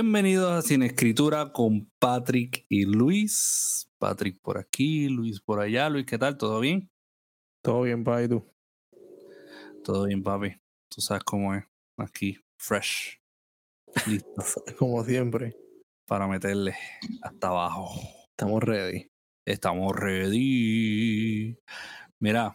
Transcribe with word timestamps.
Bienvenidos 0.00 0.52
a 0.52 0.62
Sin 0.62 0.84
Escritura 0.84 1.52
con 1.52 1.90
Patrick 1.98 2.64
y 2.68 2.84
Luis. 2.84 3.90
Patrick 3.98 4.40
por 4.40 4.56
aquí, 4.56 5.08
Luis 5.08 5.40
por 5.40 5.58
allá. 5.58 5.88
Luis, 5.90 6.06
¿qué 6.06 6.16
tal? 6.16 6.38
¿Todo 6.38 6.60
bien? 6.60 6.88
Todo 7.64 7.82
bien, 7.82 8.04
papi, 8.04 8.28
tú. 8.28 8.46
Todo 9.82 10.04
bien, 10.06 10.22
papi. 10.22 10.50
Tú 10.88 11.00
sabes 11.00 11.24
cómo 11.24 11.52
es. 11.52 11.64
Aquí, 11.98 12.38
fresh. 12.60 13.18
Listo 14.06 14.30
Como 14.78 15.02
siempre. 15.02 15.56
para 16.06 16.28
meterle 16.28 16.76
hasta 17.20 17.48
abajo. 17.48 17.90
Estamos 18.30 18.62
ready. 18.62 19.08
Estamos 19.44 19.96
ready. 19.96 21.58
Mira, 22.22 22.54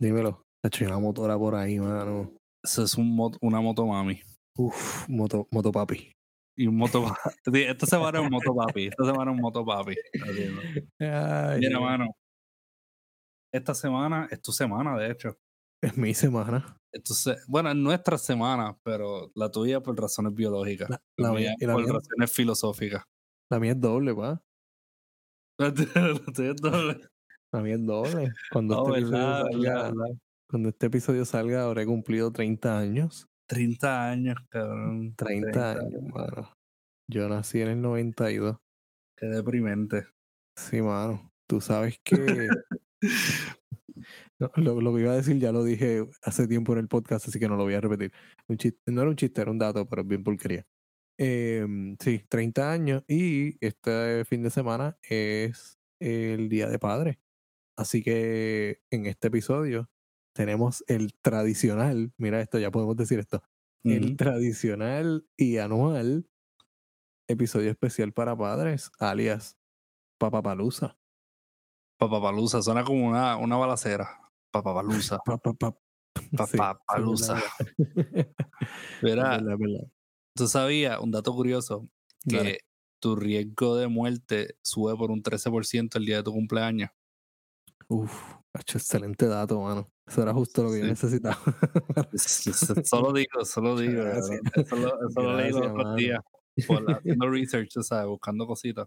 Dímelo. 0.00 0.42
Hecho 0.64 0.86
una 0.86 0.98
motora 0.98 1.36
por 1.36 1.54
ahí, 1.54 1.78
mano. 1.78 2.32
eso 2.64 2.82
es 2.82 2.94
un 2.94 3.14
mot- 3.14 3.36
una 3.42 3.60
motomami. 3.60 4.22
Uf, 4.56 5.06
moto, 5.10 5.46
motopapi. 5.50 6.15
Y 6.56 6.66
un 6.66 6.76
moto. 6.76 7.04
Sí, 7.44 7.62
Esta 7.62 7.86
semana 7.86 8.18
es 8.18 8.24
un 8.24 8.30
motopapi. 8.30 8.86
Esta 8.86 9.04
semana 9.04 9.30
es 9.30 9.36
un 9.36 9.42
motopapi. 9.42 9.94
Mira, 10.98 11.80
mano. 11.80 12.06
Esta 13.52 13.74
semana 13.74 14.28
es 14.30 14.40
tu 14.42 14.52
semana, 14.52 14.96
de 14.98 15.10
hecho. 15.12 15.38
es 15.82 15.96
mi 15.96 16.14
semana. 16.14 16.76
Entonces, 16.92 17.44
bueno, 17.46 17.70
es 17.70 17.76
nuestra 17.76 18.18
semana, 18.18 18.76
pero 18.82 19.30
la 19.34 19.50
tuya 19.50 19.80
por 19.82 19.98
razones 20.00 20.34
biológicas. 20.34 20.88
La, 20.90 21.02
La 21.18 21.28
la 21.28 21.34
mía 21.34 21.54
mía, 21.58 21.72
por 21.72 21.84
mía, 21.84 21.92
razones 21.92 22.32
filosóficas. 22.32 23.04
la 23.50 23.60
mía 23.60 23.72
es 23.72 23.80
doble, 23.80 24.14
pa. 24.14 24.42
La 25.58 25.72
tuya 25.72 26.50
es 26.50 26.56
doble. 26.56 27.00
La 27.52 27.60
mía 27.60 27.74
es 27.76 27.86
doble. 27.86 28.32
Cuando, 28.52 28.94
este 28.96 29.00
episodio 29.00 29.18
verdad, 29.18 29.42
salga, 29.44 29.72
verdad, 29.74 29.92
verdad. 29.94 30.18
cuando 30.48 30.68
este 30.68 30.86
episodio 30.86 31.24
salga, 31.24 31.64
habré 31.64 31.86
cumplido 31.86 32.30
30 32.32 32.78
años. 32.78 33.26
30 33.46 34.10
años, 34.10 34.36
cabrón. 34.48 35.14
30, 35.16 35.52
30 35.52 35.72
años, 35.72 36.02
mano. 36.02 36.52
Yo 37.10 37.28
nací 37.28 37.60
en 37.60 37.68
el 37.68 37.82
92. 37.82 38.56
Qué 39.16 39.26
deprimente. 39.26 40.06
Sí, 40.56 40.82
mano. 40.82 41.30
Tú 41.48 41.60
sabes 41.60 41.98
que. 42.04 42.48
No, 44.38 44.50
lo, 44.56 44.80
lo 44.80 44.94
que 44.94 45.00
iba 45.00 45.12
a 45.12 45.16
decir 45.16 45.38
ya 45.38 45.52
lo 45.52 45.64
dije 45.64 46.06
hace 46.22 46.46
tiempo 46.46 46.74
en 46.74 46.80
el 46.80 46.88
podcast, 46.88 47.26
así 47.26 47.38
que 47.38 47.48
no 47.48 47.56
lo 47.56 47.64
voy 47.64 47.74
a 47.74 47.80
repetir. 47.80 48.12
Un 48.46 48.58
chiste, 48.58 48.78
no 48.92 49.00
era 49.00 49.10
un 49.10 49.16
chiste, 49.16 49.40
era 49.40 49.50
un 49.50 49.58
dato, 49.58 49.88
pero 49.88 50.02
es 50.02 50.08
bien 50.08 50.22
porquería. 50.22 50.66
Em, 51.18 51.96
sí, 51.98 52.22
30 52.28 52.70
años 52.70 53.04
y 53.08 53.56
este 53.64 54.24
fin 54.26 54.42
de 54.42 54.50
semana 54.50 54.98
es 55.02 55.78
el 55.98 56.48
Día 56.50 56.68
de 56.68 56.78
Padre. 56.78 57.18
Así 57.78 58.02
que 58.02 58.82
en 58.90 59.06
este 59.06 59.28
episodio 59.28 59.88
tenemos 60.36 60.84
el 60.86 61.14
tradicional, 61.14 62.12
mira 62.18 62.40
esto, 62.40 62.58
ya 62.58 62.70
podemos 62.70 62.96
decir 62.96 63.18
esto, 63.18 63.42
el 63.84 64.16
tradicional 64.16 65.26
y 65.36 65.58
anual 65.58 66.28
episodio 67.28 67.70
especial 67.70 68.12
para 68.12 68.36
padres, 68.36 68.90
alias 68.98 69.56
Papapalusa. 70.18 70.98
Papapalusa, 71.98 72.62
suena 72.62 72.84
como 72.84 73.06
una, 73.06 73.36
una 73.36 73.56
balacera. 73.56 74.08
Papapalusa. 74.50 75.18
Papapalusa. 76.36 77.42
Verá, 79.02 79.40
tú 80.34 80.48
sabías, 80.48 80.98
un 81.00 81.10
dato 81.10 81.34
curioso, 81.34 81.88
que 82.28 82.36
Dale. 82.36 82.58
tu 83.00 83.16
riesgo 83.16 83.76
de 83.76 83.88
muerte 83.88 84.56
sube 84.62 84.96
por 84.96 85.10
un 85.10 85.22
13% 85.22 85.96
el 85.96 86.06
día 86.06 86.16
de 86.18 86.22
tu 86.22 86.32
cumpleaños. 86.32 86.90
Uf, 87.88 88.36
hecho 88.58 88.78
excelente 88.78 89.26
dato, 89.26 89.60
mano. 89.60 89.90
Eso 90.06 90.22
era 90.22 90.32
justo 90.32 90.62
lo 90.62 90.70
que 90.70 90.80
yo 90.80 90.86
necesitaba. 90.86 91.36
solo 92.84 93.12
digo, 93.12 93.44
solo 93.44 93.76
digo. 93.78 94.02
Eso 94.06 94.76
lo, 94.76 95.08
eso 95.08 95.20
lo 95.20 95.36
leí 95.36 95.50
los 95.52 95.66
otros 95.66 95.96
días. 95.96 96.20
Por 96.66 96.82
la- 96.82 96.96
haciendo 96.96 97.28
research, 97.28 97.68
tú 97.72 97.82
¿sabes? 97.82 98.06
Buscando 98.06 98.46
cositas. 98.46 98.86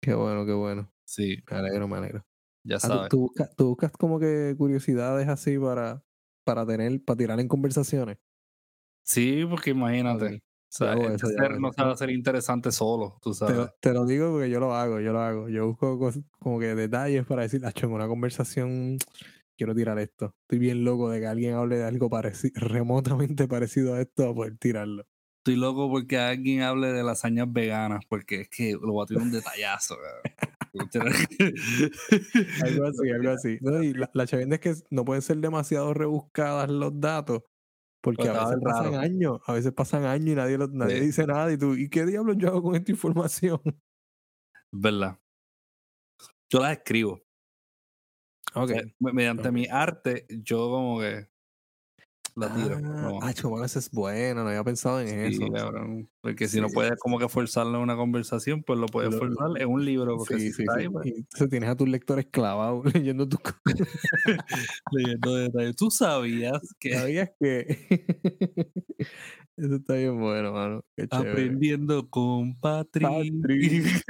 qué 0.00 0.14
bueno, 0.14 0.44
qué 0.46 0.52
bueno. 0.52 0.92
Sí, 1.04 1.38
Me 1.50 1.56
alegro, 1.56 1.88
me 1.88 1.96
alegro. 1.96 2.24
ya 2.64 2.76
Ah, 2.76 2.80
¿tú- 2.80 2.88
sabes. 2.88 3.08
¿tú, 3.08 3.18
buscas, 3.20 3.56
tú 3.56 3.66
buscas 3.68 3.92
como 3.92 4.20
que 4.20 4.54
curiosidades 4.56 5.26
así 5.28 5.58
para, 5.58 6.04
para 6.44 6.66
tener, 6.66 7.02
para 7.02 7.16
tirar 7.16 7.40
en 7.40 7.48
conversaciones? 7.48 8.18
Sí, 9.02 9.44
porque 9.48 9.70
imagínate. 9.70 10.26
Ok. 10.26 10.32
O 10.34 10.70
sea, 10.70 10.92
hago 10.92 11.08
este 11.08 11.22
yo 11.22 11.28
ser 11.32 11.58
no 11.58 11.72
sabe 11.72 11.96
ser 11.96 12.10
interesante 12.10 12.70
solo, 12.72 13.18
tú 13.22 13.32
sabes. 13.32 13.70
te 13.80 13.94
lo 13.94 14.04
digo 14.04 14.30
porque 14.32 14.50
yo 14.50 14.60
lo 14.60 14.74
hago, 14.74 15.00
yo 15.00 15.14
lo 15.14 15.20
hago. 15.20 15.48
Yo 15.48 15.66
busco 15.66 15.98
como 16.38 16.60
que 16.60 16.74
detalles 16.74 17.24
para 17.24 17.40
decir, 17.42 17.64
"Acho, 17.64 17.86
en 17.86 17.92
una 17.94 18.06
conversación 18.06 18.98
quiero 19.58 19.74
tirar 19.74 19.98
esto. 19.98 20.34
Estoy 20.42 20.58
bien 20.60 20.84
loco 20.84 21.10
de 21.10 21.20
que 21.20 21.26
alguien 21.26 21.54
hable 21.54 21.76
de 21.76 21.84
algo 21.84 22.08
pareci- 22.08 22.52
remotamente 22.54 23.46
parecido 23.48 23.94
a 23.94 24.00
esto 24.00 24.30
a 24.30 24.34
poder 24.34 24.56
tirarlo. 24.56 25.04
Estoy 25.44 25.56
loco 25.56 25.90
porque 25.90 26.18
alguien 26.18 26.62
hable 26.62 26.92
de 26.92 27.02
lasañas 27.02 27.50
veganas, 27.52 28.04
porque 28.08 28.42
es 28.42 28.48
que 28.48 28.72
lo 28.72 28.92
voy 28.92 29.02
a 29.04 29.06
tirar 29.06 29.22
un 29.24 29.30
detallazo. 29.32 29.96
Algo 32.62 32.86
así, 32.86 33.10
algo 33.10 33.30
así. 33.30 33.58
No, 33.60 33.82
y 33.82 33.94
la, 33.94 34.10
la 34.12 34.26
chavienda 34.26 34.56
es 34.56 34.60
que 34.60 34.74
no 34.90 35.04
pueden 35.04 35.22
ser 35.22 35.38
demasiado 35.38 35.94
rebuscadas 35.94 36.68
los 36.70 37.00
datos, 37.00 37.42
porque 38.02 38.24
Pues 38.26 38.36
a 38.36 38.44
veces 38.48 38.58
pasan 38.62 38.84
raro. 38.92 38.98
años, 38.98 39.40
a 39.46 39.52
veces 39.54 39.72
pasan 39.72 40.04
años 40.04 40.28
y 40.28 40.34
nadie, 40.34 40.58
lo- 40.58 40.68
nadie 40.68 40.98
Sí. 41.00 41.06
dice 41.06 41.26
nada. 41.26 41.50
Y 41.52 41.56
tú, 41.58 41.74
¿y 41.74 41.88
qué 41.88 42.04
diablos 42.06 42.36
yo 42.38 42.48
hago 42.48 42.62
con 42.62 42.76
esta 42.76 42.90
información? 42.92 43.60
Es 43.64 43.72
verdad. 44.72 45.18
Yo 46.50 46.60
las 46.60 46.72
escribo. 46.78 47.20
Ok. 48.54 48.72
mediante 49.00 49.48
ok. 49.48 49.54
mi 49.54 49.66
arte, 49.70 50.26
yo 50.28 50.70
como 50.70 51.00
que 51.00 51.26
la 52.36 52.54
tiro. 52.54 52.76
Ah, 52.84 53.02
como- 53.08 53.22
ah, 53.22 53.30
eso 53.64 53.78
es 53.80 53.90
bueno, 53.90 54.44
no 54.44 54.48
había 54.50 54.62
pensado 54.62 55.00
en 55.00 55.08
Sí, 55.32 55.42
eso. 55.42 55.52
cabrón. 55.52 56.08
Porque 56.20 56.46
si 56.46 56.60
no 56.60 56.68
puedes 56.68 56.92
como 57.00 57.18
que 57.18 57.28
forzarlo 57.28 57.78
en 57.78 57.82
una 57.82 57.96
conversación, 57.96 58.62
pues 58.62 58.78
lo 58.78 58.86
puedes 58.86 59.12
Lo- 59.12 59.18
forzar 59.18 59.60
en 59.60 59.68
un 59.68 59.84
libro. 59.84 60.16
Porque 60.18 60.38
Sí, 60.38 60.52
si 60.52 60.62
está 60.62 60.74
ahí, 60.76 60.88
pues, 60.88 61.06
entonces 61.06 61.48
tienes 61.50 61.68
a 61.68 61.74
tus 61.76 61.88
lectores 61.88 62.26
clavados 62.26 62.84
leyendo 63.04 63.28
tus 63.28 63.40
leyendo 64.92 65.34
detalles. 65.34 65.74
Tú 65.76 65.90
sabías 65.90 66.60
que 66.78 66.94
¿Sabías 66.94 67.30
que? 67.40 67.66
eso 69.56 69.74
está 69.74 69.94
bien 69.94 70.20
bueno, 70.20 70.52
mano. 70.52 70.84
Qué 70.96 71.08
aprendiendo 71.10 72.08
con 72.08 72.54
Patrick. 72.60 73.08
Patrick. 73.08 74.04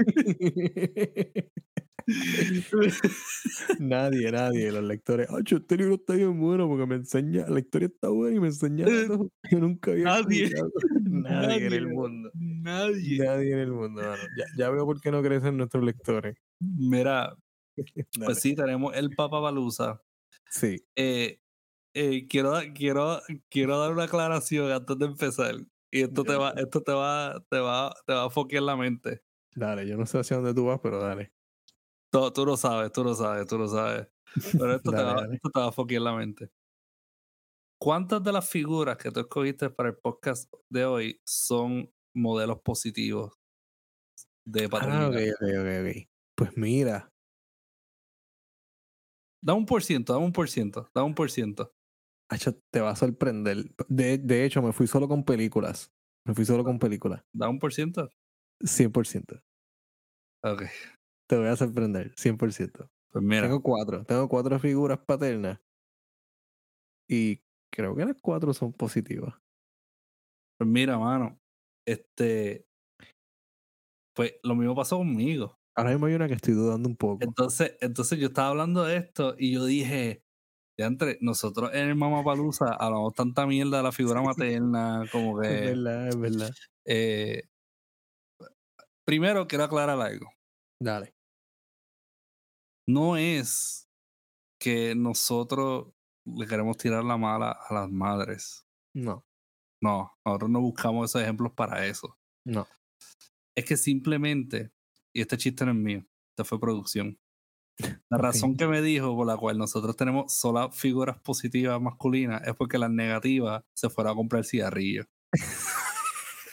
nadie, 3.78 4.32
nadie, 4.32 4.72
los 4.72 4.82
lectores. 4.84 5.28
Ocho, 5.30 5.56
este 5.58 5.76
libro 5.76 5.96
está 5.96 6.14
bien 6.14 6.38
bueno 6.40 6.66
porque 6.68 6.86
me 6.86 6.94
enseña, 6.96 7.46
la 7.48 7.60
historia 7.60 7.86
está 7.88 8.08
buena 8.08 8.36
y 8.36 8.40
me 8.40 8.46
enseña 8.48 8.86
algo 8.86 9.30
que 9.48 9.56
nunca 9.56 9.90
había 9.90 10.04
Nadie. 10.04 10.44
escuchado. 10.44 10.70
Nadie 11.02 11.66
en 11.66 11.72
el 11.72 11.84
Nadie. 11.84 11.94
mundo. 11.94 12.30
Nadie. 12.34 13.18
Nadie 13.18 13.52
en 13.52 13.58
el 13.58 13.72
mundo, 13.72 14.02
mano. 14.02 14.22
Ya, 14.38 14.44
ya 14.56 14.70
veo 14.70 14.86
por 14.86 15.00
qué 15.00 15.10
no 15.10 15.22
crecen 15.22 15.56
nuestros 15.56 15.84
lectores. 15.84 16.36
Mira, 16.60 17.34
pues 18.24 18.40
sí, 18.40 18.54
tenemos 18.54 18.96
el 18.96 19.10
Papa 19.10 19.40
Baluza. 19.40 20.00
Sí. 20.50 20.82
Eh, 20.96 21.38
eh, 21.94 22.26
quiero, 22.28 22.54
quiero, 22.74 23.20
quiero 23.50 23.78
dar 23.78 23.92
una 23.92 24.04
aclaración 24.04 24.70
antes 24.72 24.98
de 24.98 25.06
empezar. 25.06 25.56
Y 25.90 26.02
esto 26.02 26.22
te 26.24 26.36
va, 26.36 26.50
esto 26.56 26.82
te 26.82 26.92
va, 26.92 27.42
te 27.50 27.58
va, 27.58 27.94
te 28.06 28.12
va 28.12 28.26
a 28.26 28.30
foquear 28.30 28.62
la 28.62 28.76
mente. 28.76 29.22
Dale, 29.54 29.86
yo 29.86 29.96
no 29.96 30.06
sé 30.06 30.18
hacia 30.18 30.36
dónde 30.36 30.54
tú 30.54 30.66
vas, 30.66 30.80
pero 30.82 30.98
dale. 31.00 31.32
Tú, 32.10 32.30
tú 32.32 32.46
lo 32.46 32.56
sabes, 32.56 32.92
tú 32.92 33.04
lo 33.04 33.14
sabes, 33.14 33.46
tú 33.46 33.58
lo 33.58 33.68
sabes. 33.68 34.08
Pero 34.56 34.74
esto, 34.76 34.92
te, 34.92 35.02
va, 35.02 35.14
dale. 35.14 35.34
esto 35.34 35.50
te 35.50 35.60
va 35.60 35.68
a 35.68 35.72
foquear 35.72 36.02
la 36.02 36.14
mente. 36.14 36.50
¿Cuántas 37.80 38.22
de 38.22 38.32
las 38.32 38.48
figuras 38.48 38.96
que 38.98 39.10
tú 39.10 39.20
escogiste 39.20 39.70
para 39.70 39.90
el 39.90 39.96
podcast 39.96 40.52
de 40.68 40.84
hoy 40.84 41.20
son 41.24 41.90
modelos 42.14 42.60
positivos 42.62 43.32
de 44.44 44.68
Ah, 44.70 44.70
paternidad? 44.70 45.08
ok, 45.08 45.16
ok, 45.34 45.42
ok, 45.60 45.68
ok. 45.80 46.08
Pues 46.36 46.56
mira, 46.56 47.08
Da 49.40 49.54
un 49.54 49.66
por 49.66 49.82
ciento, 49.82 50.12
da 50.12 50.18
un 50.18 50.32
por 50.32 50.48
ciento, 50.48 50.90
da 50.94 51.02
un 51.04 51.14
por 51.14 51.30
ciento. 51.30 51.72
te 52.70 52.80
va 52.80 52.90
a 52.90 52.96
sorprender. 52.96 53.64
De, 53.88 54.18
de 54.18 54.44
hecho, 54.44 54.62
me 54.62 54.72
fui 54.72 54.86
solo 54.86 55.08
con 55.08 55.24
películas. 55.24 55.90
Me 56.26 56.34
fui 56.34 56.44
solo 56.44 56.64
con 56.64 56.78
películas. 56.78 57.22
Da 57.32 57.48
un 57.48 57.58
por 57.58 57.72
ciento. 57.72 58.08
100%. 58.60 59.40
Ok, 60.42 60.62
Te 61.28 61.36
voy 61.36 61.46
a 61.48 61.56
sorprender, 61.56 62.12
100%. 62.16 62.90
pues 63.10 63.24
mira. 63.24 63.42
Tengo 63.42 63.62
cuatro. 63.62 64.04
Tengo 64.04 64.28
cuatro 64.28 64.58
figuras 64.58 64.98
paternas. 64.98 65.60
Y 67.08 67.42
creo 67.70 67.94
que 67.94 68.04
las 68.04 68.16
cuatro 68.20 68.52
son 68.54 68.72
positivas. 68.72 69.34
Pues 70.58 70.68
mira, 70.68 70.98
mano. 70.98 71.38
Este. 71.86 72.66
Pues 74.14 74.34
lo 74.42 74.54
mismo 74.54 74.74
pasó 74.74 74.98
conmigo. 74.98 75.58
Ahora 75.76 75.90
mismo 75.90 76.06
hay 76.06 76.14
una 76.14 76.26
que 76.26 76.34
estoy 76.34 76.54
dudando 76.54 76.88
un 76.88 76.96
poco. 76.96 77.20
Entonces, 77.22 77.76
entonces 77.80 78.18
yo 78.18 78.28
estaba 78.28 78.48
hablando 78.48 78.84
de 78.84 78.96
esto 78.96 79.34
y 79.38 79.52
yo 79.52 79.64
dije, 79.64 80.24
de 80.76 80.84
entre 80.84 81.18
nosotros 81.20 81.70
en 81.74 81.88
el 81.88 81.94
Mamapalusa 81.96 82.74
hablamos 82.74 83.14
tanta 83.14 83.46
mierda 83.46 83.78
de 83.78 83.82
la 83.84 83.92
figura 83.92 84.22
materna, 84.62 85.08
como 85.12 85.42
Es 85.42 85.48
que. 85.50 85.64
verdad, 85.64 86.08
es 86.08 86.16
verdad. 86.18 86.50
eh, 86.84 87.42
primero 89.04 89.46
quiero 89.48 89.64
aclarar 89.64 90.00
algo. 90.00 90.30
Dale. 90.80 91.14
No 92.88 93.18
es 93.18 93.86
que 94.58 94.94
nosotros 94.94 95.88
le 96.24 96.46
queremos 96.46 96.78
tirar 96.78 97.04
la 97.04 97.18
mala 97.18 97.50
a 97.50 97.74
las 97.74 97.90
madres. 97.90 98.66
No, 98.94 99.26
No, 99.82 100.18
nosotros 100.24 100.50
no 100.50 100.62
buscamos 100.62 101.10
esos 101.10 101.20
ejemplos 101.20 101.52
para 101.52 101.84
eso. 101.86 102.18
no. 102.44 102.66
Es 103.54 103.64
que 103.64 103.76
simplemente, 103.76 104.70
y 105.12 105.20
este 105.20 105.36
chiste 105.36 105.66
no 105.66 105.72
es 105.72 105.76
mío, 105.76 106.06
esta 106.30 106.44
fue 106.44 106.58
producción. 106.58 107.18
La 108.08 108.16
razón 108.16 108.56
que 108.56 108.66
me 108.66 108.80
dijo 108.80 109.14
por 109.14 109.26
la 109.26 109.36
cual 109.36 109.58
nosotros 109.58 109.96
tenemos 109.96 110.32
solo 110.32 110.70
figuras 110.70 111.18
positivas 111.20 111.80
masculinas 111.82 112.40
es 112.46 112.54
porque 112.54 112.78
las 112.78 112.90
negativas 112.90 113.64
se 113.74 113.90
fueron 113.90 114.12
a 114.12 114.16
comprar 114.16 114.44
cigarrillos. 114.44 115.06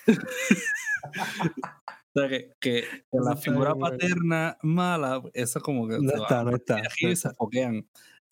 O 2.15 2.19
sea, 2.19 2.29
que, 2.29 2.85
la 3.11 3.31
está 3.31 3.35
figura 3.35 3.73
bien, 3.73 3.81
paterna 3.81 4.57
mala, 4.61 5.21
eso 5.33 5.59
como 5.59 5.87
que 5.87 5.99
No 5.99 6.09
se 6.09 6.15
está, 6.15 6.43
no 6.43 6.55
está, 6.55 6.77
no 6.77 7.09
y 7.09 7.15
se 7.15 7.29
foquean. 7.31 7.87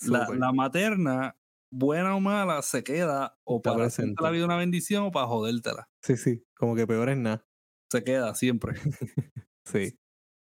La, 0.08 0.30
la 0.30 0.54
materna, 0.54 1.36
buena 1.70 2.16
o 2.16 2.22
mala, 2.22 2.62
se 2.62 2.84
queda 2.84 3.38
o 3.44 3.58
Está 3.58 3.74
para 3.74 3.86
hacerte 3.86 4.16
la 4.22 4.30
vida 4.30 4.46
una 4.46 4.56
bendición 4.56 5.04
o 5.04 5.12
para 5.12 5.28
jodértela. 5.28 5.90
Sí, 6.02 6.16
sí, 6.16 6.46
como 6.56 6.76
que 6.76 6.88
peor 6.88 7.10
es 7.10 7.18
nada. 7.18 7.46
Se 7.92 8.04
queda 8.04 8.34
siempre. 8.36 8.74
Sí. 9.66 9.98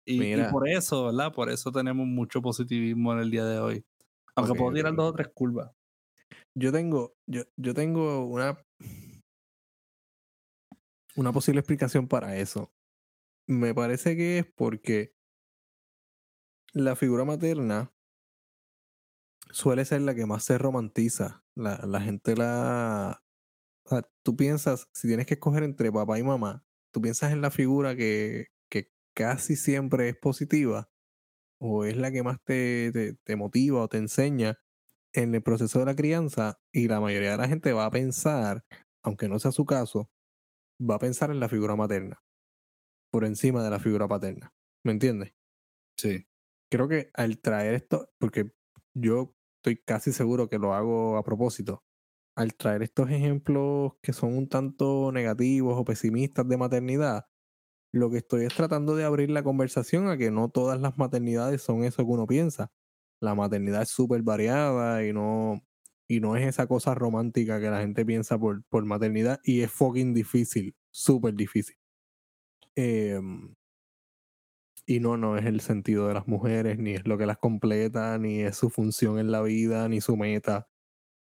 Y, 0.07 0.35
por 0.51 0.67
eso, 0.67 1.05
¿verdad? 1.05 1.31
Por 1.31 1.51
eso 1.51 1.71
tenemos 1.71 2.07
mucho 2.07 2.41
positivismo 2.41 3.13
en 3.13 3.19
el 3.19 3.29
día 3.29 3.45
de 3.45 3.59
hoy. 3.59 3.85
Aunque 4.35 4.55
puedo 4.55 4.73
tirar 4.73 4.95
dos 4.95 5.11
o 5.11 5.13
tres 5.13 5.27
curvas. 5.31 5.71
Yo 6.55 6.71
tengo, 6.71 7.13
yo, 7.27 7.43
yo 7.55 7.75
tengo 7.75 8.25
una, 8.25 8.57
una 11.15 11.31
posible 11.31 11.59
explicación 11.59 12.07
para 12.07 12.35
eso. 12.37 12.71
Me 13.47 13.73
parece 13.75 14.15
que 14.15 14.39
es 14.39 14.45
porque 14.55 15.13
la 16.73 16.95
figura 16.95 17.25
materna 17.25 17.93
suele 19.51 19.85
ser 19.85 20.01
la 20.01 20.15
que 20.15 20.25
más 20.25 20.43
se 20.45 20.57
romantiza. 20.57 21.43
La, 21.55 21.77
la 21.85 22.01
gente 22.01 22.35
la... 22.35 23.21
tú 24.23 24.35
piensas, 24.35 24.89
si 24.93 25.07
tienes 25.07 25.25
que 25.25 25.35
escoger 25.35 25.63
entre 25.63 25.91
papá 25.91 26.19
y 26.19 26.23
mamá, 26.23 26.65
tú 26.91 27.01
piensas 27.01 27.33
en 27.33 27.41
la 27.41 27.51
figura 27.51 27.95
que, 27.95 28.47
que 28.69 28.91
casi 29.13 29.55
siempre 29.55 30.09
es 30.09 30.17
positiva 30.17 30.89
o 31.59 31.85
es 31.85 31.97
la 31.97 32.11
que 32.11 32.23
más 32.23 32.37
te, 32.43 32.91
te 33.23 33.35
motiva 33.35 33.81
o 33.83 33.87
te 33.89 33.97
enseña 33.97 34.57
en 35.13 35.35
el 35.35 35.43
proceso 35.43 35.79
de 35.79 35.85
la 35.85 35.95
crianza 35.95 36.59
y 36.71 36.87
la 36.87 36.99
mayoría 36.99 37.31
de 37.31 37.37
la 37.37 37.47
gente 37.47 37.73
va 37.73 37.85
a 37.85 37.91
pensar, 37.91 38.65
aunque 39.03 39.27
no 39.27 39.37
sea 39.39 39.51
su 39.51 39.65
caso, 39.65 40.09
va 40.79 40.95
a 40.95 40.99
pensar 40.99 41.29
en 41.29 41.39
la 41.39 41.49
figura 41.49 41.75
materna 41.75 42.23
por 43.13 43.25
encima 43.25 43.63
de 43.63 43.69
la 43.69 43.79
figura 43.79 44.07
paterna. 44.07 44.55
¿Me 44.83 44.91
entiendes? 44.91 45.33
Sí. 45.99 46.25
Creo 46.71 46.87
que 46.87 47.11
al 47.13 47.39
traer 47.39 47.75
esto, 47.75 48.11
porque 48.17 48.51
yo 48.95 49.35
estoy 49.57 49.77
casi 49.77 50.11
seguro 50.11 50.49
que 50.49 50.57
lo 50.57 50.73
hago 50.73 51.15
a 51.17 51.23
propósito, 51.23 51.83
al 52.35 52.55
traer 52.55 52.81
estos 52.81 53.11
ejemplos 53.11 53.93
que 54.01 54.13
son 54.13 54.35
un 54.35 54.49
tanto 54.49 55.11
negativos 55.11 55.77
o 55.77 55.85
pesimistas 55.85 56.47
de 56.49 56.57
maternidad, 56.57 57.27
lo 57.93 58.09
que 58.09 58.17
estoy 58.17 58.45
es 58.45 58.55
tratando 58.55 58.95
de 58.95 59.03
abrir 59.03 59.29
la 59.29 59.43
conversación 59.43 60.07
a 60.07 60.17
que 60.17 60.31
no 60.31 60.49
todas 60.49 60.81
las 60.81 60.97
maternidades 60.97 61.61
son 61.61 61.83
eso 61.83 62.03
que 62.03 62.11
uno 62.11 62.25
piensa. 62.25 62.71
La 63.21 63.35
maternidad 63.35 63.83
es 63.83 63.89
súper 63.89 64.23
variada 64.23 65.05
y 65.05 65.13
no, 65.13 65.61
y 66.07 66.19
no 66.19 66.35
es 66.35 66.47
esa 66.47 66.65
cosa 66.65 66.95
romántica 66.95 67.59
que 67.59 67.69
la 67.69 67.81
gente 67.81 68.05
piensa 68.07 68.39
por, 68.39 68.63
por 68.69 68.85
maternidad 68.85 69.39
y 69.43 69.61
es 69.61 69.71
fucking 69.71 70.15
difícil, 70.15 70.75
súper 70.89 71.35
difícil. 71.35 71.77
Em, 72.75 73.55
y 74.85 74.99
no, 74.99 75.17
no 75.17 75.37
es 75.37 75.45
el 75.45 75.61
sentido 75.61 76.07
de 76.07 76.13
las 76.13 76.27
mujeres, 76.27 76.77
ni 76.77 76.93
es 76.93 77.07
lo 77.07 77.17
que 77.17 77.25
las 77.25 77.37
completa, 77.37 78.17
ni 78.17 78.41
es 78.41 78.57
su 78.57 78.69
función 78.69 79.19
en 79.19 79.31
la 79.31 79.41
vida, 79.41 79.87
ni 79.87 80.01
su 80.01 80.17
meta. 80.17 80.67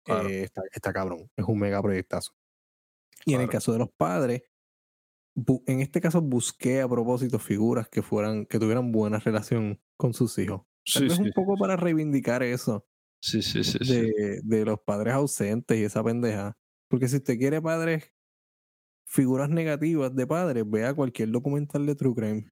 Claro. 0.04 0.28
Eh, 0.28 0.44
está, 0.44 0.62
está 0.72 0.92
cabrón, 0.92 1.30
es 1.36 1.44
un 1.46 1.58
mega 1.58 1.82
proyectazo. 1.82 2.32
Y 3.24 3.34
en 3.34 3.42
el 3.42 3.48
caso 3.48 3.72
de 3.72 3.78
los 3.78 3.90
padres, 3.90 4.42
en 5.66 5.80
este 5.80 6.00
caso 6.00 6.20
busqué 6.20 6.80
a 6.80 6.88
propósito 6.88 7.38
figuras 7.38 7.88
que 7.88 8.02
fueran, 8.02 8.46
que 8.46 8.58
tuvieran 8.58 8.92
buena 8.92 9.18
relación 9.18 9.80
con 9.96 10.14
sus 10.14 10.38
hijos. 10.38 10.62
Sí, 10.84 11.08
sí, 11.10 11.22
un 11.22 11.32
poco 11.32 11.56
para 11.56 11.76
reivindicar 11.76 12.42
eso 12.42 12.86
sí, 13.20 13.42
sí, 13.42 13.62
sí, 13.62 13.78
sí. 13.82 13.94
de, 13.94 14.40
de 14.42 14.64
los 14.64 14.80
padres 14.80 15.14
ausentes 15.14 15.78
y 15.78 15.84
esa 15.84 16.02
pendeja. 16.02 16.56
Porque 16.88 17.08
si 17.08 17.16
usted 17.16 17.36
quiere 17.36 17.60
padres, 17.60 18.12
figuras 19.08 19.48
negativas 19.50 20.14
de 20.14 20.26
padres, 20.26 20.64
vea 20.68 20.94
cualquier 20.94 21.30
documental 21.30 21.86
de 21.86 21.94
True 21.94 22.14
Crime 22.14 22.48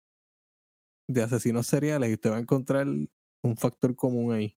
de 1.09 1.23
asesinos 1.23 1.67
seriales 1.67 2.11
y 2.11 2.15
usted 2.15 2.31
va 2.33 2.37
a 2.37 2.41
encontrar 2.41 2.87
un 2.89 3.57
factor 3.57 3.95
común 3.95 4.33
ahí. 4.33 4.57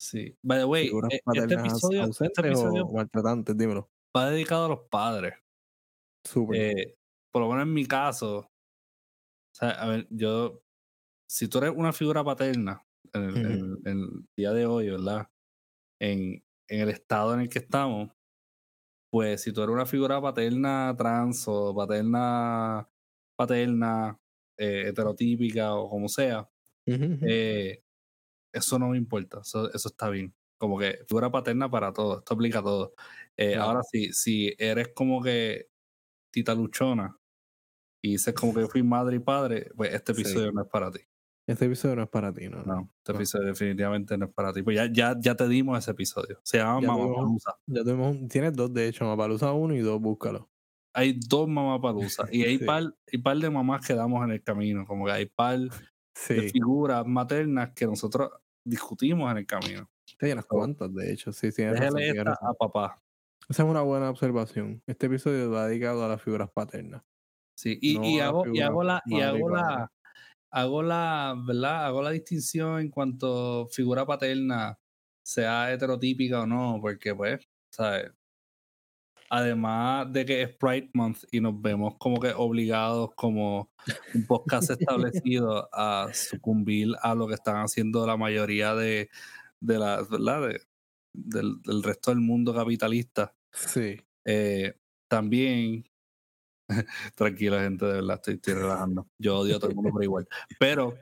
Sí. 0.00 0.36
By 0.42 0.58
the 0.58 0.64
way, 0.64 0.86
Figuras 0.86 1.12
eh, 1.12 1.16
este 1.16 1.24
paternas 1.24 1.72
episodio, 1.72 1.98
este 2.00 2.06
ausentes 2.08 2.44
episodio 2.44 2.84
o 2.86 2.92
maltratantes, 2.94 3.56
dímelo. 3.56 3.90
va 4.16 4.30
dedicado 4.30 4.66
a 4.66 4.68
los 4.68 4.80
padres. 4.90 5.34
Súper. 6.24 6.60
Eh, 6.78 6.94
por 7.32 7.42
lo 7.42 7.48
menos 7.50 7.62
en 7.64 7.74
mi 7.74 7.86
caso, 7.86 8.38
o 8.38 8.50
sea, 9.54 9.70
a 9.70 9.88
ver, 9.88 10.06
yo, 10.10 10.62
si 11.30 11.48
tú 11.48 11.58
eres 11.58 11.72
una 11.76 11.92
figura 11.92 12.24
paterna 12.24 12.82
en 13.12 13.22
el- 13.24 13.78
en 13.84 13.98
el 14.00 14.26
día 14.36 14.52
de 14.52 14.66
hoy, 14.66 14.90
¿verdad? 14.90 15.28
En, 16.00 16.42
en 16.68 16.80
el 16.80 16.88
estado 16.90 17.34
en 17.34 17.40
el 17.40 17.48
que 17.48 17.60
estamos, 17.60 18.10
pues 19.10 19.42
si 19.42 19.52
tú 19.52 19.62
eres 19.62 19.74
una 19.74 19.86
figura 19.86 20.20
paterna 20.20 20.94
trans 20.98 21.44
o 21.48 21.74
paterna, 21.74 22.88
paterna, 23.36 24.20
eh, 24.58 24.84
heterotípica 24.88 25.74
o 25.74 25.88
como 25.90 26.08
sea, 26.08 26.48
eh, 27.22 27.82
eso 28.52 28.78
no 28.78 28.90
me 28.90 28.98
importa, 28.98 29.40
eso, 29.42 29.72
eso 29.74 29.88
está 29.88 30.10
bien. 30.10 30.34
Como 30.58 30.78
que 30.78 31.00
figura 31.08 31.30
paterna 31.32 31.70
para 31.70 31.92
todo, 31.92 32.18
esto 32.20 32.34
aplica 32.34 32.60
a 32.60 32.62
todo. 32.64 32.94
Eh, 33.36 33.56
Claro. 33.56 33.58
Ahora, 33.58 33.82
si, 33.84 34.12
si 34.12 34.54
eres 34.58 34.90
como 34.94 35.22
que 35.22 35.68
tita 36.32 36.54
luchona 36.54 37.18
y 38.02 38.12
dices 38.12 38.34
como 38.34 38.54
que 38.54 38.62
yo 38.62 38.68
fui 38.68 38.82
madre 38.84 39.16
y 39.16 39.20
padre, 39.20 39.70
pues 39.76 39.94
este 39.94 40.12
Sí. 40.12 40.12
episodio 40.12 40.52
no 40.52 40.62
es 40.62 40.68
para 40.70 40.90
ti. 40.92 41.00
Este 41.46 41.66
episodio 41.66 41.94
no 41.96 42.02
es 42.02 42.08
para 42.08 42.32
ti, 42.32 42.48
¿no? 42.48 42.62
No, 42.64 42.90
este 42.98 43.12
No. 43.12 43.18
episodio 43.18 43.46
definitivamente 43.48 44.18
no 44.18 44.26
es 44.26 44.32
para 44.32 44.52
ti. 44.52 44.62
Pues 44.62 44.76
ya, 44.76 44.88
ya, 44.92 45.16
ya 45.18 45.34
te 45.36 45.46
dimos 45.48 45.78
ese 45.78 45.92
episodio. 45.92 46.40
Se 46.42 46.58
llama 46.58 46.80
Ya 46.80 46.86
Mamá 46.88 47.04
tuvimos- 47.04 47.16
Palusa. 47.44 47.54
Ya 47.66 47.84
tuvimos 47.84 48.28
tienes 48.28 48.52
dos, 48.54 48.72
de 48.74 48.88
hecho, 48.88 49.04
Mapalusa 49.04 49.52
uno 49.52 49.74
y 49.74 49.78
dos, 49.80 50.00
búscalo. 50.00 50.50
Hay 50.92 51.18
dos 51.28 51.46
Mamá 51.48 51.80
Palusa 51.80 52.26
y 52.32 52.42
hay 52.44 52.58
Sí. 52.60 52.64
par, 52.64 52.82
hay 53.12 53.18
par 53.20 53.36
de 53.36 53.50
mamás 53.50 53.86
que 53.86 53.94
damos 53.94 54.24
en 54.24 54.32
el 54.32 54.42
camino. 54.42 54.84
Como 54.86 55.06
que 55.06 55.12
hay 55.12 55.26
par 55.26 55.58
de 55.60 55.70
Sí, 56.14 56.48
figuras 56.50 57.06
maternas 57.06 57.72
que 57.74 57.86
nosotros 57.86 58.30
discutimos 58.64 59.30
en 59.30 59.38
el 59.38 59.46
camino. 59.46 59.88
hay 60.20 60.32
unas 60.32 60.46
cuantas, 60.46 60.92
de 60.94 61.12
hecho. 61.12 61.32
Sí, 61.32 61.48
Déjale 61.50 62.08
esta 62.08 62.24
razón. 62.24 62.48
a 62.48 62.54
papá. 62.54 63.02
Esa 63.48 63.62
es 63.62 63.68
una 63.68 63.82
buena 63.82 64.10
observación. 64.10 64.82
Este 64.86 65.06
episodio 65.06 65.50
va 65.52 65.68
dedicado 65.68 66.04
a 66.04 66.08
las 66.08 66.20
figuras 66.22 66.50
paternas. 66.50 67.02
Sí, 67.56 67.78
y, 67.80 67.98
No 67.98 68.04
y 68.04 68.18
hago, 68.20 68.44
y 68.52 68.60
hago 68.60 68.82
la, 68.82 69.02
y 69.06 69.20
hago 69.20 69.48
la, 69.50 69.90
hago 70.50 70.82
la, 70.82 71.34
¿verdad? 71.46 71.86
Hago 71.86 72.02
la 72.02 72.10
distinción 72.10 72.80
en 72.80 72.90
cuanto 72.90 73.66
figura 73.70 74.06
paterna 74.06 74.78
sea 75.22 75.72
heterotípica 75.72 76.42
o 76.42 76.46
no, 76.46 76.78
porque 76.80 77.14
pues, 77.14 77.40
¿sabes? 77.70 78.12
Además 79.28 80.12
de 80.12 80.24
que 80.24 80.42
es 80.42 80.56
Pride 80.56 80.90
Month 80.94 81.24
y 81.32 81.40
nos 81.40 81.60
vemos 81.60 81.94
como 81.98 82.20
que 82.20 82.32
obligados 82.32 83.10
como 83.16 83.72
un 84.14 84.24
podcast 84.26 84.70
establecido 84.78 85.68
a 85.72 86.08
sucumbir 86.12 86.88
a 87.02 87.14
lo 87.16 87.26
que 87.26 87.34
están 87.34 87.56
haciendo 87.56 88.06
la 88.06 88.16
mayoría 88.16 88.74
de, 88.76 89.10
de 89.60 89.78
la, 89.78 90.02
¿verdad? 90.08 90.48
De- 90.48 90.60
del, 91.18 91.62
del 91.62 91.82
resto 91.82 92.10
del 92.10 92.20
mundo 92.20 92.54
capitalista. 92.54 93.34
Sí. 93.50 93.96
Eh, 94.26 94.74
también, 95.08 95.84
tranquila 97.14 97.62
gente, 97.62 97.86
de 97.86 97.92
verdad, 97.92 98.16
estoy, 98.16 98.34
estoy 98.34 98.54
relajando. 98.54 99.06
Yo 99.18 99.38
odio 99.38 99.56
a 99.56 99.58
todo 99.58 99.70
el 99.70 99.76
mundo 99.76 99.90
por 99.90 100.02
igual. 100.02 100.28
Pero 100.58 100.94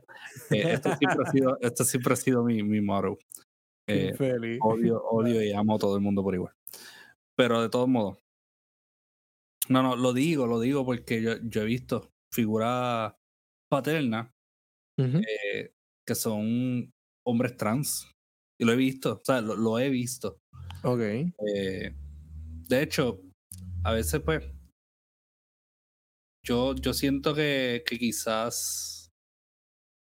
eh, 0.50 0.64
esto 0.72 0.94
siempre 0.96 1.24
ha 1.24 1.30
sido, 1.30 1.58
esto 1.60 1.84
siempre 1.84 2.12
ha 2.12 2.16
sido 2.16 2.44
mi, 2.44 2.62
mi 2.62 2.80
motto. 2.80 3.18
Eh, 3.86 4.14
odio, 4.60 5.02
odio 5.04 5.42
y 5.42 5.52
amo 5.52 5.76
a 5.76 5.78
todo 5.78 5.96
el 5.96 6.02
mundo 6.02 6.22
por 6.22 6.34
igual. 6.34 6.54
Pero 7.36 7.60
de 7.60 7.68
todos 7.68 7.88
modos, 7.88 8.18
no, 9.68 9.82
no, 9.82 9.96
lo 9.96 10.12
digo, 10.12 10.46
lo 10.46 10.60
digo 10.60 10.84
porque 10.84 11.22
yo, 11.22 11.36
yo 11.42 11.62
he 11.62 11.66
visto 11.66 12.10
figuras 12.32 13.14
paternas 13.70 14.30
Ujú. 14.98 15.18
eh, 15.18 15.72
que 16.06 16.14
son 16.14 16.90
hombres 17.26 17.56
trans. 17.56 18.10
Y 18.60 18.64
lo 18.64 18.72
he 18.72 18.76
visto, 18.76 19.14
o 19.14 19.20
sea, 19.24 19.40
lo, 19.40 19.56
lo 19.56 19.78
he 19.78 19.88
visto. 19.88 20.38
Ok. 20.84 21.00
De 22.68 22.82
hecho, 22.82 23.20
a 23.82 23.92
veces 23.92 24.20
pues 24.20 24.53
yo, 26.44 26.74
yo 26.76 26.92
siento 26.94 27.34
que, 27.34 27.82
que 27.86 27.98
quizás 27.98 29.12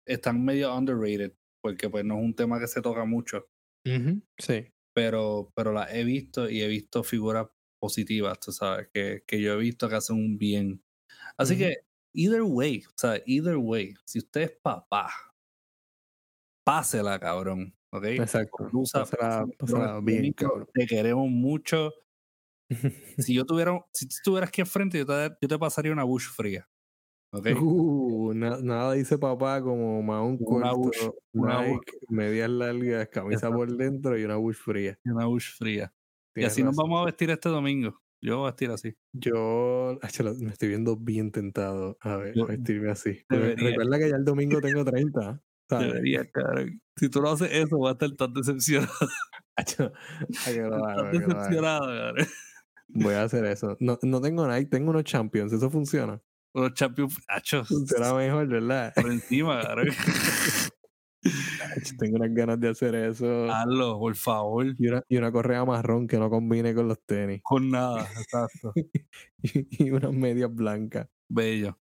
están 0.06 0.44
medio 0.44 0.74
underrated 0.74 1.34
porque 1.62 1.90
pues 1.90 2.04
no 2.04 2.18
es 2.18 2.24
un 2.24 2.34
tema 2.34 2.58
que 2.60 2.66
se 2.66 2.80
toca 2.82 3.04
mucho. 3.04 3.46
Sí. 4.38 4.66
pero, 4.94 5.50
pero 5.54 5.72
la 5.72 5.84
he 5.94 6.04
visto 6.04 6.48
y 6.48 6.62
he 6.62 6.68
visto 6.68 7.02
figuras 7.02 7.46
positivas, 7.80 8.38
tú 8.40 8.52
sabes, 8.52 8.88
que, 8.92 9.22
que 9.26 9.40
yo 9.40 9.54
he 9.54 9.56
visto 9.58 9.88
que 9.88 9.96
hacen 9.96 10.16
un 10.16 10.38
bien. 10.38 10.82
Así 11.38 11.56
que, 11.56 11.76
either 12.14 12.42
way, 12.42 12.82
o 12.86 12.92
sea, 12.96 13.22
either 13.26 13.56
way, 13.56 13.94
si 14.04 14.18
usted 14.18 14.42
es 14.42 14.52
papá, 14.62 15.10
pásela, 16.66 17.18
cabrón, 17.18 17.74
¿ok? 17.92 18.04
Exacto. 18.04 18.68
Usa- 18.72 19.04
pásala 19.04 19.46
bien, 20.02 20.32
cabrón. 20.32 20.68
Te 20.72 20.86
queremos 20.86 21.28
mucho. 21.28 21.92
Si 23.18 23.34
yo 23.34 23.44
tuviera, 23.44 23.72
si 23.92 24.06
tú 24.06 24.14
estuvieras 24.16 24.48
aquí 24.48 24.60
enfrente, 24.60 24.98
yo 24.98 25.06
te, 25.06 25.30
yo 25.40 25.48
te 25.48 25.58
pasaría 25.58 25.92
una 25.92 26.04
bush 26.04 26.28
fría. 26.28 26.68
¿ok? 27.32 27.46
Uh, 27.60 28.32
na- 28.34 28.58
nada 28.62 28.92
dice 28.94 29.18
papá 29.18 29.60
como 29.62 29.98
un 30.00 30.08
Una 30.40 30.70
corto, 30.70 30.78
bush, 30.78 31.08
una 31.34 31.62
bush. 31.66 31.80
medias 32.08 32.48
largas, 32.50 33.08
camisa 33.08 33.50
por 33.50 33.74
dentro 33.76 34.18
y 34.18 34.24
una 34.24 34.36
bush 34.36 34.56
fría. 34.56 34.98
Y 35.04 35.10
una 35.10 35.26
bush 35.26 35.56
fría. 35.56 35.92
Y 36.34 36.44
así 36.44 36.62
nos 36.62 36.72
razón. 36.76 36.84
vamos 36.90 37.02
a 37.02 37.06
vestir 37.06 37.30
este 37.30 37.48
domingo. 37.48 38.00
Yo 38.20 38.38
voy 38.38 38.48
a 38.48 38.50
vestir 38.50 38.70
así. 38.70 38.96
Yo 39.12 39.98
me 40.40 40.50
estoy 40.50 40.68
viendo 40.68 40.96
bien 40.96 41.30
tentado 41.32 41.96
a 42.00 42.16
ver, 42.16 42.34
Yo- 42.34 42.46
vestirme 42.46 42.90
así. 42.90 43.22
Debería. 43.28 43.70
Recuerda 43.70 43.98
que 43.98 44.08
ya 44.10 44.16
el 44.16 44.24
domingo 44.24 44.60
tengo 44.60 44.84
30. 44.84 45.42
¿sabes? 45.68 45.86
Debería, 45.88 46.28
cabrón. 46.30 46.80
Si 46.96 47.08
tú 47.10 47.20
no 47.20 47.30
haces 47.30 47.50
eso, 47.52 47.76
voy 47.76 47.90
a 47.90 47.92
estar 47.92 48.10
tan 48.12 48.32
decepcionado. 48.34 48.90
Acho, 49.56 49.92
a 50.46 50.50
que 50.52 50.60
lo 50.62 50.84
haga, 50.84 51.10
Tan 51.10 51.12
decepcionado, 51.12 51.86
cabrón. 51.86 52.26
Voy 52.88 53.14
a 53.14 53.24
hacer 53.24 53.44
eso. 53.44 53.76
No, 53.80 53.98
no 54.02 54.20
tengo 54.20 54.46
Nike, 54.48 54.70
tengo 54.70 54.90
unos 54.90 55.04
Champions. 55.04 55.52
Eso 55.52 55.70
funciona. 55.70 56.20
Los 56.54 56.72
champions, 56.74 57.16
achos, 57.28 57.68
Funciona 57.68 58.14
mejor, 58.14 58.48
¿verdad? 58.48 58.92
por 58.94 59.12
encima. 59.12 59.60
Acho, 59.60 59.92
tengo 61.98 62.16
unas 62.16 62.32
ganas 62.34 62.60
de 62.60 62.68
hacer 62.68 62.94
eso. 62.94 63.50
Hazlo, 63.50 63.98
por 63.98 64.14
favor. 64.16 64.66
Y 64.78 64.88
una, 64.88 65.02
y 65.08 65.16
una 65.16 65.32
correa 65.32 65.64
marrón 65.64 66.06
que 66.06 66.18
no 66.18 66.30
combine 66.30 66.74
con 66.74 66.88
los 66.88 67.00
tenis. 67.04 67.40
Con 67.42 67.70
nada, 67.70 68.02
exacto. 68.18 68.72
Y, 69.40 69.84
y 69.86 69.90
unas 69.92 70.12
medias 70.12 70.52
blancas. 70.52 71.08
Bello. 71.28 71.78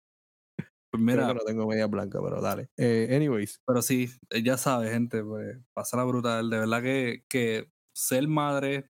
Pues 0.90 1.02
Mira, 1.02 1.22
mira, 1.22 1.28
que 1.28 1.34
no 1.34 1.44
tengo 1.44 1.66
medias 1.66 1.90
blancas, 1.90 2.22
pero 2.24 2.40
dale. 2.40 2.70
Eh, 2.78 3.08
anyways. 3.14 3.60
pero 3.66 3.82
sí, 3.82 4.10
eh, 4.30 4.42
ya 4.42 4.56
sabes, 4.56 4.90
gente, 4.90 5.22
pues, 5.22 5.58
pasa 5.74 5.98
la 5.98 6.04
brutal. 6.04 6.48
De 6.48 6.58
verdad 6.58 6.82
que, 6.82 7.24
que 7.28 7.68
ser 7.94 8.26
madre 8.28 8.88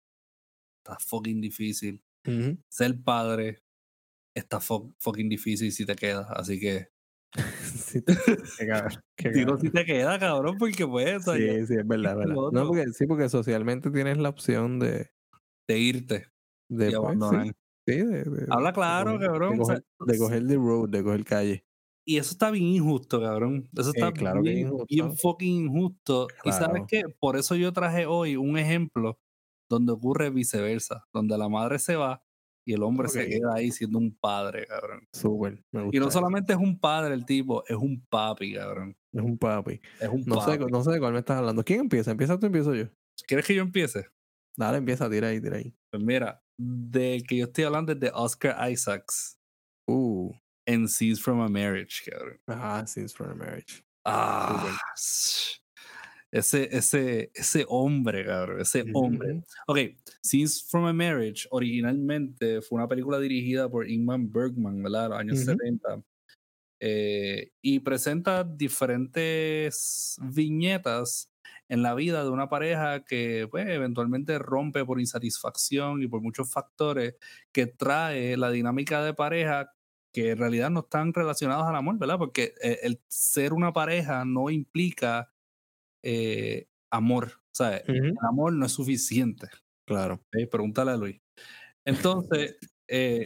está 0.84 0.98
fucking 0.98 1.40
difícil. 1.40 2.02
ujú. 2.26 2.58
Ser 2.68 3.00
padre 3.02 3.62
está 4.34 4.60
fu- 4.60 4.94
fucking 4.98 5.28
difícil 5.28 5.70
si 5.72 5.86
te 5.86 5.94
quedas. 5.94 6.26
Así 6.30 6.58
que, 6.60 6.88
Sí, 7.64 8.02
qué 8.58 8.66
cabrón, 8.66 9.00
qué 9.16 9.30
digo 9.30 9.58
si 9.58 9.70
te 9.70 9.84
queda, 9.84 10.18
cabrón, 10.18 10.56
porque 10.58 10.86
pues, 10.86 11.24
sea, 11.24 11.38
ya- 11.38 11.52
Sí, 11.54 11.66
sí, 11.66 11.74
es 11.74 11.86
verdad, 11.86 12.12
es 12.12 12.18
verdad. 12.18 12.34
No, 12.52 12.66
porque, 12.68 12.86
sí, 12.92 13.06
porque 13.06 13.28
socialmente 13.28 13.90
tienes 13.90 14.18
la 14.18 14.28
opción 14.28 14.78
de, 14.78 15.10
de 15.68 15.78
irte 15.78 16.26
de, 16.70 16.88
y 16.88 16.90
pues, 16.90 16.96
abandonar. 16.96 17.46
sí, 17.46 17.52
sí, 17.88 17.96
de, 17.98 18.24
de- 18.24 18.46
Habla 18.50 18.68
de 18.70 18.74
claro, 18.74 19.12
coger- 19.18 19.26
cabrón. 19.26 19.56
De 19.56 19.62
o 19.62 19.64
sea, 19.64 19.76
coger, 19.98 20.12
de 20.14 20.18
coger 20.18 20.46
the 20.48 20.56
road, 20.56 20.88
de 20.90 21.02
coger 21.04 21.24
calle. 21.24 21.64
Y 22.04 22.18
eso 22.18 22.32
está 22.32 22.50
bien 22.50 22.64
injusto, 22.66 23.20
cabrón. 23.20 23.68
Eso 23.78 23.90
está 23.90 24.08
Eh, 24.08 24.12
claro 24.12 24.42
bien, 24.42 24.70
bien 24.88 25.16
fucking 25.16 25.66
injusto. 25.66 26.26
Y 26.44 26.50
sabes 26.50 26.68
Claro. 26.68 26.86
qué? 26.88 27.04
Por 27.20 27.36
eso 27.36 27.54
yo 27.54 27.72
traje 27.72 28.06
hoy 28.06 28.36
un 28.36 28.58
ejemplo 28.58 29.20
donde 29.72 29.92
ocurre 29.92 30.30
viceversa, 30.30 31.06
donde 31.12 31.36
la 31.38 31.48
madre 31.48 31.78
se 31.78 31.96
va 31.96 32.22
y 32.64 32.74
el 32.74 32.82
hombre 32.84 33.08
se 33.08 33.26
queda 33.28 33.54
ahí 33.54 33.72
siendo 33.72 33.98
un 33.98 34.14
padre, 34.16 34.66
cabrón. 34.66 35.08
Súper, 35.12 35.64
me 35.72 35.82
gusta. 35.82 35.96
Y 35.96 36.00
no 36.00 36.06
eso. 36.08 36.18
solamente 36.18 36.52
es 36.52 36.58
un 36.58 36.78
padre 36.78 37.14
el 37.14 37.24
tipo, 37.24 37.64
es 37.66 37.76
un 37.76 38.00
papi, 38.08 38.54
cabrón. 38.54 38.96
Es 39.12 39.20
un 39.22 39.36
papi. 39.36 39.80
Es 40.00 40.08
un 40.08 40.22
No 40.26 40.40
sé, 40.40 40.58
papi. 40.58 40.70
no 40.70 40.84
sé 40.84 40.90
de 40.92 41.00
cuál 41.00 41.12
me 41.12 41.18
estás 41.18 41.38
hablando. 41.38 41.64
¿Quién 41.64 41.80
empieza? 41.80 42.12
¿Empieza 42.12 42.38
tú 42.38 42.44
o 42.44 42.48
empiezo 42.48 42.74
yo? 42.74 42.84
¿Quieres 43.26 43.46
que 43.46 43.54
yo 43.54 43.62
empiece? 43.62 44.06
Dale, 44.56 44.78
empieza, 44.78 45.08
tira 45.10 45.28
ahí, 45.28 45.40
tira 45.40 45.56
ahí. 45.56 45.74
Pues 45.90 46.02
mira, 46.02 46.42
del 46.56 47.24
que 47.26 47.38
yo 47.38 47.46
estoy 47.46 47.64
hablando 47.64 47.92
es 47.92 47.98
de 48.00 48.10
Oscar 48.14 48.70
Isaacs 48.70 49.38
Uh, 49.88 50.30
en 50.66 50.86
Scenes 50.88 51.20
from 51.20 51.40
a 51.40 51.48
Marriage, 51.48 52.08
cabrón. 52.08 52.38
ah, 52.46 52.84
Scenes 52.86 53.12
from 53.12 53.30
a 53.30 53.34
Marriage. 53.34 53.82
Ah, 54.04 54.64
ese, 56.32 56.76
ese, 56.76 57.30
ese 57.34 57.66
hombre, 57.68 58.24
cabrón, 58.26 58.60
ese 58.62 58.88
Ujú, 58.88 58.92
hombre. 58.92 59.28
ujú. 59.28 59.44
Ok, 59.68 59.78
Scenes 60.22 60.66
from 60.68 60.86
a 60.86 60.92
Marriage 60.92 61.46
originalmente 61.50 62.62
fue 62.62 62.78
una 62.78 62.88
película 62.88 63.20
dirigida 63.20 63.68
por 63.70 63.88
Ingmar 63.88 64.20
Bergman, 64.22 64.82
¿verdad? 64.82 65.10
Los 65.10 65.18
años 65.20 65.40
Ujú. 65.40 65.62
70. 65.62 66.02
eh, 66.80 67.52
y 67.62 67.80
presenta 67.80 68.44
diferentes 68.44 70.16
viñetas 70.22 71.32
en 71.68 71.82
la 71.82 71.94
vida 71.94 72.24
de 72.24 72.30
una 72.30 72.48
pareja 72.48 73.04
que 73.04 73.48
pues, 73.50 73.66
eventualmente 73.68 74.38
rompe 74.38 74.84
por 74.84 75.00
insatisfacción 75.00 76.02
y 76.02 76.08
por 76.08 76.20
muchos 76.22 76.50
factores 76.52 77.16
que 77.52 77.66
trae 77.66 78.36
la 78.36 78.50
dinámica 78.50 79.04
de 79.04 79.14
pareja 79.14 79.72
que 80.12 80.32
en 80.32 80.38
realidad 80.38 80.70
no 80.70 80.80
están 80.80 81.14
relacionados 81.14 81.66
al 81.66 81.76
amor, 81.76 81.98
¿verdad? 81.98 82.18
Porque 82.18 82.54
eh, 82.62 82.80
el 82.82 83.02
ser 83.08 83.52
una 83.54 83.72
pareja 83.72 84.24
no 84.26 84.50
implica 84.50 85.31
eh, 86.02 86.66
amor. 86.90 87.32
O 87.34 87.54
sea, 87.54 87.76
el 87.76 88.14
amor 88.22 88.52
no 88.52 88.66
es 88.66 88.72
suficiente. 88.72 89.48
Claro. 89.86 90.14
¿ok? 90.14 90.48
Pregúntale 90.50 90.92
a 90.92 90.96
Luis. 90.96 91.20
Entonces, 91.84 92.56
eh, 92.88 93.24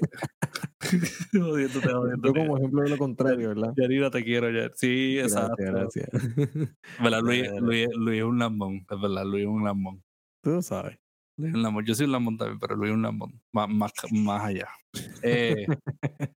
Yo 1.32 2.32
como 2.32 2.56
ejemplo 2.56 2.82
de 2.82 2.90
lo 2.90 2.98
contrario, 2.98 3.48
¿verdad? 3.48 3.72
Yanira, 3.76 4.10
te 4.10 4.22
quiero 4.22 4.50
ya. 4.50 4.70
Sí, 4.74 5.18
exacto. 5.18 5.56
Gracias, 5.58 6.08
gracias. 6.12 6.76
¿Verdad? 7.02 7.20
Luis. 7.22 7.48
Luis, 7.60 7.88
Luis 7.96 8.18
es 8.18 8.24
un 8.24 8.38
lambón, 8.38 8.86
es 8.88 9.00
verdad, 9.00 9.24
Luis 9.24 9.42
es 9.42 9.48
un 9.48 9.64
lambón. 9.64 10.02
Tú 10.42 10.50
lo 10.50 10.62
sabes. 10.62 10.98
Luis 11.36 11.50
es 11.50 11.56
un 11.56 11.62
lambón. 11.62 11.84
Yo 11.84 11.94
soy 11.94 12.06
un 12.06 12.12
lambón 12.12 12.38
también, 12.38 12.60
pero 12.60 12.76
Luis 12.76 12.90
es 12.90 12.94
un 12.94 13.02
lambón. 13.02 13.40
Más, 13.52 13.68
más, 13.68 13.92
más 14.12 14.44
allá. 14.44 14.68
Eh, 15.22 15.66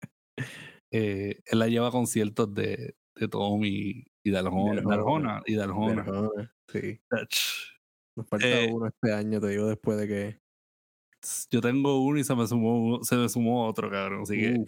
eh, 0.93 1.41
él 1.45 1.59
la 1.59 1.69
lleva 1.69 1.89
a 1.89 1.93
conciertos 1.93 2.55
de, 2.55 2.95
de 3.17 3.29
Tommy 3.29 4.05
y 4.27 4.31
de 4.31 4.39
Arjona. 4.39 4.75
De 4.81 4.87
De 4.87 4.95
Arjona 4.95 5.43
y 5.47 5.55
de 5.55 5.63
Arjona. 5.63 6.53
Sí. 6.69 7.01
Ach, 7.11 7.37
Nos 8.17 8.29
falta 8.29 8.47
Eh, 8.49 8.71
uno 8.73 8.87
este 8.89 9.13
año, 9.13 9.41
te 9.41 9.49
digo, 9.49 9.67
después 9.69 9.99
de 9.99 10.09
que. 10.09 10.39
Yo 11.51 11.61
tengo 11.61 12.01
uno 12.05 12.19
y 12.19 12.25
se 12.25 12.35
me 12.35 12.47
sumó, 12.47 13.03
se 13.03 13.17
me 13.17 13.29
sumó 13.29 13.67
otro, 13.67 13.91
cabrón. 13.91 14.23
Así 14.23 14.39
que, 14.39 14.65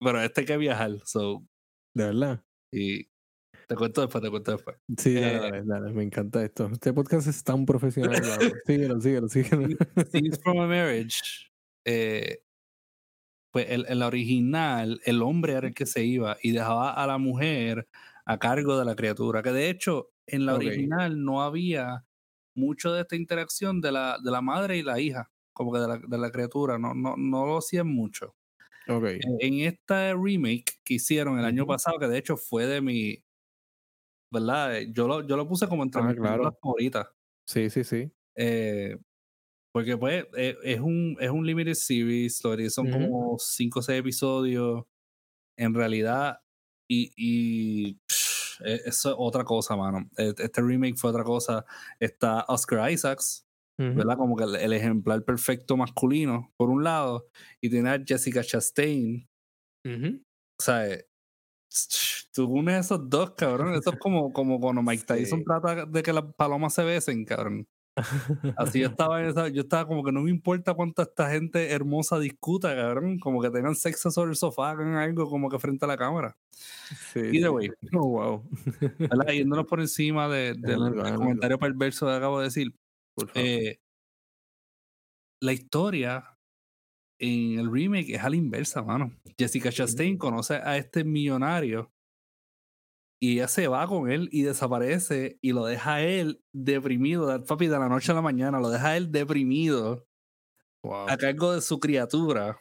pero 0.00 0.20
este 0.20 0.40
hay 0.42 0.46
que 0.46 0.56
viajar. 0.56 0.90
So, 1.04 1.44
de 1.94 2.04
verdad. 2.06 2.42
y 2.72 3.06
te 3.66 3.74
cuento 3.76 4.00
después, 4.02 4.22
te 4.24 4.30
cuento 4.30 4.52
después. 4.52 4.76
Sí, 4.96 5.14
dale, 5.14 5.36
Eh, 5.36 5.40
dale, 5.50 5.62
dale, 5.66 5.92
me 5.92 6.02
encanta 6.02 6.42
esto. 6.44 6.66
Este 6.72 6.92
podcast 6.92 7.26
es 7.28 7.42
tan 7.44 7.66
profesional. 7.66 8.12
Síguelo, 8.66 9.00
síguelo, 9.00 9.28
síguelo. 9.28 9.68
Scenes 10.10 10.38
from 10.42 10.58
a 10.60 10.66
Marriage, 10.66 11.20
eh, 11.86 12.40
pues 13.52 13.66
el- 13.70 13.86
en 13.88 13.98
la 13.98 14.06
original, 14.06 15.00
el 15.04 15.22
hombre 15.22 15.54
era 15.54 15.68
el 15.68 15.74
que 15.74 15.86
se 15.86 16.04
iba 16.04 16.36
y 16.42 16.52
dejaba 16.52 16.92
a 16.92 17.06
la 17.06 17.18
mujer 17.18 17.86
a 18.28 18.38
cargo 18.38 18.78
de 18.78 18.86
la 18.86 18.96
criatura. 18.96 19.42
Que 19.42 19.52
de 19.52 19.70
hecho, 19.70 20.12
en 20.28 20.46
la 20.46 20.56
original 20.56 21.24
no 21.24 21.42
había 21.42 22.06
mucho 22.56 22.92
de 22.94 23.02
esta 23.02 23.16
interacción 23.16 23.80
de 23.82 23.92
la, 23.92 24.18
de 24.24 24.30
la 24.32 24.42
madre 24.42 24.78
y 24.78 24.82
la 24.84 25.00
hija, 25.00 25.32
como 25.54 25.72
que 25.72 25.80
de 25.80 25.88
la, 25.88 25.98
de 25.98 26.18
la 26.18 26.30
criatura, 26.32 26.78
no, 26.78 26.94
no, 26.94 27.16
no 27.18 27.46
lo 27.46 27.58
hacían 27.58 27.88
mucho. 27.88 28.36
Ok. 28.88 29.20
Eh, 29.20 29.36
En 29.40 29.60
esta 29.60 30.14
remake 30.14 30.80
que 30.84 30.94
hicieron 30.96 31.38
el 31.40 31.44
año 31.46 31.66
pasado, 31.66 31.98
que 32.00 32.08
de 32.08 32.18
hecho 32.18 32.36
fue 32.38 32.66
de 32.66 32.80
mi. 32.82 33.24
¿Verdad? 34.30 34.78
Eh, 34.78 34.92
Yo 34.92 35.06
lo, 35.08 35.26
yo 35.26 35.36
lo 35.36 35.48
puse 35.48 35.68
como 35.68 35.82
entre 35.82 36.02
Ah, 36.02 36.08
mis 36.08 36.16
claro. 36.16 36.50
favoritas. 36.60 37.08
Sí, 37.46 37.70
sí, 37.70 37.84
sí. 37.84 38.12
Eh, 38.36 38.96
porque 39.72 39.96
pues 39.98 40.26
eh, 40.36 40.56
es 40.64 40.80
un 40.80 41.16
es 41.20 41.30
un 41.30 41.46
limited 41.46 41.74
series, 41.74 42.38
son 42.74 42.90
como 42.90 43.38
5 43.38 43.80
o 43.80 43.82
6 43.82 44.00
episodios 44.00 44.84
en 45.56 45.74
realidad 45.74 46.38
y, 46.88 47.12
y 47.16 47.94
pff, 47.94 48.60
eh, 48.64 48.80
eso 48.86 49.10
es 49.10 49.14
otra 49.18 49.44
cosa, 49.44 49.76
mano. 49.76 50.08
Eh, 50.16 50.34
Este 50.38 50.62
remake 50.62 50.96
fue 50.96 51.10
otra 51.10 51.24
cosa. 51.24 51.64
Está 52.00 52.44
Oscar 52.48 52.90
Isaacs. 52.90 53.44
¿verdad? 53.80 54.16
Como 54.16 54.34
que 54.36 54.42
el, 54.42 54.56
el 54.56 54.72
ejemplar 54.72 55.24
perfecto 55.24 55.76
masculino, 55.76 56.52
por 56.56 56.68
un 56.68 56.82
lado, 56.82 57.28
y 57.60 57.70
tiene 57.70 57.90
a 57.90 58.02
Jessica 58.04 58.42
Chastain, 58.42 59.28
Ujú. 59.84 60.20
o 60.60 60.62
sea, 60.64 60.88
eh, 60.88 61.06
tú 62.34 62.46
unes 62.46 62.86
esos 62.86 63.08
dos, 63.08 63.32
cabrón. 63.36 63.74
Eso 63.74 63.90
es 63.92 63.98
como, 64.00 64.32
como 64.32 64.60
cuando 64.60 64.82
Mike 64.82 65.04
Tyson 65.06 65.38
Sí. 65.40 65.44
trata 65.44 65.86
de 65.86 66.02
que 66.02 66.12
las 66.12 66.24
palomas 66.36 66.74
se 66.74 66.82
besen, 66.84 67.24
cabrón. 67.24 67.66
Así 68.56 68.80
yo 68.80 68.88
estaba 68.88 69.20
en 69.20 69.28
esa, 69.28 69.48
yo 69.48 69.62
estaba 69.62 69.86
como 69.86 70.04
que 70.04 70.12
no 70.12 70.22
me 70.22 70.30
importa 70.30 70.74
cuánta 70.74 71.02
esta 71.02 71.30
gente 71.30 71.70
hermosa 71.72 72.18
discuta, 72.18 72.74
cabrón. 72.74 73.18
Como 73.18 73.40
que 73.42 73.50
tengan 73.50 73.74
sexo 73.74 74.10
sobre 74.10 74.30
el 74.30 74.36
sofá, 74.36 74.70
hagan 74.70 74.94
algo 74.94 75.28
como 75.28 75.48
que 75.48 75.58
frente 75.58 75.84
a 75.84 75.88
la 75.88 75.96
cámara. 75.96 76.36
Sí, 77.12 77.20
Either 77.20 77.42
sí. 77.42 77.48
way. 77.48 77.70
Oh, 77.94 78.08
wow. 78.08 78.50
Yéndonos 79.32 79.66
por 79.66 79.80
encima 79.80 80.28
de- 80.28 80.54
del, 80.58 80.82
hagan 80.82 81.06
algo. 81.06 81.18
comentario 81.18 81.58
perverso 81.58 82.06
que 82.06 82.12
acabo 82.12 82.38
de 82.38 82.44
decir. 82.44 82.74
Eh, 83.34 83.78
la 85.40 85.52
historia 85.52 86.36
en 87.20 87.58
el 87.58 87.70
remake 87.72 88.14
es 88.14 88.22
a 88.22 88.30
la 88.30 88.36
inversa, 88.36 88.82
mano. 88.82 89.12
Jessica 89.36 89.70
Chastain 89.70 90.16
conoce 90.18 90.54
a 90.54 90.76
este 90.76 91.04
millonario 91.04 91.90
y 93.20 93.34
ella 93.34 93.48
se 93.48 93.66
va 93.66 93.86
con 93.86 94.10
él 94.10 94.28
y 94.30 94.42
desaparece 94.42 95.38
y 95.42 95.52
lo 95.52 95.66
deja 95.66 95.94
a 95.94 96.02
él 96.02 96.42
deprimido, 96.52 97.44
papi, 97.44 97.66
de 97.66 97.78
la 97.78 97.88
noche 97.88 98.12
a 98.12 98.14
la 98.14 98.22
mañana, 98.22 98.60
lo 98.60 98.70
deja 98.70 98.90
a 98.90 98.96
él 98.96 99.10
deprimido 99.10 100.06
wow. 100.84 101.08
a 101.08 101.16
cargo 101.16 101.52
de 101.52 101.60
su 101.60 101.80
criatura. 101.80 102.60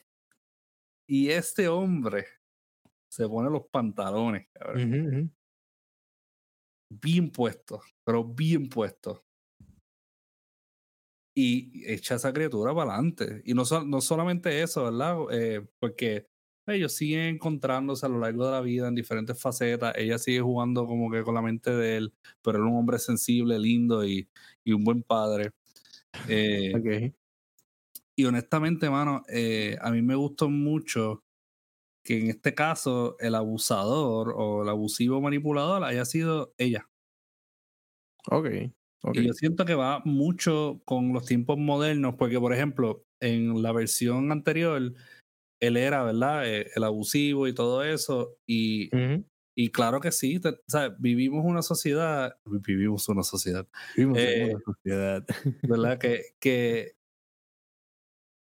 Y 1.08 1.30
este 1.30 1.68
hombre 1.68 2.26
se 3.10 3.28
pone 3.28 3.50
los 3.50 3.68
pantalones, 3.70 4.48
cabrón. 4.52 5.34
Bien 6.90 7.30
puesto, 7.32 7.82
pero 8.04 8.24
bien 8.24 8.68
puesto. 8.68 9.24
Y 11.36 11.84
echa 11.86 12.16
esa 12.16 12.34
criatura 12.34 12.74
para 12.74 12.94
adelante. 12.94 13.44
Y 13.46 13.54
no, 13.54 13.64
no 13.86 14.02
solamente 14.02 14.62
eso, 14.62 14.86
¿verdad? 14.86 15.18
Eh, 15.32 15.68
porque 15.80 16.28
ellos 16.76 16.94
siguen 16.94 17.36
encontrándose 17.36 18.06
a 18.06 18.10
lo 18.10 18.20
largo 18.20 18.46
de 18.46 18.52
la 18.52 18.62
vida 18.62 18.88
en 18.88 18.96
diferentes 18.96 19.40
facetas. 19.42 19.94
Ella 19.98 20.18
sigue 20.18 20.42
jugando 20.42 20.86
como 20.86 21.12
que 21.12 21.24
con 21.24 21.36
la 21.36 21.42
mente 21.42 21.72
de 21.72 21.98
él, 21.98 22.14
pero 22.42 22.58
él 22.58 22.66
es 22.66 22.72
un 22.72 22.78
hombre 22.78 23.00
sensible, 23.00 23.60
lindo 23.60 24.06
y, 24.06 24.30
y 24.64 24.74
un 24.74 24.84
buen 24.84 25.04
padre. 25.04 25.52
Eh, 26.28 26.80
y 28.16 28.26
honestamente, 28.26 28.90
mano, 28.90 29.24
eh, 29.30 29.78
a 29.82 29.92
mí 29.92 30.02
me 30.02 30.16
gustó 30.16 30.50
mucho 30.50 31.24
que 32.04 32.20
en 32.20 32.30
este 32.30 32.56
caso 32.56 33.18
el 33.20 33.36
abusador 33.36 34.34
o 34.38 34.64
el 34.64 34.70
abusivo 34.70 35.22
manipulador 35.22 35.84
haya 35.84 36.06
sido 36.06 36.54
ella. 36.58 36.90
Ok. 38.30 38.48
Ok. 39.04 39.20
Y 39.20 39.26
yo 39.26 39.34
siento 39.34 39.66
que 39.66 39.76
va 39.76 40.02
mucho 40.06 40.82
con 40.86 41.14
los 41.14 41.26
tiempos 41.26 41.58
modernos, 41.58 42.16
porque 42.18 42.40
por 42.40 42.54
ejemplo, 42.54 43.06
en 43.20 43.62
la 43.62 43.72
versión 43.72 44.32
anterior, 44.32 44.94
él 45.60 45.78
era, 45.78 46.04
¿verdad? 46.04 46.48
Eh, 46.48 46.70
el 46.76 46.84
abusivo 46.84 47.48
y 47.48 47.54
todo 47.54 47.84
eso. 47.84 48.38
Y, 48.48 48.90
y 49.56 49.72
claro 49.72 50.00
que 50.00 50.12
sí, 50.12 50.40
te- 50.40 50.60
sea, 50.68 50.90
vivimos 51.00 51.44
una 51.46 51.62
sociedad, 51.62 52.38
vivimos 52.46 53.10
una 53.10 53.24
sociedad, 53.24 53.68
Vivimos 53.96 54.18
Eh, 54.20 54.42
en 54.44 54.50
una 54.56 54.64
sociedad. 54.66 55.26
¿verdad? 55.64 55.98
que, 56.02 56.22
que, 56.40 56.94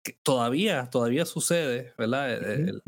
que 0.03 0.13
todavía, 0.23 0.89
todavía 0.89 1.25
sucede, 1.25 1.93
¿verdad? 1.97 2.33
El- 2.33 2.83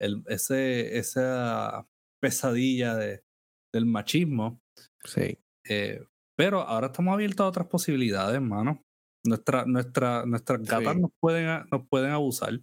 el- 0.00 0.22
ese, 0.28 0.96
esa 0.98 1.86
pesadilla 2.20 2.94
de, 2.94 3.24
del 3.72 3.86
machismo. 3.86 4.60
Sí. 5.04 5.38
eh, 5.68 6.04
pero 6.36 6.60
ahora 6.60 6.86
estamos 6.88 7.12
abiertos 7.14 7.44
a 7.44 7.48
otras 7.48 7.66
posibilidades, 7.66 8.36
hermano. 8.36 8.80
Nuestra, 9.26 9.64
nuestra, 9.66 10.24
nuestras 10.24 10.62
gatas 10.62 10.94
Sí. 10.94 11.00
nos, 11.00 11.10
pueden, 11.20 11.64
nos 11.72 11.88
pueden 11.88 12.10
abusar. 12.12 12.60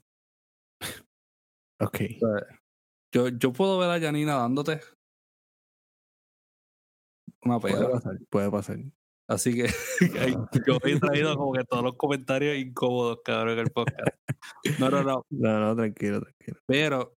Ok. 1.79 1.99
Yo, 3.13 3.29
yo 3.29 3.53
puedo 3.53 3.77
ver 3.79 3.89
a 3.89 3.99
Janina 3.99 4.35
dándote 4.35 4.81
una 7.43 7.59
Puede 7.59 7.75
pela. 7.75 7.91
pasar. 7.91 8.17
Puede 8.29 8.51
pasar. 8.51 8.77
Así 9.27 9.55
que 9.55 9.65
ay, 10.19 10.35
yo 10.67 10.77
he 10.83 10.99
traído 10.99 11.35
como 11.37 11.53
que 11.53 11.63
todos 11.63 11.83
los 11.83 11.95
comentarios 11.97 12.57
incómodos, 12.57 13.19
cabrón, 13.23 13.53
en 13.53 13.59
el 13.59 13.71
podcast. 13.71 14.09
No, 14.79 14.89
no, 14.89 15.03
no. 15.03 15.25
No, 15.29 15.59
no, 15.59 15.75
tranquilo, 15.75 16.21
tranquilo. 16.21 16.57
Pero, 16.67 17.15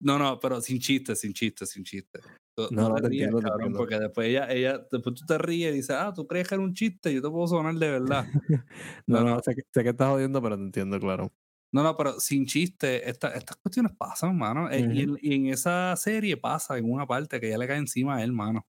no, 0.00 0.18
no, 0.18 0.38
pero 0.40 0.60
sin 0.60 0.78
chiste, 0.80 1.14
sin 1.16 1.32
chiste, 1.32 1.66
sin 1.66 1.84
chiste. 1.84 2.20
No, 2.56 2.68
No, 2.70 2.88
no 2.90 2.94
te 2.96 3.08
rías, 3.08 3.26
entiendo, 3.28 3.38
te 3.38 3.48
cabrón, 3.48 3.72
porque 3.72 3.98
después 3.98 4.28
ella, 4.28 4.50
ella, 4.52 4.78
después 4.90 5.14
tú 5.16 5.26
te 5.26 5.38
ríes 5.38 5.72
y 5.72 5.76
dices, 5.76 5.96
ah, 5.98 6.12
tú 6.14 6.26
crees 6.26 6.48
que 6.48 6.54
era 6.54 6.62
un 6.62 6.72
chiste, 6.74 7.12
yo 7.12 7.20
te 7.22 7.30
puedo 7.30 7.46
sonar 7.48 7.74
de 7.74 7.90
verdad. 7.90 8.26
No, 9.06 9.20
No, 9.20 9.24
no, 9.24 9.30
no. 9.36 9.40
sé, 9.42 9.54
que, 9.54 9.62
sé 9.72 9.82
que 9.82 9.90
estás 9.90 10.08
jodiendo, 10.08 10.40
pero 10.42 10.56
te 10.56 10.62
entiendo, 10.62 10.98
claro. 11.00 11.32
No, 11.74 11.82
no, 11.82 11.96
pero 11.96 12.20
sin 12.20 12.46
chiste, 12.46 13.08
esta- 13.10 13.34
estas 13.34 13.56
cuestiones 13.58 13.92
pasan, 13.98 14.38
mano. 14.38 14.70
Eh, 14.70 14.86
y, 14.88 15.02
en, 15.02 15.18
y 15.20 15.34
en 15.34 15.46
esa 15.48 15.96
serie 15.96 16.36
pasa 16.38 16.78
en 16.78 16.90
una 16.90 17.06
parte 17.06 17.40
que 17.40 17.48
ella 17.48 17.58
le 17.58 17.66
cae 17.68 17.78
encima 17.78 18.16
a 18.18 18.24
él, 18.24 18.32
mano. 18.32 18.66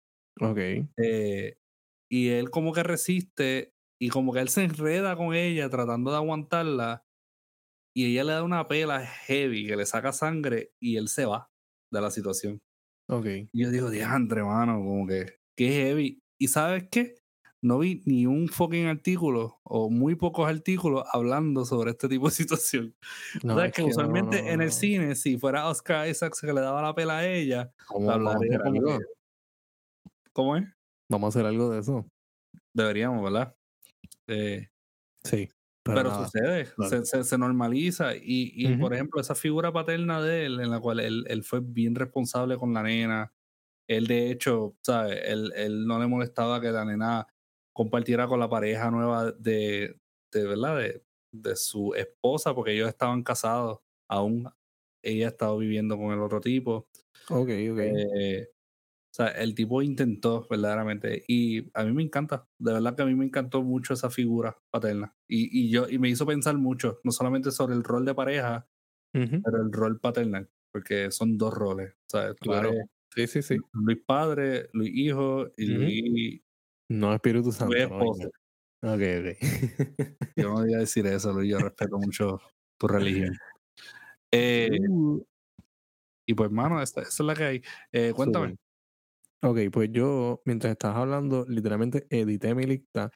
Ok. 0.41 0.89
Eh, 0.97 1.57
y 2.11 2.29
él 2.31 2.51
como 2.51 2.73
que 2.73 2.83
resiste 2.83 3.75
y 4.01 4.09
como 4.11 4.33
que 4.33 4.41
él 4.41 4.49
se 4.49 4.65
enreda 4.65 5.17
con 5.17 5.35
ella 5.35 5.69
tratando 5.71 6.11
de 6.11 6.17
aguantarla 6.19 7.07
y 7.95 8.07
ella 8.13 8.25
le 8.25 8.33
da 8.35 8.43
una 8.45 8.69
pela 8.69 9.07
heavy 9.07 9.67
que 9.67 9.77
le 9.77 9.87
saca 9.87 10.13
sangre 10.13 10.73
y 10.81 10.97
él 10.97 11.09
se 11.09 11.27
va 11.27 11.51
de 11.93 12.01
la 12.01 12.11
situación. 12.11 12.61
Ok. 13.09 13.51
Y 13.53 13.63
yo 13.65 13.71
digo, 13.71 13.91
diantre, 13.91 14.45
mano, 14.45 14.79
como 14.79 15.07
que, 15.07 15.39
qué 15.57 15.69
heavy. 15.71 16.23
¿Y 16.39 16.49
sabes 16.49 16.89
qué? 16.91 17.17
No 17.61 17.79
vi 17.81 18.03
ni 18.07 18.25
un 18.27 18.49
fucking 18.49 18.87
artículo 18.87 19.59
o 19.65 19.91
muy 19.91 20.15
pocos 20.15 20.49
artículos 20.49 21.05
hablando 21.13 21.65
sobre 21.65 21.91
este 21.91 22.09
tipo 22.09 22.27
de 22.29 22.33
situación. 22.35 22.95
No, 23.43 23.55
o 23.55 23.57
sea, 23.57 23.67
es 23.67 23.73
que 23.73 23.83
usualmente 23.83 24.43
no, 24.43 24.49
en 24.49 24.61
el 24.63 24.71
cine, 24.73 25.15
si 25.17 25.37
fuera 25.39 25.69
Oscar 25.69 26.09
Isaacs 26.09 26.41
que 26.41 26.53
le 26.53 26.61
daba 26.61 26.83
la 26.83 26.95
pela 26.95 27.19
a 27.19 27.27
ella, 27.27 27.73
¿Cómo 27.87 28.07
vamos 28.07 28.27
a 28.27 28.37
hablaría 28.37 28.57
hacer 28.59 28.63
como 28.65 28.77
algo? 28.91 28.99
que- 28.99 29.05
¿cómo 30.33 30.57
es? 30.57 30.65
Vamos 31.11 31.27
a 31.27 31.39
hacer 31.39 31.47
algo 31.47 31.71
de 31.71 31.81
eso. 31.81 32.07
Deberíamos, 32.73 33.23
¿verdad? 33.25 33.55
Eh, 34.29 34.69
Sí. 35.25 35.49
pero 35.83 36.15
sucede, 36.25 36.67
se, 36.89 37.05
se- 37.07 37.25
se 37.25 37.39
normaliza. 37.39 38.15
Y, 38.15 38.53
y 38.55 38.77
por 38.77 38.95
ejemplo, 38.95 39.21
esa 39.21 39.35
figura 39.35 39.73
paterna 39.73 40.21
de 40.23 40.47
él, 40.47 40.61
en 40.61 40.71
la 40.71 40.81
cual 40.81 41.01
él, 41.01 41.25
él 41.29 41.43
fue 41.43 41.61
bien 41.63 41.95
responsable 41.95 42.57
con 42.59 42.73
la 42.75 42.83
nena. 42.83 43.33
Él, 43.89 44.07
de 44.07 44.31
hecho, 44.31 44.77
¿sabes? 44.83 45.19
Él, 45.25 45.53
él 45.57 45.87
no 45.87 45.99
le 45.99 46.07
molestaba 46.07 46.61
que 46.61 46.71
la 46.71 46.85
nena 46.85 47.27
compartiera 47.79 48.27
con 48.29 48.41
la 48.41 48.51
pareja 48.51 48.91
nueva 48.91 49.33
de, 49.33 50.01
de 50.33 50.47
¿verdad? 50.47 50.79
De, 50.79 51.05
de 51.33 51.57
su 51.57 51.95
esposa, 51.95 52.55
porque 52.55 52.75
ellos 52.75 52.89
estaban 52.89 53.23
casados 53.23 53.81
aún. 54.11 54.51
Ella 55.03 55.29
estaba 55.29 55.57
viviendo 55.57 55.97
con 55.99 56.13
el 56.13 56.21
otro 56.21 56.41
tipo. 56.41 56.89
Ok, 57.31 57.49
ok. 57.73 57.81
Eh, 57.81 58.49
o 59.13 59.15
sea, 59.15 59.29
el 59.29 59.55
tipo 59.55 59.83
intentó 59.83 60.47
verdaderamente. 60.51 61.25
Y 61.29 61.71
a 61.79 61.85
mí 61.85 61.93
me 61.93 62.03
encanta. 62.03 62.49
De 62.59 62.73
verdad 62.75 62.97
que 62.97 63.03
a 63.03 63.07
mí 63.07 63.15
me 63.15 63.25
encantó 63.27 63.63
mucho 63.63 63.95
esa 63.95 64.11
figura 64.11 64.59
paterna. 64.71 65.17
Y, 65.29 65.67
y 65.67 65.71
yo, 65.71 65.89
y 65.89 65.99
me 65.99 66.09
hizo 66.11 66.27
pensar 66.27 66.57
mucho, 66.59 67.01
no 67.05 67.13
solamente 67.13 67.51
sobre 67.53 67.75
el 67.77 67.85
rol 67.85 68.05
de 68.07 68.15
pareja, 68.15 68.69
pero 69.45 69.59
el 69.63 69.73
rol 69.73 70.01
paternal. 70.01 70.51
Porque 70.73 71.11
son 71.13 71.39
dos 71.39 71.55
roles. 71.55 71.95
Tú 72.43 72.51
Claro. 72.51 72.57
eres 72.57 72.87
Sí, 73.15 73.27
sí, 73.27 73.43
sí. 73.43 73.59
Luis 73.73 73.99
padre, 74.07 74.69
Luis 74.73 74.91
hijo 74.95 75.49
y 75.57 75.67
Ujú. 75.67 75.99
Luis, 76.07 76.43
No 76.89 77.15
Espíritu 77.15 77.53
Santo. 77.53 77.75
No. 77.89 78.11
Ok, 78.81 79.03
ok. 79.21 79.37
Yo 80.37 80.51
no 80.51 80.63
diría 80.63 80.79
decir 80.79 81.07
eso, 81.07 81.33
Luis. 81.33 81.51
Yo 81.51 81.59
respeto 81.59 81.99
mucho 81.99 82.41
tu 82.79 82.89
religión. 82.89 83.37
Eh, 84.33 84.69
Uh, 84.89 85.25
y 86.27 86.35
pues, 86.35 86.51
mano, 86.51 86.83
esa, 86.83 87.01
esa 87.01 87.09
es 87.11 87.21
la 87.21 87.35
que 87.35 87.45
hay. 87.45 87.63
Eh, 87.91 88.13
cuéntame. 88.15 88.57
Ok, 89.43 89.59
pues 89.73 89.89
yo, 89.93 90.43
mientras 90.45 90.73
estás 90.73 90.95
hablando, 90.95 91.47
literalmente 91.49 92.07
edité 92.11 92.55
mi 92.55 92.65
lista. 92.65 93.11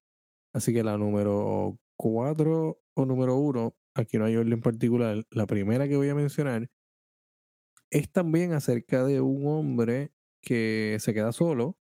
Así 0.54 0.72
que 0.72 0.82
la 0.82 0.96
número 0.96 1.78
4 1.96 2.80
o 2.94 3.06
número 3.06 3.36
1, 3.36 3.76
aquí 3.94 4.18
no 4.18 4.24
hay 4.24 4.36
orden 4.36 4.62
particular. 4.62 5.24
La 5.30 5.46
primera 5.46 5.88
que 5.88 5.96
voy 5.96 6.08
a 6.08 6.14
mencionar 6.14 6.70
es 7.90 8.10
también 8.10 8.52
acerca 8.54 9.04
de 9.04 9.20
un 9.20 9.46
hombre 9.46 10.12
que 10.40 10.96
se 11.00 11.12
queda 11.14 11.32
solo 11.32 11.76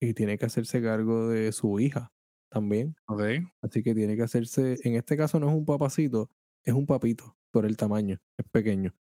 y 0.00 0.14
tiene 0.14 0.38
que 0.38 0.46
hacerse 0.46 0.82
cargo 0.82 1.28
de 1.28 1.52
su 1.52 1.78
hija 1.80 2.12
también. 2.50 2.94
Ok. 3.08 3.22
Así 3.62 3.82
que 3.82 3.94
tiene 3.94 4.16
que 4.16 4.22
hacerse, 4.22 4.76
en 4.84 4.96
este 4.96 5.16
caso 5.16 5.38
no 5.40 5.48
es 5.50 5.54
un 5.54 5.64
papacito, 5.66 6.30
es 6.64 6.74
un 6.74 6.86
papito 6.86 7.36
por 7.52 7.66
el 7.66 7.76
tamaño, 7.76 8.18
es 8.38 8.46
pequeño. 8.50 8.94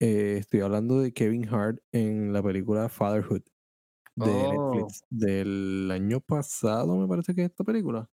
Eh, 0.00 0.38
estoy 0.40 0.60
hablando 0.60 1.00
de 1.00 1.12
Kevin 1.12 1.46
Hart 1.48 1.80
en 1.92 2.32
la 2.32 2.42
película 2.42 2.88
Fatherhood 2.88 3.42
de 4.16 4.30
Oh. 4.32 4.74
Netflix 4.74 5.02
del 5.10 5.90
año 5.92 6.20
pasado, 6.20 6.96
me 6.98 7.08
parece 7.08 7.34
que 7.34 7.42
es 7.44 7.50
esta 7.50 7.64
película. 7.64 8.08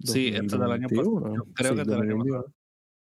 Sí, 0.00 0.28
este 0.28 0.58
del 0.58 0.70
año 0.72 0.88
pasado. 0.88 1.20
2021. 1.20 1.34
Yo 1.34 1.52
creo 1.54 1.70
Sí, 1.70 1.74
que 1.76 1.80
es 1.82 1.86
del 1.86 2.00
año 2.00 2.16
2021. 2.16 2.44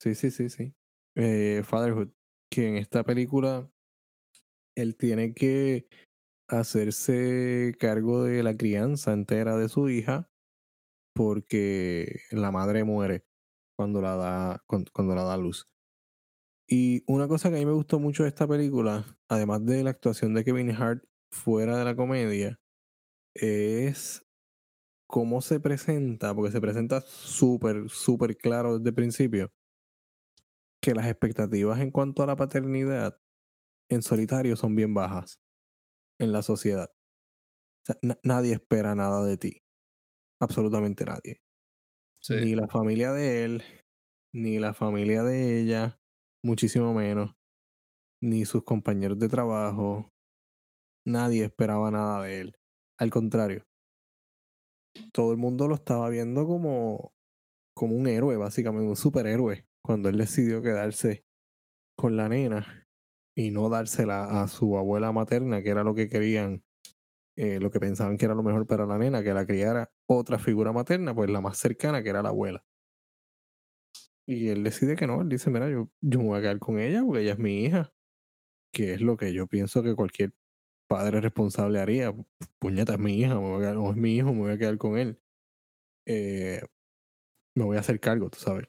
Sí, 0.01 0.15
sí, 0.15 0.31
sí, 0.31 0.51
sí. 0.51 0.75
Eh, 1.17 1.63
Fatherhood, 1.65 2.11
que 2.51 2.69
en 2.69 2.77
esta 2.77 3.05
película 3.05 3.71
él 4.77 4.97
tiene 4.97 5.33
que 5.35 5.87
hacerse 6.49 7.75
cargo 7.79 8.25
de 8.25 8.43
la 8.43 8.57
crianza 8.57 9.13
entera 9.13 9.57
de 9.57 9.69
su 9.69 9.89
hija 9.89 10.31
porque 11.15 12.21
la 12.31 12.51
madre 12.53 12.85
muere 12.85 13.27
cuando 13.77 14.03
la 14.03 14.17
da, 14.17 14.65
cuan- 14.67 14.87
cuando, 14.93 15.15
la 15.15 15.25
da 15.25 15.37
luz. 15.37 15.69
Y 16.69 17.05
una 17.07 17.29
cosa 17.29 17.51
que 17.51 17.57
a 17.57 17.59
mí 17.59 17.67
me 17.67 17.73
gustó 17.73 17.99
mucho 18.01 18.25
de 18.25 18.29
esta 18.29 18.47
película, 18.49 19.05
además 19.29 19.65
de 19.65 19.85
la 19.85 19.91
actuación 19.91 20.35
de 20.35 20.45
Kevin 20.45 20.71
Hart 20.73 21.05
fuera 21.31 21.79
de 21.79 21.85
la 21.85 21.95
comedia, 21.95 22.61
es 23.35 24.25
cómo 25.09 25.43
se 25.43 25.61
presenta, 25.61 26.35
porque 26.35 26.53
se 26.53 26.61
presenta 26.61 27.03
súper, 27.03 27.91
súper 27.91 28.37
claro 28.37 28.79
desde 28.79 28.91
el 28.91 28.95
principio, 28.95 29.53
que 30.81 30.95
las 30.95 31.07
expectativas 31.07 31.81
en 31.81 31.91
cuanto 31.91 32.23
a 32.23 32.27
la 32.27 32.37
paternidad 32.37 33.21
en 33.91 34.03
solitario 34.03 34.57
son 34.57 34.77
bien 34.77 34.95
bajas 34.95 35.41
en 36.19 36.33
la 36.33 36.43
sociedad. 36.43 36.91
O 37.85 37.87
sea, 37.87 37.97
na- 38.03 38.19
nadie 38.25 38.55
espera 38.55 38.95
nada 38.95 39.25
de 39.25 39.37
ti. 39.39 39.63
Absolutamente 40.41 41.05
nadie. 41.05 41.41
Sí. 42.21 42.35
Ni 42.35 42.55
la 42.55 42.69
familia 42.69 43.13
de 43.13 43.45
él, 43.45 43.63
ni 44.35 44.59
la 44.59 44.75
familia 44.75 45.23
de 45.23 45.61
ella, 45.61 46.01
muchísimo 46.45 46.95
menos. 46.95 47.35
Ni 48.23 48.45
sus 48.47 48.65
compañeros 48.65 49.19
de 49.19 49.29
trabajo. 49.29 50.11
Nadie 51.07 51.45
esperaba 51.45 51.91
nada 51.91 52.23
de 52.25 52.41
él. 52.41 52.57
Al 52.99 53.11
contrario. 53.11 53.65
Todo 55.13 55.33
el 55.33 55.39
mundo 55.39 55.69
lo 55.69 55.75
estaba 55.75 56.09
viendo 56.09 56.47
como, 56.47 57.13
como 57.75 57.97
un 57.97 58.07
héroe, 58.09 58.37
básicamente, 58.37 58.89
un 58.89 58.97
superhéroe. 58.97 59.67
Cuando 59.85 60.09
él 60.09 60.19
decidió 60.19 60.63
quedarse 60.63 61.25
con 61.97 62.17
la 62.17 62.29
nena 62.29 62.86
y 63.37 63.51
no 63.51 63.69
dársela 63.69 64.43
a 64.43 64.49
su 64.49 64.79
abuela 64.79 65.13
materna, 65.13 65.63
que 65.63 65.69
era 65.69 65.85
lo 65.85 65.95
que 65.95 66.09
querían, 66.09 66.65
eh, 67.37 67.61
lo 67.61 67.71
que 67.71 67.81
pensaban 67.81 68.17
que 68.17 68.25
era 68.25 68.35
lo 68.35 68.43
mejor 68.43 68.67
para 68.67 68.87
la 68.87 68.99
nena, 68.99 69.23
que 69.23 69.35
la 69.35 69.47
criara 69.47 69.93
otra 70.09 70.39
figura 70.39 70.73
materna, 70.73 71.15
pues 71.15 71.31
la 71.31 71.43
más 71.43 71.59
cercana, 71.59 72.03
que 72.03 72.09
era 72.11 72.23
la 72.23 72.31
abuela. 72.31 72.65
Y 74.27 74.49
él 74.49 74.65
decide 74.65 74.97
que 74.97 75.07
no, 75.07 75.21
él 75.23 75.29
dice, 75.29 75.51
mira, 75.51 75.71
yo, 75.71 75.91
yo 76.01 76.19
me 76.21 76.27
voy 76.27 76.39
a 76.39 76.43
quedar 76.43 76.59
con 76.59 76.81
ella 76.81 77.03
porque 77.05 77.23
ella 77.23 77.35
es 77.35 77.39
mi 77.39 77.65
hija, 77.65 77.93
que 78.73 78.95
es 78.95 79.01
lo 79.01 79.17
que 79.17 79.33
yo 79.33 79.47
pienso 79.47 79.83
que 79.83 79.95
cualquier 79.95 80.35
padre 80.89 81.21
responsable 81.21 81.81
haría. 81.81 82.15
Puñeta, 82.59 82.95
es 82.95 83.01
mi 83.01 83.21
hija, 83.21 83.35
me 83.35 83.41
voy 83.41 83.57
a 83.57 83.61
quedar, 83.61 83.77
o 83.77 83.91
es 83.91 83.97
mi 83.97 84.17
hijo, 84.17 84.33
me 84.33 84.41
voy 84.41 84.53
a 84.53 84.59
quedar 84.59 84.79
con 84.79 84.99
él. 84.99 85.21
Eh, 86.07 86.63
me 87.57 87.65
voy 87.65 87.77
a 87.77 87.81
hacer 87.81 88.01
cargo, 88.01 88.31
tú 88.31 88.39
sabes. 88.39 88.69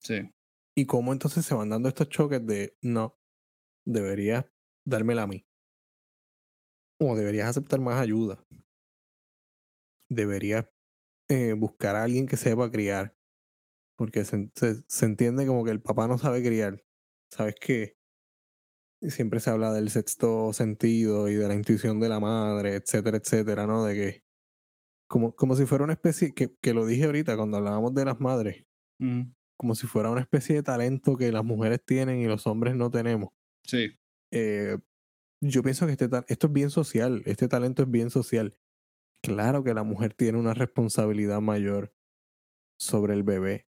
Sí. 0.00 0.30
Y 0.76 0.86
cómo 0.86 1.12
entonces 1.12 1.44
se 1.44 1.54
van 1.54 1.70
dando 1.70 1.88
estos 1.88 2.08
choques 2.08 2.44
de, 2.46 2.76
no, 2.82 3.17
deberías 3.88 4.44
dármela 4.86 5.22
a 5.22 5.26
mí. 5.26 5.46
O 7.00 7.16
deberías 7.16 7.48
aceptar 7.48 7.80
más 7.80 8.00
ayuda. 8.00 8.44
Deberías 10.10 10.66
eh, 11.28 11.54
buscar 11.54 11.96
a 11.96 12.04
alguien 12.04 12.26
que 12.26 12.36
sepa 12.36 12.70
criar. 12.70 13.16
Porque 13.96 14.24
se, 14.24 14.50
se, 14.54 14.82
se 14.86 15.06
entiende 15.06 15.46
como 15.46 15.64
que 15.64 15.70
el 15.70 15.82
papá 15.82 16.06
no 16.06 16.18
sabe 16.18 16.42
criar. 16.42 16.84
¿Sabes 17.30 17.54
qué? 17.60 17.96
Siempre 19.02 19.40
se 19.40 19.50
habla 19.50 19.72
del 19.72 19.90
sexto 19.90 20.52
sentido 20.52 21.28
y 21.28 21.34
de 21.34 21.46
la 21.46 21.54
intuición 21.54 22.00
de 22.00 22.08
la 22.08 22.20
madre, 22.20 22.74
etcétera, 22.74 23.18
etcétera, 23.18 23.66
¿no? 23.66 23.84
De 23.84 23.94
que 23.94 24.24
como, 25.08 25.34
como 25.34 25.54
si 25.56 25.66
fuera 25.66 25.84
una 25.84 25.94
especie, 25.94 26.34
que, 26.34 26.54
que 26.60 26.74
lo 26.74 26.84
dije 26.84 27.04
ahorita 27.04 27.36
cuando 27.36 27.56
hablábamos 27.56 27.94
de 27.94 28.04
las 28.04 28.20
madres, 28.20 28.66
como 29.56 29.74
si 29.74 29.86
fuera 29.86 30.10
una 30.10 30.20
especie 30.20 30.56
de 30.56 30.62
talento 30.62 31.16
que 31.16 31.32
las 31.32 31.44
mujeres 31.44 31.80
tienen 31.84 32.20
y 32.20 32.26
los 32.26 32.46
hombres 32.46 32.74
no 32.74 32.90
tenemos. 32.90 33.30
Sí. 33.68 33.98
Eh, 34.32 34.78
yo 35.40 35.62
pienso 35.62 35.86
que 35.86 35.92
este, 35.92 36.08
esto 36.28 36.46
es 36.48 36.52
bien 36.52 36.70
social, 36.70 37.22
este 37.26 37.48
talento 37.48 37.82
es 37.82 37.90
bien 37.90 38.10
social. 38.10 38.58
Claro 39.22 39.64
que 39.64 39.74
la 39.74 39.82
mujer 39.82 40.14
tiene 40.14 40.38
una 40.38 40.54
responsabilidad 40.54 41.40
mayor 41.40 41.94
sobre 42.78 43.14
el 43.14 43.22
bebé. 43.22 43.66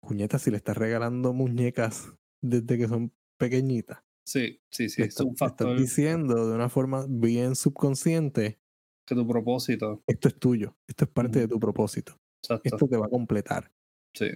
Puñeta, 0.00 0.38
si 0.38 0.50
le 0.50 0.56
estás 0.56 0.76
regalando 0.76 1.32
muñecas 1.32 2.12
desde 2.42 2.78
que 2.78 2.88
son 2.88 3.12
pequeñitas, 3.38 4.04
Sí, 4.26 4.58
sí, 4.70 4.88
sí. 4.88 5.02
Es 5.02 5.20
estás, 5.20 5.66
un 5.66 5.76
diciendo 5.76 6.48
de 6.48 6.54
una 6.54 6.68
forma 6.70 7.06
bien 7.08 7.54
subconsciente, 7.54 8.58
que 9.06 9.14
tu 9.14 9.26
propósito. 9.26 10.02
esto 10.06 10.28
es 10.28 10.38
tuyo, 10.38 10.78
esto 10.86 11.04
es 11.04 11.10
parte 11.10 11.40
de 11.40 11.48
tu 11.48 11.60
propósito, 11.60 12.18
Exacto. 12.42 12.62
esto 12.64 12.88
te 12.88 12.96
va 12.96 13.06
a 13.06 13.10
completar. 13.10 13.70
Sí. 14.14 14.30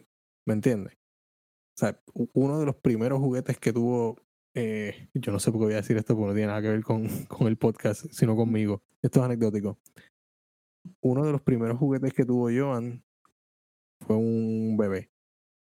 ¿Me 0.47 0.55
entiendes? 0.55 0.95
O 0.95 1.79
sea, 1.79 2.03
uno 2.35 2.61
de 2.61 2.67
los 2.67 2.77
primeros 2.77 3.19
juguetes 3.19 3.59
que 3.59 3.73
tuvo, 3.73 4.17
eh, 4.61 5.09
yo 5.15 5.31
no 5.33 5.39
sé 5.39 5.51
por 5.53 5.61
qué 5.61 5.65
voy 5.67 5.75
a 5.75 5.79
decir 5.79 5.97
esto 5.97 6.15
porque 6.17 6.29
no 6.29 6.35
tiene 6.35 6.49
nada 6.49 6.61
que 6.63 6.69
ver 6.69 6.83
con, 6.83 7.07
con 7.29 7.47
el 7.47 7.57
podcast, 7.57 8.07
sino 8.11 8.35
conmigo. 8.37 8.83
Esto 9.03 9.21
es 9.21 9.25
anecdótico. 9.27 9.79
Uno 11.03 11.25
de 11.25 11.33
los 11.33 11.43
primeros 11.43 11.79
juguetes 11.79 12.13
que 12.13 12.25
tuvo 12.25 12.49
Joan 12.51 13.05
fue 14.07 14.17
un 14.17 14.77
bebé. 14.77 15.11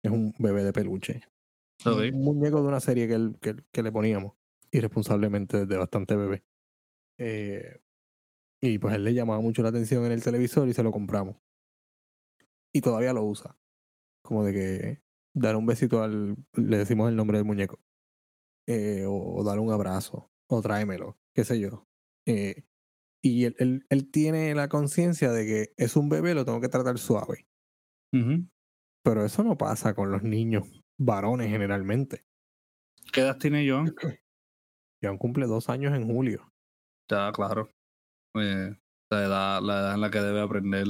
Es 0.04 0.12
un 0.12 0.34
bebé 0.40 0.64
de 0.64 0.74
peluche. 0.74 1.22
Un 2.12 2.24
muñeco 2.24 2.62
de 2.62 2.68
una 2.68 2.80
serie 2.80 3.08
que, 3.08 3.14
él- 3.14 3.38
que, 3.42 3.56
que 3.72 3.84
le 3.84 3.92
poníamos 3.92 4.34
irresponsablemente 4.72 5.66
desde 5.66 5.78
bastante 5.78 6.16
bebé. 6.16 6.44
Eh, 7.18 7.80
y 8.62 8.78
pues 8.80 8.96
él 8.96 9.04
le 9.04 9.14
llamaba 9.14 9.40
mucho 9.42 9.62
la 9.62 9.70
atención 9.70 10.06
en 10.06 10.12
el 10.12 10.24
televisor 10.24 10.68
y 10.68 10.74
se 10.74 10.84
lo 10.84 10.92
compramos. 10.92 11.36
Y 12.74 12.82
todavía 12.82 13.14
lo 13.14 13.24
usa. 13.24 13.58
Como 14.24 14.44
de 14.44 14.54
que 14.54 15.02
dar 15.34 15.56
un 15.56 15.66
besito 15.66 16.02
al. 16.04 16.36
Le 16.56 16.78
decimos 16.78 17.10
el 17.10 17.16
nombre 17.16 17.38
del 17.38 17.46
muñeco. 17.46 17.80
Eh, 18.72 19.04
o, 19.08 19.40
o 19.40 19.44
darle 19.44 19.62
un 19.62 19.72
abrazo. 19.72 20.32
O 20.48 20.62
tráemelo. 20.62 21.18
Qué 21.34 21.44
sé 21.44 21.60
yo. 21.60 21.88
Eh, 22.28 22.66
y 23.22 23.46
él, 23.46 23.56
él, 23.60 23.86
él 23.90 24.12
tiene 24.12 24.54
la 24.54 24.70
conciencia 24.70 25.32
de 25.32 25.46
que 25.46 25.74
es 25.78 25.96
un 25.96 26.08
bebé, 26.08 26.34
lo 26.34 26.46
tengo 26.46 26.62
que 26.62 26.70
tratar 26.70 26.98
suave. 27.00 27.48
Pero 29.04 29.26
eso 29.26 29.44
no 29.44 29.58
pasa 29.58 29.94
con 29.94 30.12
los 30.12 30.24
niños 30.24 30.68
varones 31.00 31.50
generalmente. 31.50 32.26
¿Qué 33.12 33.22
edad 33.22 33.38
tiene 33.38 33.70
John? 33.70 33.94
Joan 35.02 35.18
cumple 35.18 35.48
dos 35.48 35.70
años 35.70 35.94
en 35.96 36.08
julio. 36.08 36.52
Ya, 37.10 37.32
claro. 37.32 37.70
Eh, 38.36 38.76
la, 39.10 39.24
edad, 39.24 39.62
la 39.62 39.80
edad 39.80 39.94
en 39.96 40.02
la 40.02 40.12
que 40.12 40.20
debe 40.20 40.42
aprender 40.42 40.88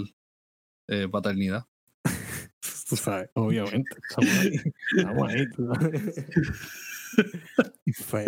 eh, 0.90 1.08
paternidad. 1.08 1.66
Tú 2.90 2.96
sabes, 2.96 3.30
obviamente. 3.36 3.90
Estamos 4.10 4.40
ahí. 4.40 4.52
Estamos 4.98 5.30
ahí. 5.30 5.46
Y 7.86 7.94
fue- 7.94 8.26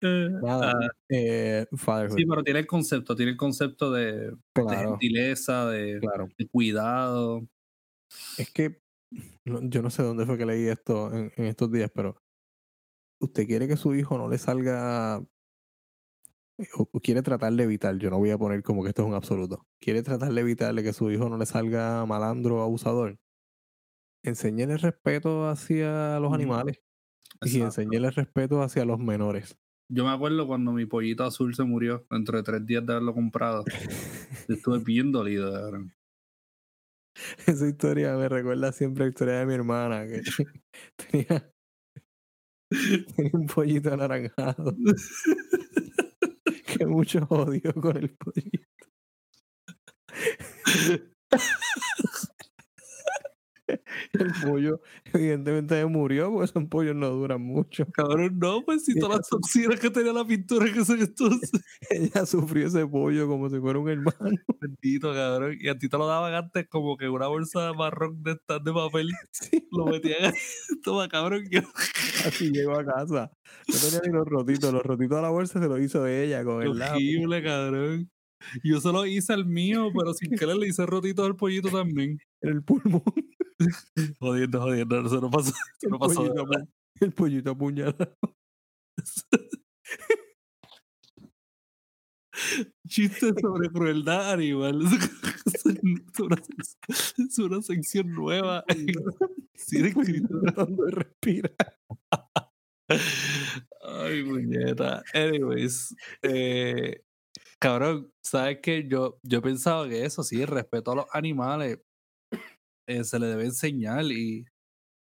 Nada. 0.00 0.72
Ah, 0.76 0.88
eh, 1.08 1.66
sí, 1.70 2.24
pero 2.26 2.44
tiene 2.44 2.60
el 2.60 2.66
concepto, 2.66 3.16
tiene 3.16 3.32
el 3.32 3.36
concepto 3.36 3.90
de, 3.90 4.32
gentileza, 4.54 5.68
de, 5.70 5.98
claro. 6.00 6.28
de 6.38 6.46
cuidado. 6.48 7.48
Es 8.36 8.50
que 8.52 8.80
no- 9.44 9.60
yo 9.62 9.82
no 9.82 9.90
sé 9.90 10.02
dónde 10.02 10.24
fue 10.24 10.38
que 10.38 10.46
leí 10.46 10.68
esto 10.68 11.12
en, 11.12 11.32
en 11.36 11.44
estos 11.46 11.72
días, 11.72 11.90
pero 11.92 12.16
usted 13.20 13.46
quiere 13.46 13.66
que 13.66 13.76
su 13.76 13.94
hijo 13.94 14.16
no 14.18 14.28
le 14.28 14.38
salga 14.38 15.20
eh, 16.58 16.68
o, 16.76 16.88
o 16.92 17.00
quiere 17.00 17.22
tratar 17.22 17.52
de 17.52 17.64
evitar, 17.64 17.96
yo 17.98 18.10
no 18.10 18.18
voy 18.18 18.30
a 18.30 18.38
poner 18.38 18.62
como 18.62 18.82
que 18.84 18.90
esto 18.90 19.02
es 19.02 19.08
un 19.08 19.14
absoluto, 19.14 19.66
quiere 19.80 20.02
tratar 20.04 20.32
de 20.32 20.40
evitarle 20.40 20.84
que 20.84 20.92
su 20.92 21.10
hijo 21.10 21.28
no 21.28 21.38
le 21.38 21.46
salga 21.46 22.06
malandro 22.06 22.58
o 22.58 22.62
abusador. 22.62 23.18
Enséñele 24.24 24.76
respeto 24.76 25.48
hacia 25.48 26.18
los 26.20 26.32
animales 26.32 26.80
y 27.42 27.46
Exacto. 27.60 27.64
enséñele 27.66 28.10
respeto 28.10 28.62
hacia 28.62 28.84
los 28.84 28.98
menores. 28.98 29.56
Yo 29.90 30.04
me 30.04 30.10
acuerdo 30.10 30.46
cuando 30.46 30.72
mi 30.72 30.84
pollito 30.84 31.24
azul 31.24 31.54
se 31.54 31.64
murió, 31.64 32.06
dentro 32.10 32.36
de 32.36 32.42
tres 32.42 32.66
días 32.66 32.84
de 32.84 32.92
haberlo 32.92 33.14
comprado. 33.14 33.64
Estuve 34.48 34.78
bien 34.84 35.12
dolido, 35.12 35.52
cabrón. 35.52 35.94
Esa 37.46 37.66
historia 37.68 38.16
me 38.16 38.28
recuerda 38.28 38.70
siempre 38.72 39.04
a 39.04 39.06
la 39.06 39.10
historia 39.10 39.34
de 39.38 39.46
mi 39.46 39.54
hermana, 39.54 40.06
que 40.06 40.22
tenía, 41.10 41.52
tenía 43.16 43.30
un 43.32 43.46
pollito 43.46 43.92
anaranjado. 43.92 44.76
que 46.76 46.86
mucho 46.86 47.26
odio 47.30 47.72
con 47.74 47.96
el 47.96 48.10
pollito. 48.16 48.68
El 54.12 54.32
pollo, 54.42 54.80
evidentemente, 55.12 55.84
murió 55.86 56.30
porque 56.30 56.50
esos 56.50 56.64
pollos 56.68 56.96
no 56.96 57.10
duran 57.10 57.42
mucho. 57.42 57.86
Cabrón, 57.92 58.38
no, 58.38 58.64
pues 58.64 58.84
si 58.84 58.98
todas 58.98 59.18
las 59.18 59.28
toxinas 59.28 59.78
que 59.78 59.90
tenía 59.90 60.12
la 60.12 60.24
pintura 60.24 60.72
que 60.72 60.84
son 60.84 61.00
estos. 61.00 61.28
Ella 61.90 62.26
sufrió 62.26 62.66
ese 62.66 62.86
pollo 62.86 63.28
como 63.28 63.50
si 63.50 63.58
fuera 63.58 63.78
un 63.78 63.88
hermano. 63.88 64.38
Bendito, 64.60 65.12
cabrón. 65.12 65.56
Y 65.60 65.68
a 65.68 65.78
ti 65.78 65.88
te 65.88 65.98
lo 65.98 66.06
daban 66.06 66.34
antes 66.34 66.66
como 66.68 66.96
que 66.96 67.08
una 67.08 67.28
bolsa 67.28 67.72
marrón 67.74 68.22
de 68.22 68.32
estas 68.32 68.64
de 68.64 68.72
papel. 68.72 69.10
Sí, 69.30 69.68
Lo 69.70 69.86
metían. 69.86 70.32
Toma, 70.84 71.08
cabrón. 71.08 71.44
Yo, 71.50 71.60
así 72.26 72.50
llegó 72.50 72.78
a 72.78 72.84
casa. 72.84 73.30
No 73.68 73.74
tenía 73.74 74.00
ni 74.06 74.12
los 74.12 74.26
rotitos. 74.26 74.72
Los 74.72 74.82
rotitos 74.82 75.16
de 75.16 75.22
la 75.22 75.30
bolsa 75.30 75.60
se 75.60 75.68
los 75.68 75.80
hizo 75.80 76.06
ella 76.06 76.44
con 76.44 76.62
el 76.62 76.78
lápiz. 76.78 76.94
horrible, 76.94 77.42
cabrón. 77.42 78.10
Yo 78.62 78.80
solo 78.80 79.04
hice 79.04 79.34
el 79.34 79.46
mío, 79.46 79.90
pero 79.96 80.14
sin 80.14 80.30
querer 80.30 80.56
le 80.56 80.68
hice 80.68 80.86
rotito 80.86 81.24
al 81.24 81.36
pollito 81.36 81.68
también. 81.70 82.18
En 82.40 82.50
el 82.50 82.62
pulmón. 82.62 83.02
Jodiendo, 84.20 84.60
jodiendo. 84.60 85.06
Eso 85.06 85.20
no 85.20 85.30
pasó. 85.30 85.50
Eso 85.50 85.56
El 85.82 85.90
no 85.90 85.98
pasó. 85.98 86.14
pollito, 86.22 86.44
el 87.00 87.12
pollito 87.12 87.50
apuñalado. 87.50 88.16
Chistes 92.88 93.34
sobre 93.40 93.68
crueldad 93.70 94.32
animal. 94.32 94.80
Es 95.58 96.18
una, 96.20 96.36
es 97.18 97.38
una 97.38 97.62
sección 97.62 98.12
nueva. 98.12 98.64
pollito 99.54 99.88
escritura. 99.88 100.52
tratando 100.52 100.84
de 100.84 100.90
respirar. 100.92 101.76
Ay, 103.82 104.22
muñeca. 104.24 105.02
Anyways, 105.14 105.94
eh, 106.22 107.02
cabrón, 107.58 108.12
¿sabes 108.22 108.58
qué? 108.62 108.86
Yo, 108.88 109.18
yo 109.22 109.42
pensaba 109.42 109.88
que 109.88 110.04
eso 110.04 110.22
sí, 110.22 110.44
respeto 110.44 110.92
a 110.92 110.96
los 110.96 111.06
animales 111.12 111.78
eh, 112.88 113.04
se 113.04 113.20
le 113.20 113.28
debe 113.28 113.46
enseñar 113.46 114.04
y, 114.06 114.46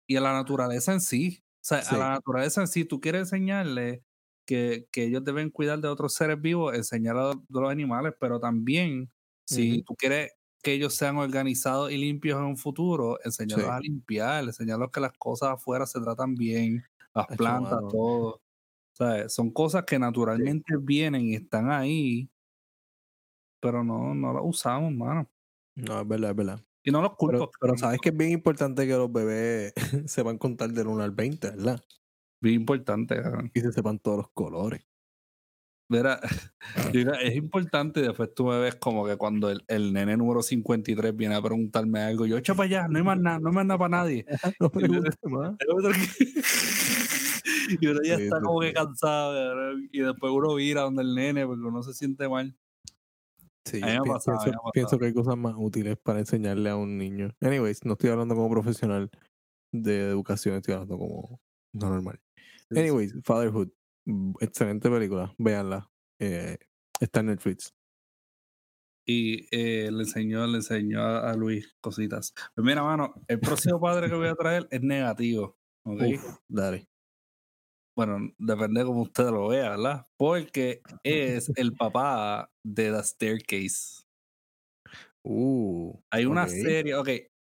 y 0.07 0.15
a 0.17 0.21
la 0.21 0.33
naturaleza 0.33 0.93
en 0.93 1.01
sí. 1.01 1.43
O 1.63 1.67
sea, 1.67 1.79
Sí. 1.79 1.95
a 1.95 1.97
la 1.97 2.09
naturaleza 2.11 2.61
en 2.61 2.67
sí, 2.67 2.85
tú 2.85 2.99
quieres 3.01 3.21
enseñarle 3.23 4.03
que, 4.45 4.87
que 4.91 5.05
ellos 5.05 5.23
deben 5.25 5.49
cuidar 5.49 5.79
de 5.79 5.87
otros 5.87 6.13
seres 6.13 6.39
vivos, 6.41 6.75
enseñar 6.75 7.17
a 7.17 7.21
los, 7.23 7.35
de 7.47 7.61
los 7.61 7.71
animales, 7.71 8.13
pero 8.19 8.39
también 8.39 9.11
si 9.45 9.79
Ujú. 9.79 9.85
tú 9.85 9.95
quieres 9.95 10.31
que 10.63 10.73
ellos 10.73 10.95
sean 10.95 11.17
organizados 11.17 11.91
y 11.91 11.97
limpios 11.97 12.39
en 12.39 12.45
un 12.45 12.57
futuro, 12.57 13.19
enseñarlos 13.23 13.69
Sí. 13.69 13.71
a 13.71 13.79
limpiar, 13.79 14.43
enseñarlos 14.45 14.91
que 14.91 14.99
las 14.99 15.13
cosas 15.17 15.49
afuera 15.51 15.85
se 15.87 15.99
tratan 16.01 16.37
bien, 16.37 16.83
las 17.13 17.27
plantas, 17.35 17.79
mano. 17.79 17.91
todo. 17.91 18.41
¿Sabes? 18.93 19.33
Son 19.33 19.51
cosas 19.51 19.85
que 19.85 19.99
naturalmente 19.99 20.75
vienen 20.81 21.21
y 21.23 21.35
están 21.35 21.71
ahí, 21.71 22.29
pero 23.59 23.83
no, 23.83 24.13
no 24.15 24.33
las 24.33 24.43
usamos, 24.45 24.93
mano. 24.93 25.29
No, 25.75 26.01
es 26.01 26.07
verdad, 26.07 26.31
es 26.31 26.35
verdad. 26.35 26.65
Y 26.85 26.91
no 26.91 27.01
los 27.01 27.15
culpo. 27.15 27.37
Pero, 27.37 27.51
pero 27.59 27.77
sabes 27.77 27.99
que 27.99 28.09
es 28.09 28.17
bien 28.17 28.31
importante 28.31 28.87
que 28.87 28.93
los 28.93 29.11
bebés 29.11 29.73
sepan 30.05 30.37
contar 30.37 30.71
del 30.71 30.87
1 30.87 31.03
al 31.03 31.11
20, 31.11 31.49
¿verdad? 31.51 31.81
Bien 32.39 32.55
importante, 32.55 33.21
cabrón. 33.21 33.51
Y 33.53 33.61
se 33.61 33.71
sepan 33.71 33.99
todos 33.99 34.17
los 34.17 34.29
colores. 34.29 34.85
Mira, 35.87 36.19
es 37.21 37.35
importante. 37.35 38.01
Después 38.01 38.33
tú 38.33 38.45
me 38.45 38.59
ves 38.59 38.75
como 38.75 39.05
que 39.05 39.17
cuando 39.17 39.49
el, 39.49 39.63
el 39.67 39.93
nene 39.93 40.17
número 40.17 40.41
53 40.41 41.15
viene 41.15 41.35
a 41.35 41.41
preguntarme 41.41 42.01
algo, 42.01 42.25
yo 42.25 42.37
echa 42.37 42.55
para 42.55 42.67
allá, 42.67 42.87
no 42.87 42.97
hay 42.97 43.03
más 43.03 43.19
nada, 43.19 43.39
no 43.39 43.49
hay 43.49 43.55
más 43.55 43.65
nada 43.65 43.77
para 43.77 43.97
nadie. 43.97 44.25
no 44.59 44.71
Y 44.75 45.29
más. 45.29 45.55
y 47.81 47.87
uno 47.87 47.99
ya 48.03 48.15
está 48.15 48.41
como 48.41 48.59
que 48.59 48.73
cansado, 48.73 49.33
¿verdad? 49.33 49.73
y 49.91 49.99
después 49.99 50.31
uno 50.33 50.55
vira 50.55 50.81
donde 50.81 51.03
el 51.03 51.15
nene 51.15 51.45
porque 51.45 51.63
uno 51.63 51.83
se 51.83 51.93
siente 51.93 52.27
mal. 52.27 52.55
Sí, 53.65 53.81
yo 53.81 54.03
pasado, 54.03 54.39
pienso, 54.73 54.99
que 54.99 55.07
hay 55.07 55.13
cosas 55.13 55.37
más 55.37 55.55
útiles 55.57 55.97
para 55.97 56.19
enseñarle 56.19 56.69
a 56.69 56.75
un 56.75 56.97
niño. 56.97 57.35
Anyways, 57.41 57.83
no 57.83 57.93
estoy 57.93 58.11
hablando 58.11 58.35
como 58.35 58.49
profesional 58.49 59.09
de 59.73 60.09
educación, 60.09 60.55
estoy 60.55 60.75
hablando 60.75 60.99
como 60.99 61.41
normal. 61.73 62.19
Anyways, 62.69 63.15
Fatherhood, 63.23 63.69
mm, 64.05 64.33
excelente 64.39 64.89
película, 64.89 65.33
véanla. 65.37 65.89
Eh, 66.19 66.57
está 66.99 67.21
en 67.21 67.27
Netflix. 67.27 67.73
Y 69.07 69.47
eh, 69.51 69.91
le 69.91 70.03
enseñó, 70.03 70.45
le 70.47 70.57
enseñó 70.57 71.01
a, 71.01 71.31
a 71.31 71.35
Luis 71.35 71.75
cositas. 71.81 72.33
Pues 72.55 72.65
mira, 72.65 72.83
mano, 72.83 73.13
el 73.27 73.39
próximo 73.39 73.79
padre 73.79 74.09
que 74.09 74.15
voy 74.15 74.27
a 74.27 74.35
traer 74.35 74.67
es 74.69 74.81
negativo. 74.81 75.57
¿ok? 75.83 76.01
Uf, 76.01 76.37
dale. 76.47 76.87
Bueno, 77.95 78.29
depende 78.37 78.81
de 78.81 78.85
cómo 78.85 79.03
usted 79.03 79.25
lo 79.29 79.47
vea, 79.47 79.69
¿verdad? 79.71 80.07
Porque 80.17 80.81
es 81.03 81.49
el 81.55 81.73
papá 81.77 82.51
de 82.63 82.91
The 82.91 83.03
Staircase. 83.03 84.03
Uh, 85.23 85.97
Hay 86.11 86.25
una 86.25 86.47
serie, 86.47 86.95
ok, 86.95 87.09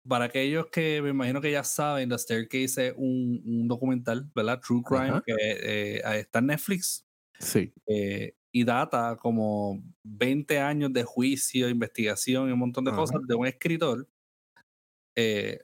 para 0.08 0.26
aquellos 0.26 0.68
que 0.68 1.02
me 1.02 1.10
imagino 1.10 1.42
que 1.42 1.52
ya 1.52 1.64
saben, 1.64 2.10
The 2.10 2.18
Staircase 2.20 2.88
es 2.90 2.94
un, 2.98 3.42
un 3.46 3.68
documental, 3.68 4.30
¿verdad? 4.36 4.60
True 4.62 4.82
Crime, 4.86 5.22
que 5.26 5.34
eh, 5.40 6.02
está 6.20 6.40
en 6.40 6.48
Netflix 6.48 7.06
Sí. 7.40 7.74
eh, 7.88 8.36
y 8.52 8.64
data 8.64 9.18
como 9.18 9.82
20 10.04 10.60
años 10.60 10.94
de 10.94 11.04
juicio, 11.04 11.68
investigación 11.70 12.50
y 12.50 12.52
un 12.52 12.60
montón 12.60 12.86
de 12.86 12.92
cosas 12.92 13.22
de 13.28 13.34
un 13.36 13.48
escritor 13.48 14.08
eh, 15.16 15.60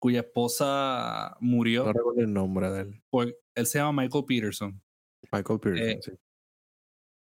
cuya 0.00 0.20
esposa 0.20 1.36
murió. 1.40 1.84
No 1.84 1.92
recuerdo 1.92 2.20
el 2.20 2.32
nombre 2.32 2.70
de 2.70 2.80
él. 2.82 3.02
por- 3.10 3.36
él 3.58 3.66
se 3.66 3.78
llama 3.78 4.02
Michael 4.02 4.24
Peterson. 4.24 4.80
Michael 5.32 5.60
Eh, 5.76 5.98
sí. 6.00 6.12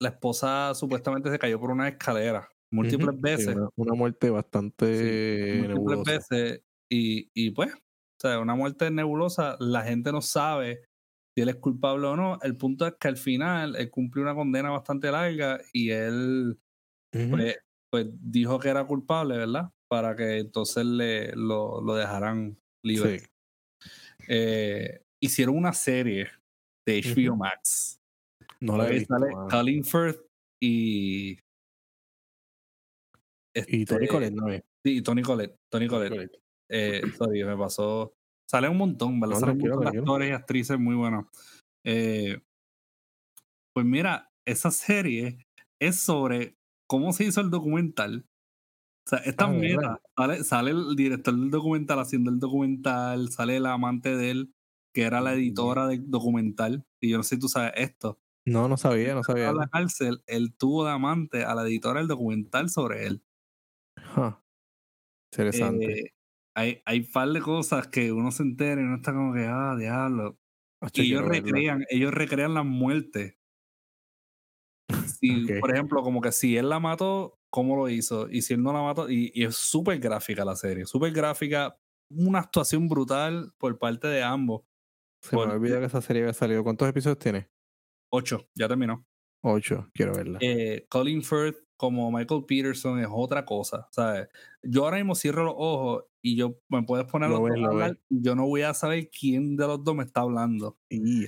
La 0.02 0.10
esposa 0.10 0.74
supuestamente 0.76 1.32
se 1.32 1.40
cayó 1.40 1.60
por 1.60 1.72
una 1.72 1.88
escalera 1.88 2.50
múltiples 2.72 3.16
sí, 3.16 3.22
veces. 3.22 3.56
una, 3.56 3.70
una 3.76 3.94
muerte 3.94 4.30
bastante 4.30 4.86
múltiples 4.86 5.70
nebulosa. 5.70 6.12
veces 6.12 6.62
y, 6.92 7.30
y 7.34 7.52
pues, 7.52 7.74
o 7.74 7.80
sea, 8.22 8.40
una 8.40 8.56
muerte 8.56 8.92
nebulosa, 8.92 9.56
la 9.60 9.84
gente 9.84 10.12
no 10.12 10.22
sabe 10.22 10.84
si 11.34 11.42
él 11.42 11.50
es 11.50 11.56
culpable 11.56 12.08
o 12.08 12.16
no. 12.16 12.38
El 12.42 12.58
punto 12.58 12.86
es 12.86 12.96
que 13.00 13.08
al 13.08 13.18
final 13.18 13.76
él 13.76 13.90
cumplió 13.90 14.24
una 14.24 14.36
condena 14.36 14.70
bastante 14.72 15.12
larga 15.12 15.60
y 15.74 15.90
él 15.92 16.60
pues, 17.12 17.58
pues 17.90 18.08
dijo 18.12 18.60
que 18.60 18.70
era 18.70 18.86
culpable, 18.86 19.38
¿verdad? 19.38 19.72
Para 19.88 20.16
que 20.16 20.40
entonces 20.40 20.86
le, 20.86 21.32
lo, 21.36 21.82
lo 21.82 21.96
dejaran 21.96 22.60
libre. 22.84 23.20
Sí. 23.20 23.26
Eh, 24.28 25.05
hicieron 25.22 25.58
una 25.58 25.74
serie 25.74 26.30
de 26.86 27.02
HBO. 27.02 27.36
Max. 27.36 28.00
No 28.60 28.78
la 28.78 28.88
he 28.88 28.94
visto. 28.94 29.14
sale. 29.18 29.34
Colin 29.50 29.84
Firth 29.84 30.22
y. 30.62 31.40
Y 33.56 33.86
Tony 33.86 34.04
este, 34.04 34.08
Collette, 34.14 34.34
¿no 34.34 34.50
es? 34.50 34.64
Sí, 34.84 34.98
y 34.98 35.02
Tony 35.02 35.22
Collette. 35.22 35.56
Tony 35.72 35.88
Tony 35.88 35.88
Collette. 35.88 36.12
Collette. 36.14 36.40
Eh, 36.70 37.02
sorry, 37.18 37.44
me 37.44 37.58
pasó. 37.58 38.14
Sale 38.50 38.70
un 38.70 38.78
montón, 38.78 39.20
¿verdad? 39.20 39.36
No, 39.36 39.40
Salen 39.40 39.62
un 39.62 39.70
montón 39.70 39.92
de 39.94 40.00
actores 40.00 40.30
y 40.30 40.34
actrices 40.34 40.80
muy 40.80 40.96
buenos. 40.96 41.26
Eh, 41.86 42.42
pues 43.74 43.86
mira, 43.86 44.30
esa 44.46 44.72
serie 44.72 45.46
es 45.82 46.00
sobre 46.00 46.56
cómo 46.88 47.14
se 47.14 47.26
hizo 47.26 47.42
el 47.42 47.50
documental. 47.50 48.26
O 49.08 49.10
sea, 49.10 49.20
esta 49.20 49.46
Ah, 49.46 49.52
¿de 49.52 49.60
meta. 49.60 49.78
verdad? 49.78 50.00
Sale, 50.18 50.44
sale 50.44 50.72
el 50.72 50.96
director 50.96 51.34
del 51.36 51.50
documental 51.52 52.00
haciendo 52.00 52.30
el 52.32 52.40
documental, 52.40 53.30
sale 53.32 53.60
la 53.60 53.74
amante 53.74 54.16
de 54.16 54.32
él, 54.32 54.54
que 54.96 55.04
era 55.04 55.20
la 55.20 55.34
editora 55.34 55.88
del 55.88 56.10
documental. 56.10 56.88
Y 57.02 57.10
yo 57.10 57.18
no 57.18 57.24
sé 57.24 57.36
si 57.36 57.42
tú 57.42 57.50
sabes 57.50 57.74
esto. 57.76 58.18
No, 58.48 58.70
no 58.70 58.78
sabía, 58.78 59.14
no 59.14 59.24
sabía. 59.24 59.50
a 59.50 59.54
la 59.54 59.68
cárcel, 59.68 60.24
él 60.26 60.56
tuvo 60.58 60.86
de 60.86 60.92
amante 60.92 61.44
a 61.44 61.54
la 61.54 61.64
editora 61.64 62.00
del 62.00 62.08
documental 62.08 62.70
sobre 62.70 63.06
él. 63.06 63.24
Interesante. 65.34 66.00
Eh, 66.00 66.14
hay, 66.56 66.82
hay 66.86 67.02
par 67.02 67.28
de 67.30 67.42
cosas 67.42 67.88
que 67.88 68.14
uno 68.14 68.32
se 68.32 68.44
entera 68.44 68.80
y 68.80 68.86
uno 68.86 68.96
está 68.96 69.12
como 69.12 69.34
que, 69.34 69.46
ah, 69.46 69.76
diablo. 69.78 70.40
Y 70.94 71.02
ellos 71.02 71.24
verla. 71.24 71.34
recrean, 71.34 71.86
ellos 71.90 72.14
recrean 72.14 72.54
las 72.54 72.66
muertes. 72.66 73.36
Si. 75.20 75.28
Por 75.68 75.74
ejemplo, 75.74 76.04
como 76.04 76.22
que 76.22 76.32
si 76.32 76.56
él 76.56 76.70
la 76.70 76.80
mató, 76.80 77.38
¿cómo 77.50 77.76
lo 77.76 77.90
hizo? 77.90 78.30
Y 78.30 78.44
si 78.44 78.54
él 78.54 78.64
no 78.64 78.72
la 78.72 78.82
mató, 78.82 79.10
y, 79.10 79.32
y 79.34 79.44
es 79.44 79.58
súper 79.58 80.00
gráfica 80.00 80.46
la 80.46 80.56
serie, 80.56 80.86
súper 80.86 81.12
gráfica, 81.12 81.78
una 82.10 82.40
actuación 82.40 82.88
brutal 82.88 83.52
por 83.58 83.78
parte 83.78 84.08
de 84.08 84.24
ambos. 84.24 84.62
Se 85.30 85.36
me 85.36 85.42
olvidó 85.44 85.80
que 85.80 85.86
esa 85.86 86.02
serie 86.02 86.24
había 86.24 86.34
salido. 86.34 86.64
¿Cuántos 86.64 86.88
episodios 86.88 87.20
tiene? 87.20 87.50
Ocho, 88.12 88.48
ya 88.56 88.68
terminó. 88.68 89.06
Ocho. 89.44 89.90
Quiero 89.94 90.14
verla. 90.14 90.40
eh, 90.42 90.86
Colin 90.90 91.22
Firth 91.24 91.58
como 91.78 92.10
Michael 92.12 92.46
Peterson 92.48 93.00
es 93.00 93.08
otra 93.12 93.44
cosa, 93.46 93.88
¿sabes? 93.92 94.28
Yo 94.64 94.86
ahora 94.86 94.98
mismo 94.98 95.14
cierro 95.14 95.44
los 95.44 95.56
ojos 95.58 96.06
y 96.22 96.36
yo 96.38 96.58
me 96.70 96.84
puedes 96.84 97.06
poner 97.06 97.30
Lo 97.30 97.40
los 97.40 97.44
ves, 97.44 97.54
dos 97.56 97.58
a 97.58 97.62
lo 97.68 97.72
hablar 97.74 97.90
ves. 97.92 98.00
y 98.10 98.24
yo 98.24 98.36
no 98.36 98.46
voy 98.48 98.62
a 98.62 98.74
saber 98.74 99.10
quién 99.10 99.56
de 99.58 99.68
los 99.68 99.84
dos 99.84 99.96
me 99.96 100.04
está 100.04 100.22
hablando. 100.22 100.78
Y. 100.90 101.26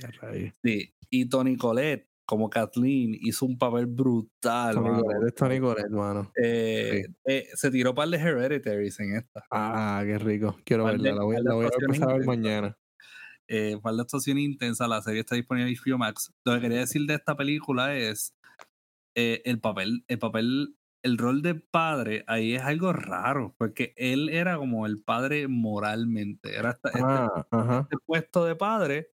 Sí. 0.62 0.94
Y 1.10 1.28
Tony 1.28 1.56
Collette 1.56 2.08
como 2.24 2.50
Kathleen 2.50 3.16
hizo 3.20 3.46
un 3.46 3.56
papel 3.58 3.86
brutal. 3.86 4.74
Tony 4.74 4.90
mano. 4.90 5.02
Collette 5.02 5.26
es 5.28 5.34
Tony 5.34 5.60
Collette, 5.60 5.84
hermano. 5.86 6.32
Eh, 6.42 7.06
eh, 7.24 7.46
se 7.54 7.70
tiró 7.70 7.94
par 7.94 8.08
de 8.08 8.16
Hereditaries 8.18 8.98
en 9.00 9.16
esta. 9.16 9.44
Ah, 9.50 10.02
qué 10.04 10.18
rico. 10.18 10.56
Quiero 10.64 10.84
verla. 10.86 11.12
La 11.14 11.22
voy, 11.24 11.36
la 11.42 11.54
voy 11.54 11.66
a 11.66 11.68
empezar 11.80 12.10
a 12.10 12.14
ver 12.14 12.26
mañana. 12.26 12.76
Eh, 13.48 13.78
par 13.82 13.94
de 13.94 14.02
actuación 14.02 14.38
intensa. 14.38 14.86
La 14.88 15.02
serie 15.02 15.20
está 15.20 15.34
disponible 15.36 15.70
en 15.70 15.76
HBO 15.76 15.98
Max. 15.98 16.32
Lo 16.44 16.54
que 16.54 16.60
quería 16.62 16.78
decir 16.80 17.02
de 17.06 17.14
esta 17.14 17.36
película 17.36 17.96
es 17.96 18.34
eh, 19.16 19.42
el 19.44 19.60
papel, 19.60 20.04
el 20.08 20.18
papel, 20.18 20.76
el 21.02 21.18
rol 21.18 21.42
de 21.42 21.54
padre 21.56 22.24
ahí 22.28 22.54
es 22.54 22.62
algo 22.62 22.92
raro, 22.92 23.54
porque 23.58 23.94
él 23.96 24.28
era 24.30 24.56
como 24.58 24.86
el 24.86 25.02
padre 25.02 25.48
moralmente. 25.48 26.56
Era 26.56 26.70
este, 26.72 26.90
Ah, 27.02 27.46
ajá. 27.50 27.80
este 27.90 27.96
puesto 28.06 28.44
de 28.44 28.56
padre. 28.56 29.12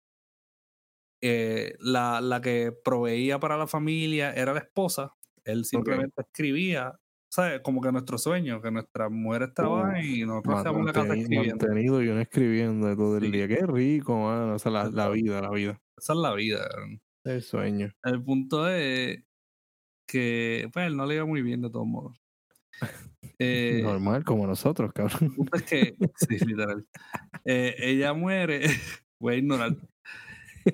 eh, 1.20 1.74
la, 1.80 2.20
la 2.20 2.40
que 2.40 2.72
proveía 2.84 3.40
para 3.40 3.56
la 3.56 3.66
familia 3.66 4.32
era 4.32 4.52
la 4.52 4.60
esposa. 4.60 5.14
Él 5.44 5.64
simplemente 5.64 6.22
escribía, 6.22 7.00
¿sabes? 7.30 7.60
Como 7.62 7.80
que 7.80 7.92
nuestro 7.92 8.18
sueño, 8.18 8.60
que 8.62 8.70
nuestras 8.70 9.10
mujeres 9.10 9.50
trabajan 9.54 10.04
y 10.04 10.24
nosotros 10.24 10.66
en 10.66 10.84
la 10.86 10.92
casa 10.92 11.14
escribiendo. 11.14 11.66
Mantenido 11.66 12.02
y 12.02 12.08
uno 12.08 12.20
escribiendo 12.20 12.96
todo 12.96 13.18
el 13.18 13.24
Sí. 13.24 13.30
día. 13.32 13.48
Qué 13.48 13.66
rico, 13.66 14.16
mano. 14.18 14.54
O 14.54 14.58
sea, 14.58 14.72
la, 14.72 14.90
la 14.90 15.08
vida, 15.08 15.40
la 15.42 15.50
vida. 15.50 15.78
Esa 15.96 16.12
es 16.14 16.18
la 16.18 16.34
vida. 16.34 16.68
El 17.24 17.42
sueño. 17.42 17.90
El 18.04 18.22
punto 18.24 18.68
es 18.68 19.22
que, 20.08 20.68
pues, 20.72 20.86
él 20.86 20.96
no 20.96 21.06
le 21.06 21.16
iba 21.16 21.26
muy 21.26 21.42
bien 21.42 21.62
de 21.62 21.70
todos 21.70 21.86
modos. 21.86 22.18
Eh, 23.40 23.80
Normal, 23.84 24.24
como 24.24 24.46
nosotros, 24.48 24.92
cabrón. 24.92 25.18
el 25.22 25.32
punto 25.34 25.56
es 25.58 25.62
que, 25.64 25.94
sí, 26.16 26.38
literal. 26.44 26.86
Eh, 27.44 27.74
ella 27.78 28.12
muere, 28.12 28.62
voy 29.20 29.34
a 29.34 29.36
ignorar. 29.38 29.76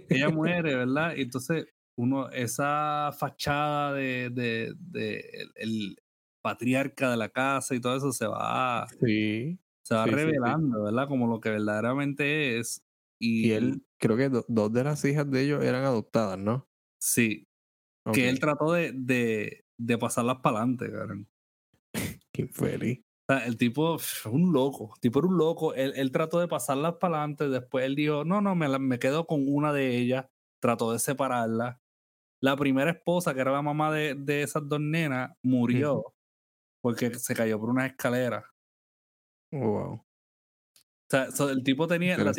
Ella 0.09 0.31
muere, 0.31 0.75
¿verdad? 0.77 1.15
Y 1.17 1.23
entonces, 1.23 1.67
uno, 1.97 2.31
esa 2.31 3.13
fachada 3.19 3.93
de, 3.95 4.31
de, 4.33 4.73
de 4.79 5.17
el, 5.31 5.51
el 5.57 5.99
patriarca 6.45 7.11
de 7.11 7.17
la 7.19 7.31
casa 7.31 7.75
y 7.75 7.81
todo 7.81 7.97
eso 7.97 8.13
se 8.13 8.29
va, 8.29 8.87
Sí. 9.01 9.59
se 9.85 9.95
va 9.95 10.05
sí, 10.05 10.11
sí, 10.11 10.17
sí. 10.17 10.17
revelando, 10.17 10.85
¿verdad? 10.85 11.09
Como 11.09 11.27
lo 11.29 11.41
que 11.41 11.51
verdaderamente 11.51 12.59
es. 12.59 12.83
Y, 13.21 13.49
Y 13.49 13.53
él, 13.53 13.85
creo 13.99 14.17
que 14.17 14.29
do- 14.29 14.45
dos 14.49 14.73
de 14.73 14.85
las 14.85 15.05
hijas 15.05 15.31
de 15.31 15.43
ellos 15.43 15.65
eran 15.65 15.85
adoptadas, 15.85 16.39
¿no? 16.39 16.69
sí, 16.99 17.47
que 18.13 18.29
él 18.29 18.41
trató 18.41 18.73
de, 18.73 18.93
de, 18.95 19.65
de 19.79 19.99
pasarlas 19.99 20.39
para 20.43 20.59
adelante, 20.59 20.91
cabrón. 20.93 21.29
Qué 22.33 22.43
infeliz. 22.43 23.01
O 23.29 23.33
sea, 23.35 23.47
el 23.47 23.57
tipo 23.57 23.97
un 24.31 24.53
loco, 24.53 24.93
el 24.97 25.01
tipo 25.01 25.19
era 25.21 25.29
un 25.29 25.39
loco. 25.39 25.75
Él, 25.75 25.93
él 25.97 26.13
trató 26.13 26.41
de 26.41 26.49
pasarlas 26.49 26.95
para 27.01 27.19
adelante, 27.19 27.49
después 27.49 27.85
él 27.87 27.95
dijo, 27.95 28.25
no, 28.25 28.41
no, 28.43 28.55
me, 28.55 28.69
la- 28.69 28.79
me 28.79 28.99
quedo 28.99 29.27
con 29.27 29.45
una 29.49 29.73
de 29.73 29.97
ellas, 29.97 30.27
trató 30.61 30.93
de 30.93 30.99
separarla. 30.99 31.81
La 32.41 32.57
primera 32.57 32.91
esposa, 32.91 33.35
que 33.35 33.41
era 33.41 33.53
la 33.53 33.63
mamá 33.63 33.93
de, 33.93 34.15
de 34.17 34.43
esas 34.43 34.69
dos 34.69 34.81
nenas, 34.81 35.33
murió 35.43 36.15
porque 36.85 37.15
se 37.15 37.35
cayó 37.35 37.59
por 37.59 37.71
una 37.71 37.87
escalera. 37.87 38.45
Wow. 39.51 39.95
O 39.95 40.05
sea, 41.09 41.31
so, 41.31 41.49
el 41.49 41.65
tipo 41.65 41.89
tenía, 41.89 42.19
la 42.19 42.31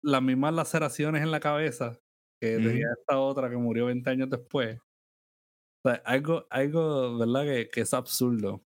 las 0.00 0.22
mismas 0.22 0.54
laceraciones 0.54 1.22
en 1.22 1.30
la 1.30 1.38
cabeza 1.38 2.00
que 2.40 2.56
tenía 2.56 2.86
esta 2.98 3.18
otra 3.18 3.50
que 3.50 3.58
murió 3.58 3.84
20 3.84 4.08
años 4.08 4.30
después. 4.30 4.80
O 4.80 5.90
sea, 5.90 6.00
algo, 6.06 6.46
algo, 6.48 7.18
¿verdad? 7.18 7.44
Que, 7.44 7.68
que 7.68 7.82
es 7.82 7.92
absurdo. 7.92 8.64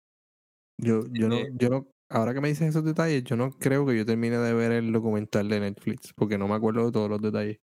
Yo, 0.80 1.02
yo 1.10 1.28
no, 1.28 1.36
Eh, 1.36 1.50
yo 1.56 1.68
no, 1.68 1.86
ahora 2.08 2.32
que 2.32 2.40
me 2.40 2.48
dices 2.48 2.70
esos 2.70 2.82
detalles, 2.82 3.22
yo 3.24 3.36
no 3.36 3.50
creo 3.50 3.84
que 3.84 3.98
yo 3.98 4.06
termine 4.06 4.38
de 4.38 4.54
ver 4.54 4.72
el 4.72 4.94
documental 4.94 5.46
de 5.50 5.60
Netflix, 5.60 6.14
porque 6.14 6.38
no 6.38 6.48
me 6.48 6.54
acuerdo 6.54 6.86
de 6.86 6.92
todos 6.92 7.10
los 7.10 7.20
detalles. 7.20 7.58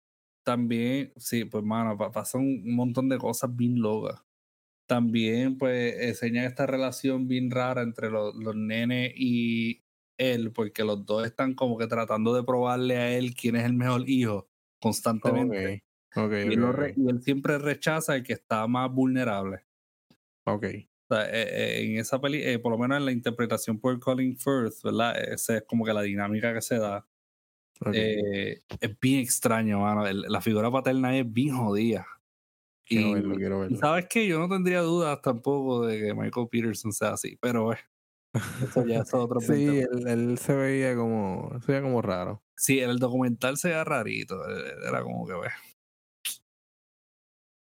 también, 0.43 1.13
sí, 1.17 1.45
pues 1.45 1.63
mano, 1.63 1.95
pasan 2.11 2.41
un 2.41 2.75
montón 2.75 3.07
de 3.07 3.19
cosas 3.19 3.55
bien 3.55 3.79
locas. 3.79 4.25
También, 4.87 5.57
pues, 5.57 5.95
enseña 5.99 6.45
esta 6.45 6.65
relación 6.65 7.27
bien 7.27 7.49
rara 7.49 7.81
entre 7.81 8.09
los, 8.09 8.35
los 8.35 8.55
nenes 8.55 9.13
y 9.15 9.83
él, 10.17 10.51
porque 10.51 10.83
los 10.83 11.05
dos 11.05 11.25
están 11.25 11.53
como 11.53 11.77
que 11.77 11.87
tratando 11.87 12.33
de 12.33 12.43
probarle 12.43 12.97
a 12.97 13.17
él 13.17 13.33
quién 13.33 13.55
es 13.55 13.65
el 13.65 13.73
mejor 13.73 14.07
hijo 14.07 14.47
constantemente. 14.79 15.83
Okay, 16.15 16.47
y, 16.47 16.53
él 16.53 16.93
y, 16.95 17.09
él 17.09 17.21
siempre 17.21 17.57
rechaza 17.57 18.15
el 18.15 18.23
que 18.23 18.33
está 18.33 18.65
más 18.67 18.91
vulnerable. 18.91 19.65
Ok. 20.45 20.65
O 21.07 21.13
sea, 21.13 21.25
eh, 21.25 21.47
eh, 21.49 21.85
en 21.85 21.99
esa 21.99 22.19
peli, 22.19 22.41
eh, 22.41 22.57
por 22.57 22.71
lo 22.71 22.77
menos 22.77 22.97
en 22.97 23.05
la 23.05 23.11
interpretación 23.11 23.79
por 23.79 23.99
Colin 23.99 24.37
Firth, 24.37 24.81
¿verdad? 24.83 25.17
Esa 25.31 25.57
es 25.57 25.63
como 25.63 25.85
que 25.85 25.93
la 25.93 26.01
dinámica 26.01 26.53
que 26.53 26.61
se 26.61 26.77
da. 26.77 27.05
es 27.91 28.99
bien 29.01 29.19
extraño, 29.19 29.81
mano. 29.81 30.05
la 30.11 30.41
figura 30.41 30.71
paterna 30.71 31.17
es 31.17 31.31
bien 31.31 31.55
jodida. 31.55 32.07
Quiero 32.85 33.09
y, 33.09 33.13
verlo, 33.15 33.35
quiero 33.35 33.59
verlo. 33.61 33.77
sabes 33.77 34.07
que 34.07 34.27
yo 34.27 34.39
no 34.39 34.47
tendría 34.47 34.81
dudas 34.81 35.19
tampoco 35.21 35.85
de 35.87 35.99
que 35.99 36.13
Michael 36.13 36.47
Peterson 36.49 36.91
sea 36.91 37.13
así, 37.13 37.37
pero 37.41 37.71
eso 38.63 38.85
ya 38.85 38.99
es 38.99 39.13
otro 39.13 39.39
Sí, 39.41 39.83
él, 40.05 40.37
se 40.37 40.55
veía 40.55 40.95
como, 40.95 41.59
se 41.61 41.71
veía 41.71 41.81
como 41.81 42.01
raro. 42.01 42.43
Sí, 42.55 42.79
en 42.79 42.89
el 42.89 42.99
documental 42.99 43.57
se 43.57 43.69
veía 43.69 43.83
rarito. 43.83 44.37
Era 44.87 45.01
como 45.03 45.25
que, 45.25 45.33
bueno, 45.33 45.55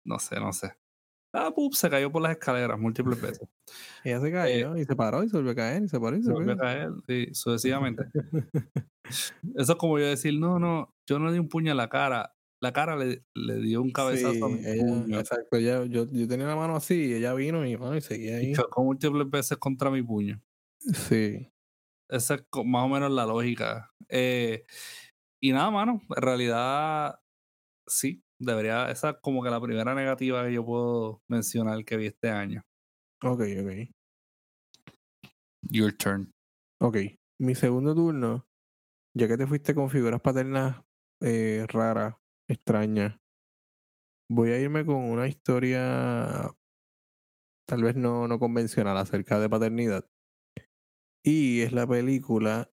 no 0.04 0.18
sé, 0.18 0.40
no 0.40 0.52
sé. 0.52 0.72
Ah, 1.32 1.52
pup, 1.54 1.74
se 1.74 1.90
cayó 1.90 2.10
por 2.10 2.22
las 2.22 2.32
escaleras 2.32 2.78
múltiples 2.78 3.20
veces. 3.20 3.48
Ella 4.02 4.20
se 4.20 4.32
cayó 4.32 4.76
eh, 4.76 4.80
y 4.80 4.84
se 4.84 4.96
paró 4.96 5.22
y 5.22 5.28
se 5.28 5.36
volvió 5.36 5.52
a 5.52 5.56
caer 5.56 5.82
y 5.82 5.88
se 5.88 6.00
paró 6.00 6.16
y 6.16 6.22
se, 6.22 6.32
volvió 6.32 6.54
a 6.54 6.58
caer, 6.58 6.90
sí, 7.06 7.28
sucesivamente. 7.32 8.04
Eso 9.54 9.72
es 9.72 9.78
como 9.78 9.98
yo 9.98 10.06
decir, 10.06 10.38
no, 10.38 10.58
no, 10.58 10.94
yo 11.06 11.18
no 11.18 11.30
di 11.30 11.38
un 11.38 11.48
puño 11.48 11.72
a 11.72 11.74
la 11.74 11.88
cara. 11.88 12.34
La 12.60 12.72
cara 12.72 12.96
le, 12.96 13.24
le 13.34 13.54
dio 13.60 13.80
un 13.80 13.92
cabezazo 13.92 14.46
a 14.46 14.48
mi 14.48 14.62
puño. 14.62 15.18
Exacto, 15.18 15.58
yo, 15.58 15.84
yo, 15.84 16.06
tenía 16.28 16.46
la 16.46 16.56
mano 16.56 16.76
así 16.76 16.94
y 16.94 17.14
ella 17.14 17.34
vino 17.34 17.64
y, 17.64 17.74
y 17.96 18.00
seguía 18.00 18.38
ahí. 18.38 18.50
Y 18.50 18.54
chocó 18.54 18.82
múltiples 18.82 19.30
veces 19.30 19.58
contra 19.58 19.90
mi 19.90 20.02
puño. 20.02 20.42
Sí. 20.80 21.48
Esa 22.08 22.34
es 22.34 22.44
más 22.64 22.84
o 22.84 22.88
menos 22.88 23.10
la 23.12 23.26
lógica. 23.26 23.90
Eh, 24.08 24.64
y 25.40 25.52
nada, 25.52 25.70
mano, 25.70 26.00
en 26.16 26.22
realidad 26.22 27.20
sí, 27.86 28.22
debería, 28.40 28.90
esa 28.90 29.10
es 29.10 29.16
como 29.20 29.42
que 29.42 29.50
la 29.50 29.60
primera 29.60 29.94
negativa 29.94 30.44
que 30.44 30.52
yo 30.52 30.64
puedo 30.64 31.22
mencionar 31.28 31.84
que 31.84 31.96
vi 31.96 32.06
este 32.06 32.30
año. 32.30 32.62
Ok, 33.22 33.42
ok. 33.60 33.90
Your 35.70 35.92
turn. 35.92 36.30
Ok, 36.80 36.96
mi 37.40 37.54
segundo 37.54 37.94
turno, 37.94 38.46
ya 39.16 39.28
que 39.28 39.36
te 39.36 39.46
fuiste 39.46 39.74
con 39.74 39.90
figuras 39.90 40.20
paternas 40.20 40.82
eh, 41.20 41.66
raras, 41.68 42.14
extrañas, 42.48 43.20
voy 44.30 44.50
a 44.50 44.58
irme 44.58 44.84
con 44.84 44.96
una 44.96 45.28
historia 45.28 46.50
tal 47.68 47.82
vez 47.82 47.96
no, 47.96 48.26
no 48.26 48.38
convencional 48.38 48.96
acerca 48.96 49.38
de 49.38 49.48
paternidad. 49.48 50.08
Y 51.22 51.60
es 51.60 51.72
la 51.72 51.86
película 51.86 52.70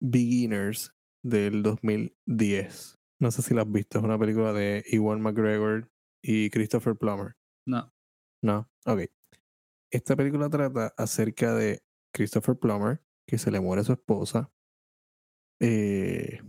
Beginners 0.00 0.94
del 1.24 1.62
2010. 1.62 2.98
No 3.20 3.30
sé 3.30 3.42
si 3.42 3.54
la 3.54 3.62
has 3.62 3.72
visto, 3.72 3.98
es 3.98 4.04
una 4.04 4.18
película 4.18 4.52
de 4.52 4.84
Ewan 4.86 5.22
McGregor 5.22 5.90
y 6.22 6.50
Christopher 6.50 6.94
Plummer. 6.96 7.36
No. 7.66 7.90
No, 8.42 8.68
ok. 8.84 9.04
Esta 9.90 10.16
película 10.16 10.50
trata 10.50 10.92
acerca 10.98 11.54
de 11.54 11.82
Christopher 12.12 12.58
Plummer, 12.58 13.02
que 13.26 13.38
se 13.38 13.50
le 13.50 13.60
muere 13.60 13.84
su 13.84 13.92
esposa. 13.92 14.52
Eh, 15.60 16.40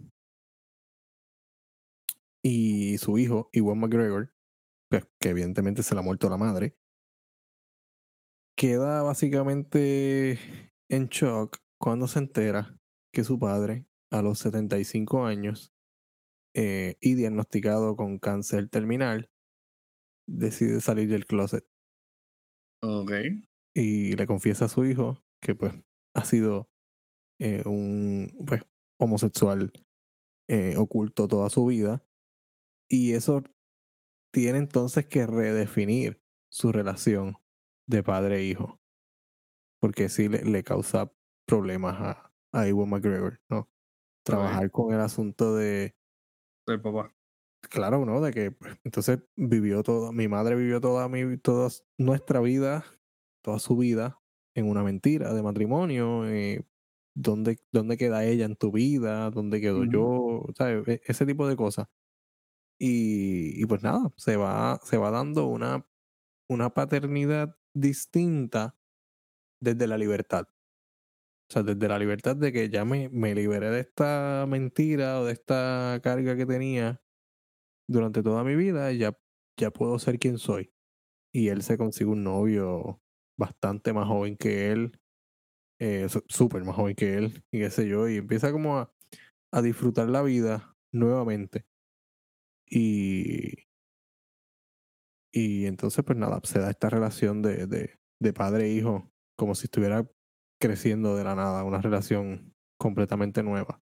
y 2.48 3.00
su 3.00 3.18
hijo, 3.18 3.50
Ewan 3.54 3.80
McGregor, 3.80 4.32
pues, 4.88 5.08
que 5.20 5.30
evidentemente 5.30 5.82
se 5.82 5.96
le 5.96 6.02
ha 6.02 6.04
muerto 6.04 6.30
la 6.30 6.38
madre. 6.38 6.78
Queda 8.56 9.02
básicamente 9.02 10.38
en 10.88 11.08
shock 11.08 11.58
cuando 11.80 12.08
se 12.08 12.20
entera 12.20 12.80
que 13.12 13.24
su 13.24 13.40
padre, 13.40 13.88
a 14.12 14.22
los 14.22 14.38
75 14.38 15.26
años, 15.26 15.74
eh, 16.54 16.98
y 17.02 17.16
diagnosticado 17.16 17.96
con 17.96 18.20
cáncer 18.20 18.70
terminal, 18.70 19.32
decide 20.28 20.82
salir 20.82 21.10
del 21.10 21.26
closet. 21.26 21.66
Ok. 22.84 23.12
Y 23.74 24.16
le 24.16 24.28
confiesa 24.28 24.66
a 24.66 24.70
su 24.70 24.86
hijo 24.86 25.18
que 25.42 25.56
pues 25.56 25.74
ha 26.14 26.24
sido 26.24 26.70
eh, 27.40 27.64
un 27.66 28.32
pues, 28.46 28.62
homosexual 29.00 29.74
eh, 30.48 30.76
oculto 30.78 31.28
toda 31.28 31.50
su 31.50 31.66
vida. 31.66 32.06
Y 32.90 33.14
eso 33.14 33.44
tiene 34.32 34.60
entonces 34.60 35.08
que 35.08 35.26
redefinir 35.28 36.22
su 36.52 36.72
relación 36.72 37.38
de 37.88 38.04
padre 38.04 38.38
e 38.38 38.44
hijo. 38.46 38.80
Porque 39.80 40.10
sí 40.10 40.30
le, 40.30 40.44
le 40.44 40.64
causa 40.64 41.12
problemas 41.46 41.96
a, 42.00 42.34
a 42.54 42.68
Ewan 42.68 42.90
McGregor, 42.90 43.42
¿no? 43.50 43.70
Trabajar 44.24 44.72
con 44.72 44.94
el 44.94 45.02
asunto 45.02 45.56
de 45.56 45.96
del 46.68 46.82
papá. 46.82 47.14
Claro, 47.70 48.06
¿no? 48.06 48.22
De 48.22 48.32
que 48.32 48.52
pues, 48.52 48.78
entonces 48.84 49.20
vivió 49.36 49.84
todo, 49.84 50.12
mi 50.12 50.28
madre 50.28 50.56
vivió 50.56 50.82
toda 50.82 51.08
mi, 51.10 51.38
toda 51.38 51.70
nuestra 51.98 52.40
vida, 52.40 52.86
toda 53.44 53.60
su 53.60 53.78
vida 53.78 54.20
en 54.56 54.70
una 54.70 54.84
mentira 54.84 55.34
de 55.34 55.44
matrimonio. 55.44 56.28
Eh, 56.28 56.64
¿dónde, 57.16 57.60
¿Dónde 57.72 57.98
queda 57.98 58.26
ella 58.26 58.46
en 58.46 58.56
tu 58.56 58.72
vida? 58.72 59.30
¿Dónde 59.32 59.62
quedo 59.62 59.84
yo? 59.86 60.46
¿Sabes? 60.58 60.88
E, 60.88 61.02
ese 61.06 61.26
tipo 61.26 61.48
de 61.48 61.56
cosas. 61.56 61.88
Y, 62.80 63.66
pues 63.68 63.84
nada, 63.84 64.12
se 64.18 64.38
va, 64.38 64.80
se 64.84 64.98
va 64.98 65.12
dando 65.12 65.48
una, 65.48 65.88
una 66.50 66.74
paternidad 66.74 67.58
distinta 67.74 68.78
desde 69.62 69.88
la 69.88 69.98
libertad. 69.98 70.48
O 71.50 71.54
sea, 71.54 71.64
desde 71.64 71.88
la 71.88 72.00
libertad 72.00 72.36
de 72.36 72.52
que 72.52 72.70
ya 72.70 72.86
me, 72.86 73.10
me 73.10 73.36
liberé 73.36 73.70
de 73.70 73.82
esta 73.82 74.46
mentira 74.48 75.20
o 75.20 75.26
de 75.26 75.34
esta 75.34 76.00
carga 76.04 76.36
que 76.36 76.46
tenía 76.46 77.02
durante 77.88 78.24
toda 78.24 78.44
mi 78.44 78.56
vida, 78.56 78.92
ya, 78.94 79.18
ya 79.60 79.72
puedo 79.72 80.00
ser 80.00 80.20
quien 80.20 80.38
soy. 80.40 80.74
Y 81.34 81.50
él 81.50 81.64
se 81.64 81.78
consigue 81.78 82.10
un 82.10 82.24
novio 82.24 83.02
bastante 83.38 83.94
más 83.94 84.08
joven 84.08 84.38
que 84.38 84.72
él, 84.72 85.00
eh, 85.80 86.08
súper 86.28 86.64
más 86.64 86.76
joven 86.76 86.96
que 86.96 87.16
él, 87.18 87.44
y 87.52 87.60
qué 87.60 87.70
sé 87.70 87.88
yo, 87.88 88.08
y 88.10 88.18
empieza 88.18 88.52
como 88.52 88.78
a, 88.80 88.94
a 89.52 89.62
disfrutar 89.62 90.10
la 90.10 90.22
vida 90.24 90.76
nuevamente. 90.92 91.66
Y, 92.70 93.68
y 95.32 95.66
entonces, 95.66 96.04
pues 96.06 96.18
nada, 96.18 96.40
se 96.44 96.60
da 96.60 96.70
esta 96.70 96.90
relación 96.90 97.42
de, 97.42 97.68
de, 97.68 98.00
de 98.20 98.34
padre 98.34 98.66
e 98.66 98.74
hijo, 98.74 99.12
como 99.38 99.56
si 99.56 99.66
estuviera 99.66 100.10
creciendo 100.60 101.16
de 101.16 101.24
la 101.24 101.36
nada, 101.36 101.64
una 101.64 101.82
relación 101.82 102.56
completamente 102.78 103.44
nueva. 103.44 103.82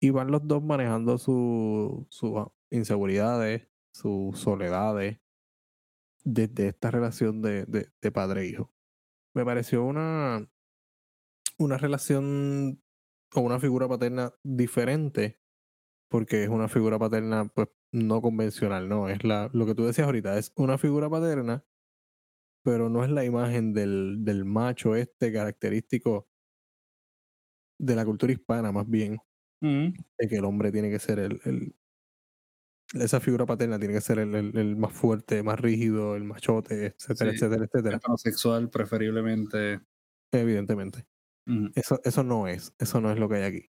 Y 0.00 0.10
van 0.10 0.30
los 0.30 0.46
dos 0.46 0.62
manejando 0.62 1.18
sus 1.18 2.06
inseguridades, 2.70 3.68
sus 3.92 4.38
soledades, 4.38 5.20
desde 6.24 6.68
esta 6.68 6.90
relación 6.90 7.42
de, 7.42 7.64
de, 7.66 8.12
padre 8.12 8.42
e 8.42 8.46
hijo. 8.48 8.72
Me 9.34 9.44
pareció 9.44 9.84
una, 9.84 10.48
una 11.58 11.78
relación 11.78 12.82
o 13.34 13.40
una 13.40 13.60
figura 13.60 13.88
paterna 13.88 14.34
diferente, 14.42 15.40
porque 16.08 16.44
es 16.44 16.48
una 16.48 16.68
figura 16.68 16.98
paterna 16.98 17.46
pues 17.54 17.68
no 17.92 18.22
convencional, 18.22 18.88
¿no? 18.88 19.08
Es 19.08 19.24
la, 19.24 19.50
lo 19.52 19.66
que 19.66 19.74
tú 19.74 19.84
decías 19.86 20.06
ahorita, 20.06 20.38
es 20.38 20.52
una 20.56 20.78
figura 20.78 21.08
paterna 21.10 21.64
pero 22.62 22.88
no 22.88 23.04
es 23.04 23.10
la 23.10 23.24
imagen 23.24 23.72
del, 23.72 24.24
del 24.24 24.44
macho 24.44 24.94
este 24.94 25.32
característico 25.32 26.28
de 27.78 27.96
la 27.96 28.04
cultura 28.04 28.32
hispana, 28.32 28.72
más 28.72 28.88
bien, 28.88 29.18
mm. 29.62 29.88
de 30.18 30.28
que 30.28 30.36
el 30.36 30.44
hombre 30.44 30.70
tiene 30.70 30.90
que 30.90 30.98
ser 30.98 31.18
el, 31.18 31.40
el 31.44 31.74
esa 32.94 33.20
figura 33.20 33.46
paterna 33.46 33.78
tiene 33.78 33.94
que 33.94 34.00
ser 34.00 34.18
el, 34.18 34.34
el, 34.34 34.76
más 34.76 34.92
fuerte, 34.92 35.44
más 35.44 35.60
rígido, 35.60 36.16
el 36.16 36.24
machote, 36.24 36.86
etcétera, 36.86 37.30
etcétera, 37.30 37.64
etcétera. 37.64 38.00
sexual 38.16 38.68
preferiblemente. 38.68 39.80
Evidentemente. 40.32 41.06
Mm. 41.46 41.68
Eso, 41.76 42.00
eso 42.02 42.24
no 42.24 42.48
es, 42.48 42.74
eso 42.80 43.00
no 43.00 43.12
es 43.12 43.18
lo 43.18 43.28
que 43.28 43.36
hay 43.36 43.42
aquí. 43.44 43.70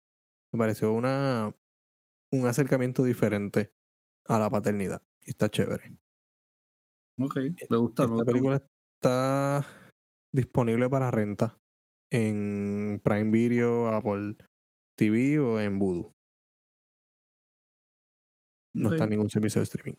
Me 0.53 0.59
pareció 0.59 0.93
una, 0.93 1.55
un 2.33 2.47
acercamiento 2.47 3.05
diferente 3.05 3.73
a 4.27 4.39
la 4.39 4.51
paternidad. 4.51 5.03
Y 5.23 5.31
está 5.31 5.49
chévere. 5.49 5.97
Ok, 7.19 7.37
me 7.71 7.77
gusta. 7.77 8.05
Esta 8.05 8.25
película 8.25 8.57
está 8.97 9.67
disponible 10.33 10.89
para 10.89 11.11
renta 11.11 11.59
en 12.11 13.01
Prime 13.03 13.31
Video, 13.31 13.89
Apple 13.89 14.37
TV 14.97 15.39
o 15.39 15.61
en 15.61 15.79
Voodoo. 15.79 16.13
No 18.75 18.93
está 18.93 19.05
en 19.05 19.11
ningún 19.11 19.31
servicio 19.31 19.61
de 19.61 19.65
streaming. 19.65 19.97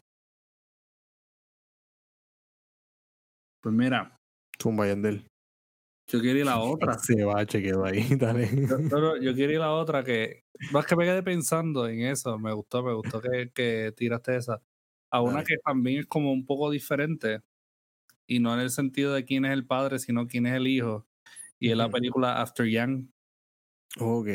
Pues 3.61 3.73
mira. 3.73 4.17
Zumba 4.61 4.87
Yandel. 4.87 5.27
Yo 6.07 6.19
quiero 6.19 6.39
ir 6.39 6.43
a 6.43 6.51
la 6.51 6.59
otra. 6.61 6.99
Se 6.99 7.23
va, 7.23 7.45
chequeo 7.45 7.83
ahí, 7.85 8.07
dale. 8.19 8.49
Yo, 8.67 9.17
yo, 9.17 9.33
quiero 9.33 9.53
ir 9.53 9.57
a 9.57 9.67
la 9.67 9.73
otra 9.73 10.03
que. 10.03 10.44
Más 10.69 10.85
que 10.85 10.95
me 10.95 11.05
quedé 11.05 11.23
pensando 11.23 11.87
en 11.87 12.01
eso. 12.01 12.37
Me 12.39 12.53
gustó, 12.53 12.83
me 12.83 12.93
gustó 12.93 13.21
que, 13.21 13.51
que 13.53 13.93
tiraste 13.95 14.35
esa. 14.37 14.61
a 15.11 15.21
una 15.21 15.43
que 15.43 15.57
también 15.63 16.01
es 16.01 16.05
como 16.07 16.31
un 16.33 16.45
poco 16.45 16.69
diferente. 16.71 17.41
Y 18.27 18.39
no 18.39 18.53
en 18.55 18.61
el 18.61 18.69
sentido 18.71 19.13
de 19.13 19.25
quién 19.25 19.45
es 19.45 19.53
el 19.53 19.65
padre, 19.67 19.99
sino 19.99 20.27
quién 20.27 20.47
es 20.47 20.55
el 20.55 20.67
hijo. 20.67 21.07
Y 21.59 21.71
es 21.71 21.77
la 21.77 21.89
película 21.89 22.41
After 22.41 22.65
Young, 22.67 23.07
Ok. 23.99 24.27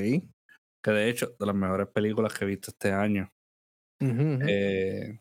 que 0.83 0.91
de 0.91 1.09
hecho, 1.11 1.35
de 1.39 1.47
las 1.47 1.55
mejores 1.55 1.89
películas 1.89 2.35
que 2.35 2.45
he 2.45 2.49
visto 2.49 2.71
este 2.71 2.93
año. 2.93 3.33
Eh, 4.01 5.21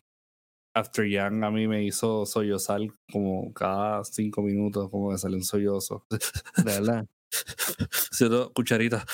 After 0.76 1.06
Young 1.06 1.44
a 1.44 1.52
mí 1.52 1.68
me 1.68 1.84
hizo 1.84 2.26
sollozar 2.26 2.82
como 3.12 3.54
cada 3.54 4.04
cinco 4.06 4.42
minutos, 4.44 4.90
como 4.90 5.12
que 5.12 5.18
sale 5.18 5.36
un 5.38 5.44
sollozo. 5.44 6.06
De 6.64 6.72
verdad. 6.74 7.06
Siento 8.12 8.52
cucharita. 8.54 9.06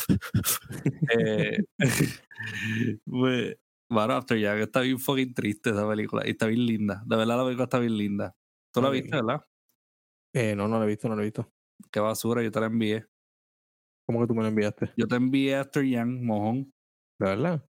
eh, 1.18 1.58
pues, 3.06 3.58
bueno, 3.90 4.14
After 4.14 4.38
Young 4.38 4.60
está 4.60 4.82
bien 4.82 5.00
fucking 5.00 5.34
triste 5.34 5.70
esa 5.70 5.88
película. 5.88 6.26
Y 6.26 6.32
está 6.32 6.48
bien 6.48 6.66
linda. 6.66 7.04
De 7.06 7.16
verdad, 7.16 7.38
la 7.38 7.44
película 7.44 7.64
está 7.66 7.80
bien 7.80 7.98
linda. 7.98 8.36
Tú 8.74 8.82
la 8.82 8.90
viste, 8.90 9.16
¿verdad? 9.16 9.42
Eh, 10.34 10.56
no, 10.56 10.68
no 10.68 10.78
lo 10.80 10.84
he 10.84 10.88
visto, 10.88 11.08
no 11.08 11.16
lo 11.16 11.22
he 11.22 11.26
visto. 11.26 11.50
Qué 11.92 12.00
basura, 12.00 12.42
yo 12.44 12.52
te 12.52 12.60
la 12.60 12.66
envié. 12.66 13.06
¿Cómo 14.06 14.22
que 14.22 14.28
tú 14.28 14.36
me 14.36 14.42
lo 14.42 14.50
enviaste? 14.50 14.92
Yo 14.98 15.08
te 15.08 15.16
envié 15.16 15.56
After 15.56 15.84
Young, 15.84 16.24
mojón. 16.24 16.74
¿De 17.20 17.26
verdad? 17.28 17.66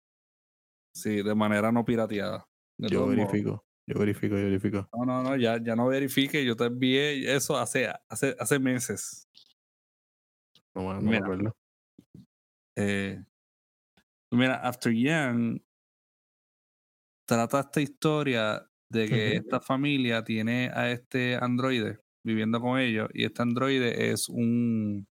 Sí, 0.95 1.21
de 1.21 1.35
manera 1.35 1.71
no 1.71 1.85
pirateada. 1.85 2.47
De 2.77 2.89
Yo 2.89 3.07
verifico. 3.07 3.65
Yo 3.87 3.99
verifico, 3.99 4.35
yo 4.35 4.45
verifico. 4.45 4.89
No, 4.93 5.05
no, 5.05 5.21
no, 5.21 5.35
ya, 5.35 5.61
ya 5.61 5.75
no 5.75 5.87
verifique. 5.87 6.43
Yo 6.43 6.55
te 6.55 6.65
envié 6.65 7.35
eso 7.35 7.57
hace, 7.57 7.87
hace, 8.09 8.35
hace 8.39 8.57
meses. 8.57 9.29
No, 10.75 10.83
me- 10.83 11.01
no 11.01 11.01
me 11.01 11.11
Mira. 11.11 11.19
acuerdo. 11.19 11.55
Eh, 12.75 13.23
mira, 14.31 14.55
After 14.61 14.91
Young 14.91 15.59
trata 17.27 17.59
esta 17.61 17.81
historia 17.81 18.69
de 18.89 19.07
que 19.07 19.35
esta 19.37 19.59
familia 19.59 20.23
tiene 20.23 20.69
a 20.73 20.91
este 20.91 21.35
androide 21.35 21.99
viviendo 22.23 22.59
con 22.61 22.79
ellos 22.79 23.09
y 23.13 23.25
este 23.25 23.41
androide 23.41 24.11
es 24.11 24.29
un, 24.29 25.07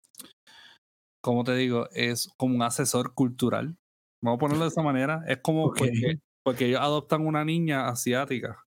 ¿cómo 1.22 1.44
te 1.44 1.56
digo? 1.56 1.88
Es 1.92 2.30
como 2.38 2.56
un 2.56 2.62
asesor 2.64 3.14
cultural. 3.14 3.78
Vamos 4.22 4.38
a 4.38 4.40
ponerlo 4.40 4.64
de 4.66 4.70
esa 4.70 4.82
manera. 4.84 5.24
Es 5.28 5.40
como 5.44 5.68
Ok. 5.68 5.78
porque, 5.78 6.16
porque 6.44 6.66
ellos 6.68 6.82
adoptan 6.82 7.26
una 7.26 7.46
niña 7.46 7.88
asiática. 7.90 8.66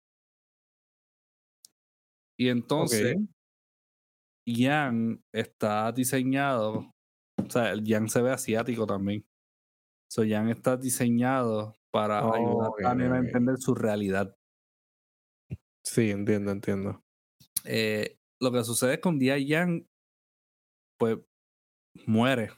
Y 2.37 2.49
entonces. 2.49 3.17
Yang 4.47 5.23
está 5.33 5.93
diseñado, 5.93 6.93
o 7.39 7.51
sea, 7.51 7.73
el 7.73 7.85
Yang 7.85 8.11
se 8.11 8.23
ve 8.23 8.31
asiático 8.33 8.87
también. 8.87 9.25
So, 10.11 10.25
Yang 10.25 10.51
está 10.51 10.77
diseñado 10.77 11.75
para 11.91 12.21
ayudar 12.21 12.69
Ok, 12.71 12.83
a 12.85 13.19
entender 13.19 13.57
su 13.59 13.75
realidad. 13.75 14.37
Sí, 15.85 16.11
entiendo, 16.11 16.53
entiendo. 16.53 17.03
Eh, 17.65 18.19
lo 18.41 18.53
que 18.53 18.65
sucede 18.65 19.01
con 19.01 19.19
Dia 19.19 19.39
Yang, 19.39 19.87
pues 20.99 21.19
muere. 22.07 22.51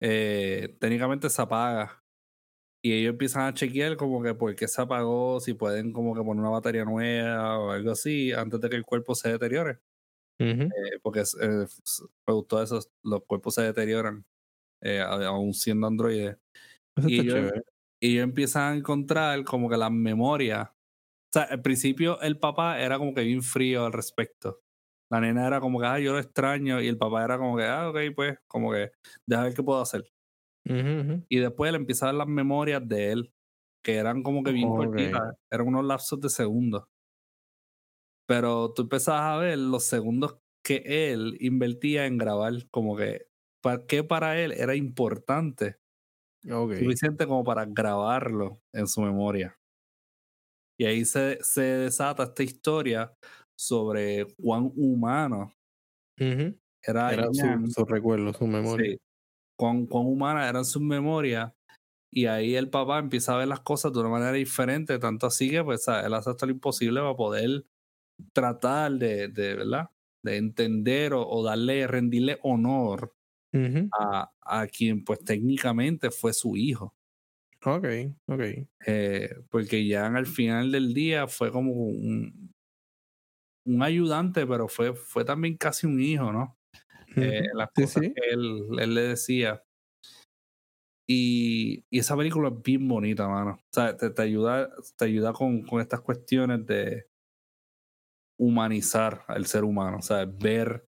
Eh, 0.00 0.76
técnicamente 0.80 1.28
se 1.30 1.42
apaga. 1.42 2.02
Y 2.82 2.94
ellos 2.94 3.12
empiezan 3.12 3.42
a 3.42 3.54
chequear 3.54 3.96
como 3.96 4.22
que 4.22 4.34
por 4.34 4.54
qué 4.56 4.68
se 4.68 4.80
apagó, 4.82 5.40
si 5.40 5.54
pueden 5.54 5.92
como 5.92 6.14
que 6.14 6.22
poner 6.22 6.40
una 6.42 6.50
batería 6.50 6.84
nueva 6.84 7.58
o 7.58 7.70
algo 7.72 7.92
así, 7.92 8.32
antes 8.32 8.60
de 8.60 8.70
que 8.70 8.76
el 8.76 8.84
cuerpo 8.86 9.14
se 9.14 9.30
deteriore. 9.30 9.80
Eh, 10.70 10.98
porque 11.02 11.20
eh, 11.20 11.66
producto 12.24 12.58
de 12.58 12.64
eso, 12.64 12.80
los 13.02 13.22
cuerpos 13.26 13.54
se 13.54 13.62
deterioran, 13.62 14.24
eh, 14.82 15.00
aún 15.00 15.54
siendo 15.54 15.86
androides. 15.86 16.38
Y 17.06 17.22
ellos, 17.22 17.34
chévere. 17.34 17.62
y 18.00 18.12
ellos 18.14 18.24
empiezan 18.24 18.74
a 18.74 18.76
encontrar 18.78 19.44
como 19.44 19.68
que 19.70 19.76
las 19.78 19.92
memorias. 19.92 20.70
O 20.70 20.74
sea, 21.34 21.44
al 21.44 21.62
principio 21.62 22.20
el 22.22 22.38
papá 22.40 22.80
era 22.80 22.98
como 22.98 23.14
que 23.14 23.22
bien 23.24 23.42
frío 23.42 23.86
al 23.86 23.92
respecto. 23.94 24.62
La 25.10 25.20
nena 25.20 25.46
era 25.46 25.60
como 25.60 25.80
que, 25.80 25.86
ah, 25.86 26.00
yo 26.00 26.12
lo 26.12 26.18
extraño. 26.20 26.80
Y 26.82 26.88
el 26.88 26.98
papá 26.98 27.24
era 27.24 27.38
como 27.38 27.56
que, 27.58 27.64
ah, 27.64 27.90
ok, 27.90 27.98
pues, 28.16 28.38
como 28.48 28.72
que, 28.72 28.92
deja 29.26 29.44
ver 29.44 29.54
qué 29.54 29.62
puedo 29.64 29.80
hacer. 29.82 30.04
Y 31.28 31.38
después 31.38 31.68
él 31.70 31.76
empieza 31.76 32.08
a 32.10 32.12
las 32.12 32.26
memorias 32.26 32.86
de 32.86 33.12
él, 33.12 33.32
que 33.84 33.96
eran 33.96 34.22
como 34.22 34.42
que 34.44 34.52
bien 34.52 34.72
Ok. 34.72 34.74
cortitas, 34.74 35.20
eran 35.50 35.68
unos 35.68 35.84
lapsos 35.84 36.20
de 36.20 36.28
segundos. 36.28 36.84
Pero 38.30 38.72
tú 38.74 38.82
empezabas 38.82 39.22
a 39.22 39.38
ver 39.38 39.58
los 39.58 39.84
segundos 39.84 40.38
que 40.64 40.84
él 41.12 41.36
invertía 41.40 42.06
en 42.06 42.16
grabar, 42.16 42.52
como 42.70 42.96
que, 42.96 43.26
¿para 43.60 43.86
qué 43.86 44.04
para 44.04 44.38
él 44.40 44.52
era 44.52 44.76
importante? 44.76 45.78
Ok. 46.50 46.72
suficiente 46.76 47.26
como 47.28 47.44
para 47.44 47.64
grabarlo 47.66 48.60
en 48.72 48.88
su 48.88 49.02
memoria. 49.02 49.56
Y 50.78 50.84
ahí 50.86 51.04
se, 51.04 51.38
se 51.42 51.60
desata 51.62 52.24
esta 52.24 52.42
historia 52.42 53.14
sobre 53.56 54.26
cuán 54.36 54.72
humano 54.76 55.52
Ujú. 56.20 56.56
era, 56.82 57.14
Era 57.14 57.26
Ian, 57.32 57.66
su, 57.66 57.66
su 57.68 57.84
recuerdo, 57.84 58.32
su 58.32 58.46
memoria. 58.46 58.88
sí, 58.88 58.98
cuán, 59.56 59.86
cuán 59.86 60.06
humana 60.06 60.48
eran 60.48 60.64
sus 60.64 60.82
memorias. 60.82 61.52
Y 62.12 62.26
ahí 62.26 62.56
el 62.56 62.70
papá 62.70 62.98
empieza 63.00 63.34
a 63.34 63.38
ver 63.38 63.48
las 63.48 63.60
cosas 63.62 63.92
de 63.92 64.00
una 64.00 64.10
manera 64.10 64.32
diferente, 64.32 64.98
tanto 65.00 65.26
así 65.28 65.50
que 65.50 65.64
pues, 65.64 65.88
él 65.88 66.14
hace 66.14 66.30
hasta 66.30 66.46
lo 66.46 66.52
imposible 66.52 67.00
para 67.00 67.16
poder 67.16 67.66
tratar 68.32 68.92
de, 68.92 69.28
de 69.28 69.56
¿verdad? 69.56 69.90
De 70.22 70.36
entender 70.36 71.12
o, 71.14 71.26
o 71.28 71.44
darle, 71.44 71.86
rendirle 71.86 72.38
honor 72.42 73.14
Ujú. 73.54 73.90
a, 73.92 74.32
a 74.42 74.66
quien 74.68 75.04
pues 75.04 75.20
técnicamente 75.24 76.10
fue 76.10 76.32
su 76.34 76.56
hijo. 76.56 76.94
Ok, 77.64 77.84
ok. 78.26 78.68
Eh, 78.86 79.28
porque 79.50 79.86
ya 79.86 80.06
al 80.06 80.26
final 80.26 80.72
del 80.72 80.94
día 80.94 81.28
fue 81.28 81.52
como 81.52 81.72
un, 81.72 82.52
un 83.64 83.82
ayudante, 83.82 84.46
pero 84.46 84.68
fue, 84.68 84.94
fue 84.94 85.24
también 85.24 85.56
casi 85.56 85.86
un 85.86 86.00
hijo, 86.00 86.32
¿no? 86.32 86.58
Eh, 87.16 87.40
Ujú. 87.40 87.50
las 87.54 87.70
Sí, 87.76 87.86
cosas 87.86 88.04
sí. 88.04 88.14
que 88.14 88.30
él, 88.34 88.66
él 88.80 88.94
le 88.94 89.02
decía. 89.02 89.64
Y, 91.06 91.84
y 91.90 91.98
esa 91.98 92.16
película 92.16 92.48
es 92.50 92.62
bien 92.62 92.86
bonita, 92.88 93.26
mano. 93.28 93.52
O 93.60 93.68
sea, 93.72 93.96
te, 93.96 94.10
te 94.10 94.22
ayuda, 94.22 94.70
te 94.96 95.04
ayuda 95.06 95.32
con, 95.32 95.62
con 95.62 95.80
estas 95.80 96.00
cuestiones 96.02 96.64
de 96.66 97.09
humanizar 98.40 99.24
al 99.28 99.44
ser 99.46 99.64
humano. 99.64 99.98
O 99.98 100.02
sea, 100.02 100.24
ver 100.24 100.86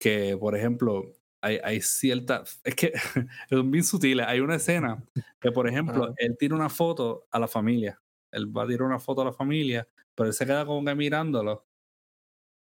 que, 0.00 0.36
por 0.38 0.56
ejemplo, 0.56 1.12
hay, 1.42 1.58
hay 1.62 1.80
ciertas. 1.82 2.60
Es 2.64 2.74
que 2.74 2.92
son 3.50 3.70
bien 3.70 3.84
sutiles. 3.84 4.26
Hay 4.26 4.40
una 4.40 4.56
escena 4.56 5.04
que, 5.40 5.52
por 5.52 5.68
ejemplo, 5.68 6.14
él 6.16 6.36
tira 6.38 6.54
una 6.56 6.70
foto 6.70 7.26
a 7.30 7.38
la 7.38 7.48
familia. 7.48 8.00
Él 8.32 8.46
va 8.56 8.62
a 8.64 8.66
tirar 8.66 8.82
una 8.82 8.98
foto 8.98 9.22
a 9.22 9.26
la 9.26 9.32
familia, 9.32 9.86
pero 10.14 10.28
él 10.28 10.32
se 10.32 10.46
queda 10.46 10.64
como 10.64 10.84
que 10.84 10.94
mirándolo. 10.94 11.66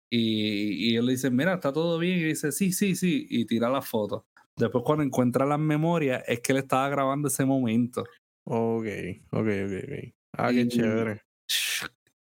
Y, 0.10 0.92
y 0.92 0.96
él 0.96 1.06
le 1.06 1.14
dice, 1.14 1.30
mira, 1.30 1.56
está 1.56 1.74
todo 1.74 2.00
bien. 2.00 2.20
Y 2.20 2.24
dice, 2.24 2.52
sí, 2.52 2.72
sí, 2.72 2.96
sí. 2.96 3.28
Y 3.30 3.46
tira 3.46 3.70
la 3.70 3.82
foto. 3.82 4.26
Después, 4.56 4.84
cuando 4.86 5.04
encuentra 5.04 5.46
las 5.46 5.60
memorias, 5.60 6.24
es 6.28 6.40
que 6.40 6.54
él 6.54 6.60
estaba 6.60 6.88
grabando 6.88 7.28
ese 7.28 7.44
momento. 7.46 8.04
Ok, 8.46 8.86
ok, 9.32 9.48
ok, 9.66 9.74
ok. 9.84 10.14
Ah, 10.38 10.50
qué 10.52 10.62
Y- 10.62 10.68
chévere. 10.70 11.22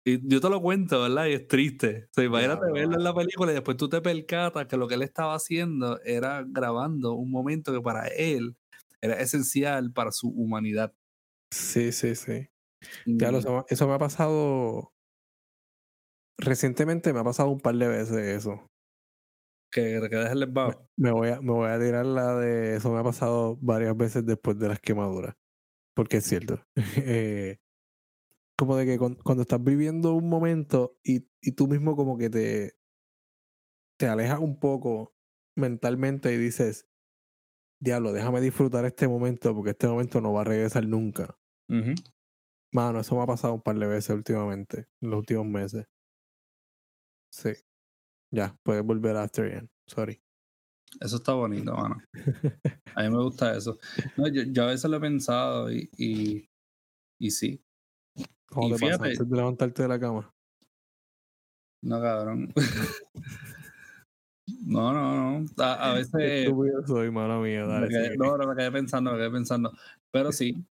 Y 0.08 0.26
yo 0.26 0.40
te 0.40 0.50
lo 0.50 0.62
cuento, 0.62 1.02
¿verdad? 1.02 1.26
Y 1.26 1.34
es 1.34 1.48
triste. 1.50 2.06
O 2.06 2.14
sea, 2.14 2.24
imagínate 2.24 2.62
Diablo, 2.62 2.74
verlo 2.74 2.96
en 2.96 3.04
la 3.04 3.14
película 3.14 3.52
y 3.52 3.56
después 3.56 3.76
tú 3.76 3.90
te 3.90 4.00
percatas 4.00 4.66
que 4.66 4.78
lo 4.78 4.88
que 4.88 4.96
él 4.96 5.02
estaba 5.02 5.36
haciendo 5.36 6.00
era 6.02 6.46
grabando 6.48 7.12
un 7.12 7.30
momento 7.30 7.74
que 7.74 7.82
para 7.82 8.08
él 8.08 8.56
era 9.02 9.20
esencial 9.20 9.92
para 9.92 10.14
su 10.14 10.30
humanidad. 10.30 10.94
Sí, 11.52 11.92
sí, 11.92 12.16
sí. 12.16 12.48
Y- 13.06 13.18
Ya 13.18 13.34
lo, 13.34 13.40
eso, 13.40 13.66
eso 13.68 13.86
me 13.86 13.96
ha 13.96 14.00
pasado. 14.00 14.94
Recientemente 16.38 17.12
me 17.12 17.20
ha 17.20 17.24
pasado 17.26 17.50
un 17.50 17.60
par 17.60 17.76
de 17.76 17.90
veces 17.90 18.16
eso. 18.16 18.66
que 19.70 20.00
te 20.00 20.10
quedes 20.10 20.32
en 20.32 20.38
el. 20.38 20.54
Me 20.96 21.12
voy 21.12 21.30
a, 21.30 21.42
me 21.42 21.52
voy 21.52 21.70
a 21.70 21.80
tirar 21.80 22.06
la 22.06 22.36
de. 22.36 22.78
Eso 22.78 22.94
me 22.94 23.00
ha 23.00 23.04
pasado 23.04 23.58
varias 23.60 23.98
veces 23.98 24.26
después 24.26 24.58
de 24.58 24.70
las 24.70 24.80
quemaduras. 24.80 25.36
Porque 25.94 26.18
es 26.18 26.24
cierto. 26.26 26.62
Eh, 26.98 27.58
como 28.58 28.76
de 28.76 28.86
que 28.86 28.98
cuan- 28.98 29.16
cuando 29.24 29.44
estás 29.44 29.64
viviendo 29.64 30.14
un 30.14 30.30
momento 30.30 30.98
y, 31.04 31.30
y 31.42 31.52
tú 31.54 31.68
mismo 31.68 31.96
como 31.96 32.18
que 32.18 32.30
te, 32.30 32.74
te 33.98 34.08
alejas 34.08 34.40
un 34.40 34.60
poco 34.60 35.16
mentalmente 35.56 36.34
y 36.34 36.38
dices, 36.38 36.88
diablo, 37.80 38.14
déjame 38.14 38.42
disfrutar 38.42 38.86
este 38.86 39.08
momento 39.08 39.54
porque 39.56 39.72
este 39.72 39.88
momento 39.88 40.22
no 40.22 40.34
va 40.34 40.42
a 40.42 40.46
regresar 40.46 40.86
nunca. 40.88 41.38
Mano, 42.74 43.00
eso 43.00 43.16
me 43.16 43.24
ha 43.24 43.28
pasado 43.28 43.54
un 43.54 43.62
par 43.62 43.78
de 43.78 43.88
veces 43.88 44.16
últimamente, 44.16 44.88
en 45.02 45.10
los 45.10 45.20
últimos 45.20 45.46
meses. 45.46 45.88
Sí. 47.32 47.52
Ya, 48.32 48.58
puedes 48.64 48.84
volver 48.84 49.16
a 49.16 49.24
After 49.24 49.46
End. 49.46 49.70
Sorry. 49.88 50.22
Eso 51.00 51.18
está 51.18 51.34
bonito, 51.34 51.74
mano. 51.76 51.98
A 52.96 53.04
mí 53.04 53.10
me 53.10 53.22
gusta 53.24 53.56
eso. 53.56 53.78
No, 54.18 54.28
yo, 54.28 54.44
yo 54.44 54.64
a 54.64 54.68
veces 54.68 54.90
lo 54.90 54.98
he 54.98 55.02
pensado 55.02 55.72
y, 55.72 55.90
y, 55.98 56.50
y 57.20 57.32
sí. 57.32 57.64
¿Cómo 58.50 58.70
Y 58.70 58.74
te 58.74 58.80
pasa 58.80 59.04
antes 59.04 59.30
de 59.30 59.36
levantarte 59.36 59.82
de 59.84 59.88
la 59.88 60.00
cama? 60.00 60.34
No, 61.82 62.02
cabrón. 62.02 62.54
No, 64.66 64.94
no, 64.94 65.40
no. 65.42 65.46
A, 65.58 65.92
a 65.92 65.94
veces. 65.94 66.50
soy, 66.86 67.12
mala 67.12 67.40
mía. 67.40 67.66
Dale, 67.66 67.88
quedé- 67.88 68.18
no, 68.18 68.38
no, 68.38 68.48
me 68.48 68.56
quedé 68.56 68.72
pensando, 68.72 69.12
me 69.12 69.18
quedé 69.18 69.32
pensando. 69.32 69.72
Pero 70.12 70.32
sí. 70.32 70.66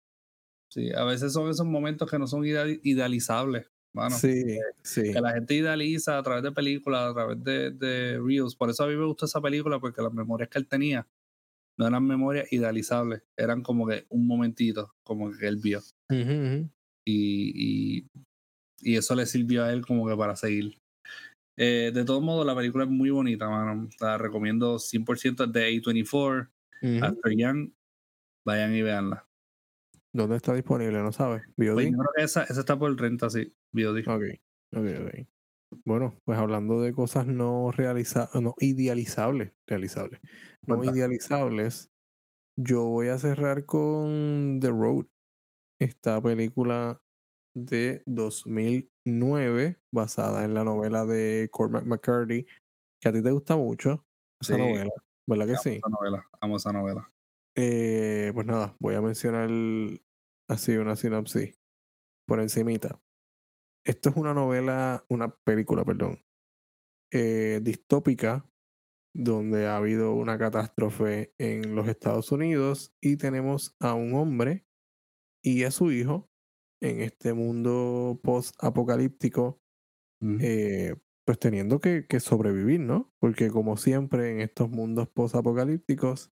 sí. 0.70 0.92
A 0.94 1.04
veces 1.04 1.32
son 1.32 1.50
esos 1.50 1.66
momentos 1.66 2.10
que 2.10 2.18
no 2.18 2.26
son 2.26 2.44
idealizables. 2.44 3.70
Bueno, 3.92 4.10
sí, 4.10 4.58
sí. 4.82 5.12
Que 5.12 5.20
la 5.20 5.32
gente 5.32 5.54
idealiza 5.54 6.18
a 6.18 6.22
través 6.22 6.42
de 6.42 6.52
películas, 6.52 7.10
a 7.10 7.14
través 7.14 7.42
de, 7.42 7.70
de 7.70 8.20
Reels. 8.20 8.54
Por 8.54 8.68
eso 8.68 8.84
a 8.84 8.88
mí 8.88 8.94
me 8.96 9.06
gustó 9.06 9.24
esa 9.24 9.40
película, 9.40 9.78
porque 9.78 10.02
las 10.02 10.12
memorias 10.12 10.50
que 10.50 10.58
él 10.58 10.68
tenía 10.68 11.06
no 11.78 11.86
eran 11.86 12.06
memorias 12.06 12.50
idealizables, 12.52 13.22
eran 13.36 13.62
como 13.62 13.86
que 13.86 14.06
un 14.08 14.26
momentito, 14.26 14.94
como 15.02 15.30
que 15.32 15.46
él 15.46 15.56
vio. 15.56 15.80
Y, 17.06 17.52
y, 17.54 18.06
y, 18.80 18.96
eso 18.96 19.14
le 19.14 19.26
sirvió 19.26 19.64
a 19.64 19.72
él 19.72 19.86
como 19.86 20.08
que 20.08 20.16
para 20.16 20.34
seguir. 20.34 20.78
Eh, 21.56 21.90
de 21.94 22.04
todos 22.04 22.22
modos, 22.22 22.44
la 22.44 22.54
película 22.54 22.84
es 22.84 22.90
muy 22.90 23.10
bonita, 23.10 23.48
mano. 23.48 23.88
La 24.00 24.18
recomiendo 24.18 24.78
100% 24.78 25.46
de 25.46 25.70
A24, 25.70 26.50
After 27.02 27.36
Young. 27.36 27.70
Vayan 28.44 28.74
y 28.74 28.82
veanla. 28.82 29.26
¿Dónde 30.12 30.36
está 30.36 30.54
disponible? 30.54 30.98
¿No 30.98 31.12
sabes? 31.12 31.42
Pues 31.56 31.70
creo 31.74 32.10
que 32.16 32.22
esa, 32.22 32.44
esa 32.44 32.60
está 32.60 32.78
por 32.78 32.98
renta, 32.98 33.28
sí. 33.28 33.52
VOD. 33.72 34.08
Ok, 34.08 34.22
ok, 34.74 34.86
ok. 35.02 35.26
Bueno, 35.84 36.18
pues 36.24 36.38
hablando 36.38 36.80
de 36.80 36.92
cosas 36.92 37.26
no 37.26 37.70
realizables, 37.70 38.40
no 38.40 38.54
idealizables, 38.58 39.52
realizables, 39.66 40.20
no 40.66 40.82
idealizables, 40.84 41.90
yo 42.56 42.84
voy 42.84 43.08
a 43.08 43.18
cerrar 43.18 43.66
con 43.66 44.58
The 44.60 44.68
Road, 44.68 45.06
esta 45.80 46.20
película 46.20 47.00
de 47.54 48.02
2009 48.06 49.80
basada 49.92 50.44
en 50.44 50.54
la 50.54 50.64
novela 50.64 51.06
de 51.06 51.48
Cormac 51.50 51.84
McCarthy, 51.84 52.46
que 53.00 53.08
a 53.08 53.12
ti 53.12 53.22
te 53.22 53.30
gusta 53.30 53.56
mucho 53.56 54.06
esa 54.40 54.58
novela, 54.58 54.90
¿verdad 55.26 55.46
que 55.46 55.52
amo 55.52 55.62
sí? 55.62 55.70
Esa 55.70 55.88
novela, 55.88 56.28
amo 56.40 56.56
esa 56.56 56.72
novela. 56.72 57.12
Eh, 57.56 58.30
pues 58.34 58.46
nada, 58.46 58.76
voy 58.78 58.94
a 58.94 59.00
mencionar 59.00 59.48
así 60.48 60.76
una 60.76 60.96
sinopsis 60.96 61.58
por 62.26 62.40
encimita. 62.40 63.00
Esto 63.86 64.10
es 64.10 64.16
una 64.16 64.34
novela, 64.34 65.04
una 65.08 65.34
película, 65.34 65.84
perdón, 65.84 66.22
eh, 67.12 67.60
distópica, 67.62 68.50
donde 69.14 69.66
ha 69.66 69.78
habido 69.78 70.12
una 70.12 70.36
catástrofe 70.36 71.32
en 71.38 71.74
los 71.74 71.88
Estados 71.88 72.30
Unidos 72.32 72.94
y 73.00 73.16
tenemos 73.16 73.74
a 73.80 73.94
un 73.94 74.12
hombre 74.14 74.65
y 75.46 75.62
a 75.62 75.70
su 75.70 75.92
hijo 75.92 76.28
en 76.82 77.00
este 77.00 77.32
mundo 77.32 78.18
post-apocalíptico, 78.24 79.62
eh, 80.40 80.96
pues 81.24 81.38
teniendo 81.38 81.80
que, 81.80 82.04
que, 82.08 82.18
sobrevivir, 82.18 82.80
¿no? 82.80 83.14
Porque 83.20 83.48
como 83.48 83.76
siempre 83.76 84.32
en 84.32 84.40
estos 84.40 84.68
mundos 84.70 85.08
post-apocalípticos 85.08 86.32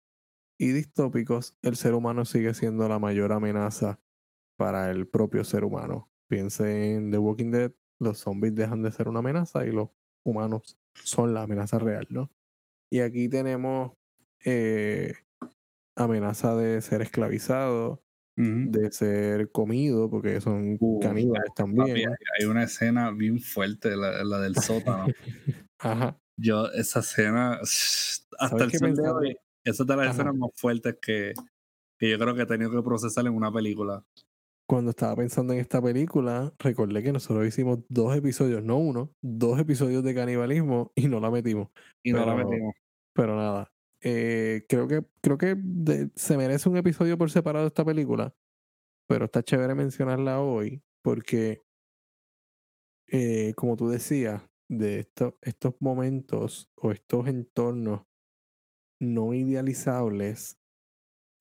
y 0.60 0.74
distópicos, 0.74 1.58
el 1.64 1.76
ser 1.76 1.96
humano 1.96 2.24
sigue 2.24 2.54
siendo 2.54 2.88
la 2.88 3.00
mayor 3.00 3.32
amenaza 3.32 4.00
para 4.58 4.92
el 4.92 5.08
propio 5.08 5.44
ser 5.44 5.64
humano. 5.64 6.12
Piense 6.30 6.94
en 6.94 7.10
The 7.10 7.18
Walking 7.18 7.50
Dead, 7.50 7.72
los 8.00 8.20
zombies 8.20 8.54
dejan 8.54 8.84
de 8.84 8.92
ser 8.92 9.08
una 9.08 9.20
amenaza 9.20 9.66
y 9.66 9.72
los 9.72 9.90
humanos 10.24 10.78
son 10.94 11.34
la 11.34 11.42
amenaza 11.42 11.80
real, 11.80 12.06
¿no? 12.12 12.32
Y 12.92 13.00
aquí 13.00 13.28
tenemos 13.28 13.94
eh, 14.46 15.16
amenaza 15.96 16.56
de 16.56 16.80
ser 16.82 17.02
esclavizado, 17.02 18.04
de 18.36 18.92
ser 18.92 19.52
comido, 19.52 20.10
porque 20.10 20.40
son 20.40 20.78
caníbales 21.02 21.54
también. 21.56 22.10
hay 22.40 22.46
una 22.46 22.64
escena 22.64 23.12
bien 23.12 23.40
fuerte, 23.40 23.96
la, 23.96 24.24
la 24.24 24.40
del 24.40 24.56
sótano. 24.56 25.08
Ajá. 25.80 26.18
Yo, 26.38 26.68
esa 26.72 27.02
escena, 27.02 27.60
hasta 27.62 28.64
el 28.64 28.72
sol 28.72 28.96
de 28.96 29.10
hoy, 29.10 29.38
esa 29.66 29.84
es 29.84 29.88
de 29.88 29.96
las 29.96 30.14
escenas 30.14 30.36
más 30.36 30.52
fuertes 30.56 30.96
que, 31.02 31.34
que 31.98 32.10
yo 32.10 32.18
creo 32.18 32.34
que 32.34 32.44
he 32.44 32.46
tenido 32.46 32.72
que 32.72 32.82
procesar 32.82 33.28
en 33.28 33.34
una 33.34 33.52
película 33.52 34.06
cuando 34.70 34.92
estaba 34.92 35.16
pensando 35.16 35.52
en 35.54 35.60
esta 35.60 35.82
película, 35.82 36.54
recordé 36.60 37.02
que 37.02 37.12
nosotros 37.12 37.48
hicimos 37.48 37.80
dos 37.90 38.16
episodios, 38.16 38.64
no 38.64 38.78
uno, 38.78 39.12
dos 39.20 39.60
episodios 39.60 40.04
de 40.04 40.14
canibalismo 40.14 40.92
y 40.94 41.08
no 41.08 41.20
la 41.20 41.32
metimos. 41.32 41.70
Y 42.04 42.14
no 42.14 42.24
la 42.24 42.36
metimos. 42.36 42.76
Pero 43.14 43.36
nada. 43.36 43.72
Eh, 44.02 44.66
creo 44.70 44.88
que, 44.88 45.06
creo 45.22 45.38
que 45.38 45.58
se 46.16 46.38
merece 46.38 46.70
un 46.70 46.78
episodio 46.78 47.18
por 47.18 47.32
separado 47.32 47.68
esta 47.68 47.86
película. 47.86 48.34
Pero 49.08 49.26
está 49.26 49.44
chévere 49.44 49.74
mencionarla 49.76 50.40
hoy 50.42 50.84
porque, 51.02 51.64
eh, 53.08 53.54
como 53.56 53.76
tú 53.76 53.90
decías, 53.90 54.44
de 54.70 55.00
estos 55.42 55.74
momentos 55.80 56.70
o 56.76 56.92
estos 56.92 57.28
entornos 57.28 58.06
no 59.02 59.34
idealizables, 59.34 60.60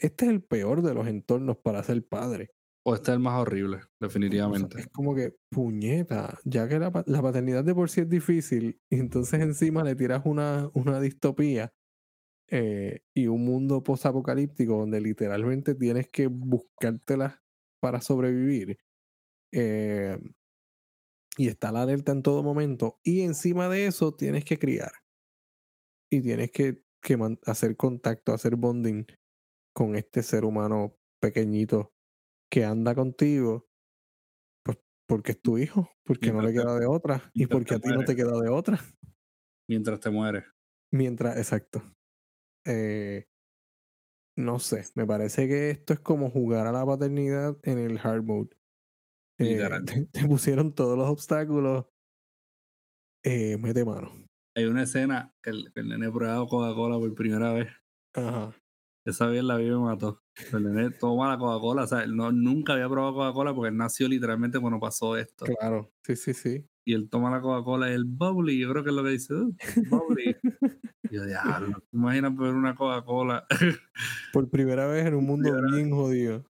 este 0.01 0.25
es 0.25 0.31
el 0.31 0.43
peor 0.43 0.83
de 0.83 0.95
los 0.95 1.07
entornos 1.07 1.59
para 1.59 1.83
ser 1.83 2.07
padre. 2.07 2.51
O 2.87 2.95
este 2.95 3.11
es 3.11 3.17
el 3.17 3.21
más 3.21 3.39
horrible, 3.39 3.81
definitivamente. 4.01 4.81
es 4.81 4.89
como 4.89 5.15
que, 5.15 5.37
puñeta, 5.51 6.39
ya 6.45 6.69
que 6.69 6.79
la, 6.79 6.91
paternidad 6.91 7.65
de 7.65 7.75
por 7.75 7.91
sí 7.91 8.01
es 8.01 8.09
difícil, 8.09 8.81
y 8.89 8.99
entonces 8.99 9.41
encima 9.41 9.85
le 9.85 9.95
tiras 9.95 10.23
una, 10.25 10.71
una 10.73 10.99
distopía 11.01 11.75
eh, 12.51 13.01
y 13.15 13.27
un 13.27 13.45
mundo 13.45 13.83
post-apocalíptico 13.83 14.79
donde 14.79 15.01
literalmente 15.01 15.75
tienes 15.75 16.09
que 16.09 16.27
buscártelas 16.29 17.41
para 17.81 18.01
sobrevivir. 18.01 18.79
Eh, 19.53 20.19
y 21.37 21.49
está 21.49 21.71
la 21.71 21.83
alerta 21.83 22.13
en 22.13 22.23
todo 22.23 22.43
momento. 22.43 22.99
Y 23.05 23.21
encima 23.21 23.69
de 23.69 23.87
eso 23.87 24.15
tienes 24.15 24.45
que 24.45 24.59
criar. 24.59 24.93
Y 26.11 26.23
tienes 26.23 26.51
que, 26.51 26.83
que 27.03 27.19
hacer 27.47 27.77
contacto, 27.77 28.33
hacer 28.33 28.57
bonding 28.57 29.07
con 29.75 29.95
este 29.95 30.23
ser 30.23 30.45
humano 30.45 30.97
pequeñito 31.21 31.93
que 32.51 32.65
anda 32.65 32.95
contigo, 32.95 33.69
pues 34.65 34.79
porque 35.07 35.33
es 35.33 35.43
tu 35.43 35.59
hijo, 35.59 35.91
porque 36.05 36.33
no 36.33 36.41
le 36.41 36.53
queda 36.53 36.79
de 36.79 36.87
otra 36.87 37.31
y 37.35 37.47
porque 37.47 37.75
a 37.75 37.79
ti 37.79 37.91
no 37.91 38.05
te 38.05 38.17
queda 38.17 38.41
de 38.41 38.49
otra. 38.49 38.81
Mientras 39.69 40.01
te 40.01 40.11
mueres. 40.11 40.45
Mientras, 40.91 41.37
exacto. 41.37 41.83
Eh, 42.65 43.27
no 44.37 44.59
sé, 44.59 44.85
me 44.95 45.07
parece 45.07 45.49
que 45.49 45.71
esto 45.71 45.93
es 45.93 46.01
como 46.01 46.31
jugar 46.31 46.67
a 46.67 46.73
la 46.73 46.87
paternidad 46.87 47.57
en 47.63 47.79
el 47.79 47.99
hard 47.99 48.23
mode. 48.23 48.51
Eh, 49.39 49.59
te, 50.13 50.27
pusieron 50.27 50.75
todos 50.75 50.97
los 50.97 51.09
obstáculos. 51.09 51.87
Eh, 53.25 53.57
mete 53.59 53.85
mano. 53.85 54.13
Hay 54.55 54.65
una 54.65 54.85
escena 54.85 55.35
que 55.43 55.51
el, 55.51 55.73
el 55.75 55.89
nene 55.89 56.11
prueba 56.11 56.47
Coca-Cola 56.47 56.99
por 56.99 57.15
primera 57.15 57.53
vez. 57.53 57.69
Ajá. 58.15 58.55
Esa 59.05 59.27
vez 59.27 59.43
la 59.43 59.57
vida 59.57 59.79
me 59.79 59.85
mató. 59.85 60.23
El 60.53 60.65
nene 60.65 60.91
toma 60.91 61.31
la 61.31 61.39
Coca-Cola. 61.39 61.85
O 61.85 61.87
sea, 61.87 62.03
él 62.03 62.15
no, 62.15 62.31
nunca 62.31 62.75
había 62.75 62.89
probado 62.89 63.15
Coca-Cola 63.15 63.55
porque 63.55 63.71
él 63.71 63.77
nació 63.77 64.07
literalmente 64.09 64.61
cuando 64.61 64.79
pasó 64.79 65.17
esto. 65.17 65.47
Claro, 65.47 65.93
sí, 66.03 66.15
sí, 66.15 66.35
sí. 66.35 66.69
Y 66.89 66.95
él 66.95 67.11
toma 67.11 67.31
la 67.31 67.43
Coca-Cola 67.43 67.91
y 67.91 67.93
el 67.93 68.07
bubbly, 68.07 68.59
yo 68.59 68.71
creo 68.71 68.83
que 68.83 68.89
es 68.89 68.97
lo 68.97 69.05
que 69.05 69.11
dice, 69.11 69.35
uh, 69.35 69.55
bubbly. 69.91 70.35
yo, 71.11 71.27
diablo, 71.27 71.83
imaginas 71.93 72.35
beber 72.35 72.55
una 72.55 72.75
Coca-Cola. 72.75 73.47
Por 74.33 74.49
primera 74.49 74.87
vez 74.87 75.05
en 75.05 75.15
un 75.15 75.27
mundo 75.27 75.51
bien 75.71 75.91
jodido. 75.91 76.47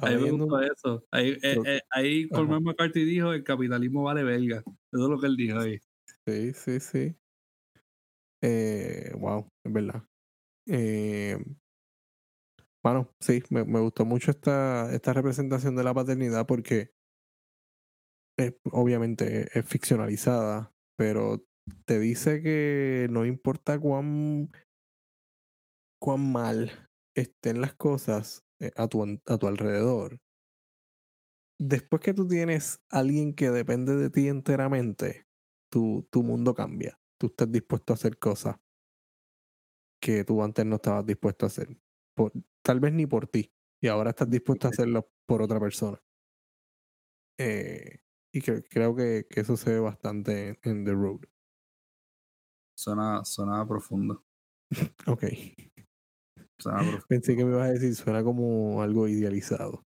Ahí 0.00 0.16
me 0.16 0.32
gustó 0.32 0.60
eso. 0.60 1.06
Ahí, 1.12 1.38
eh, 1.44 1.58
eh, 1.64 1.80
ahí 1.90 2.28
McCarthy 2.32 3.04
dijo, 3.04 3.32
el 3.32 3.44
capitalismo 3.44 4.02
vale 4.02 4.24
belga. 4.24 4.64
Eso 4.90 5.04
es 5.04 5.08
lo 5.08 5.20
que 5.20 5.28
él 5.28 5.36
dijo 5.36 5.60
ahí. 5.60 5.78
Sí, 6.26 6.52
sí, 6.52 6.80
sí. 6.80 7.14
Eh, 8.40 9.12
wow, 9.16 9.46
es 9.62 9.72
verdad. 9.72 10.02
Eh, 10.66 11.38
bueno, 12.82 13.08
sí, 13.20 13.44
me, 13.48 13.64
me, 13.64 13.78
gustó 13.78 14.04
mucho 14.04 14.32
esta, 14.32 14.92
esta 14.92 15.12
representación 15.12 15.76
de 15.76 15.84
la 15.84 15.94
paternidad 15.94 16.48
porque 16.48 16.90
obviamente 18.64 19.48
es 19.58 19.66
ficcionalizada, 19.66 20.72
pero 20.96 21.44
te 21.86 21.98
dice 21.98 22.42
que 22.42 23.06
no 23.10 23.24
importa 23.24 23.78
cuán, 23.78 24.50
cuán 26.00 26.32
mal 26.32 26.88
estén 27.16 27.60
las 27.60 27.74
cosas 27.74 28.44
eh, 28.60 28.72
a, 28.76 28.88
tu, 28.88 29.02
a 29.02 29.38
tu 29.38 29.46
alrededor. 29.46 30.20
Después 31.60 32.02
que 32.02 32.14
tú 32.14 32.26
tienes 32.26 32.80
alguien 32.90 33.34
que 33.34 33.50
depende 33.50 33.94
de 33.96 34.10
ti 34.10 34.28
enteramente, 34.28 35.26
tu, 35.70 36.08
tu 36.10 36.22
mundo 36.22 36.54
cambia. 36.54 36.98
Tú 37.20 37.28
estás 37.28 37.52
dispuesto 37.52 37.92
a 37.92 37.94
hacer 37.94 38.18
cosas 38.18 38.56
que 40.00 40.24
tú 40.24 40.42
antes 40.42 40.66
no 40.66 40.76
estabas 40.76 41.06
dispuesto 41.06 41.46
a 41.46 41.48
hacer. 41.48 41.68
tal 42.62 42.80
vez 42.80 42.92
ni 42.92 43.06
por 43.06 43.28
ti. 43.28 43.52
Y 43.80 43.88
ahora 43.88 44.10
estás 44.10 44.28
dispuesto 44.28 44.66
a 44.66 44.70
hacerlo 44.70 45.08
por 45.26 45.42
otra 45.42 45.60
persona. 45.60 46.02
Eh, 47.38 48.01
y 48.32 48.40
creo 48.40 48.96
que, 48.96 49.26
que, 49.28 49.40
eso 49.40 49.56
se 49.56 49.72
ve 49.72 49.80
bastante 49.80 50.58
en, 50.62 50.84
The 50.84 50.92
Road. 50.92 51.20
Suena, 52.76 53.24
suena 53.24 53.66
profundo. 53.66 54.24
ok. 55.06 55.24
Pensé 57.08 57.36
que 57.36 57.44
me 57.44 57.52
ibas 57.52 57.68
a 57.68 57.72
decir, 57.72 57.94
suena 57.94 58.24
como 58.24 58.82
algo 58.82 59.06
idealizado. 59.06 59.84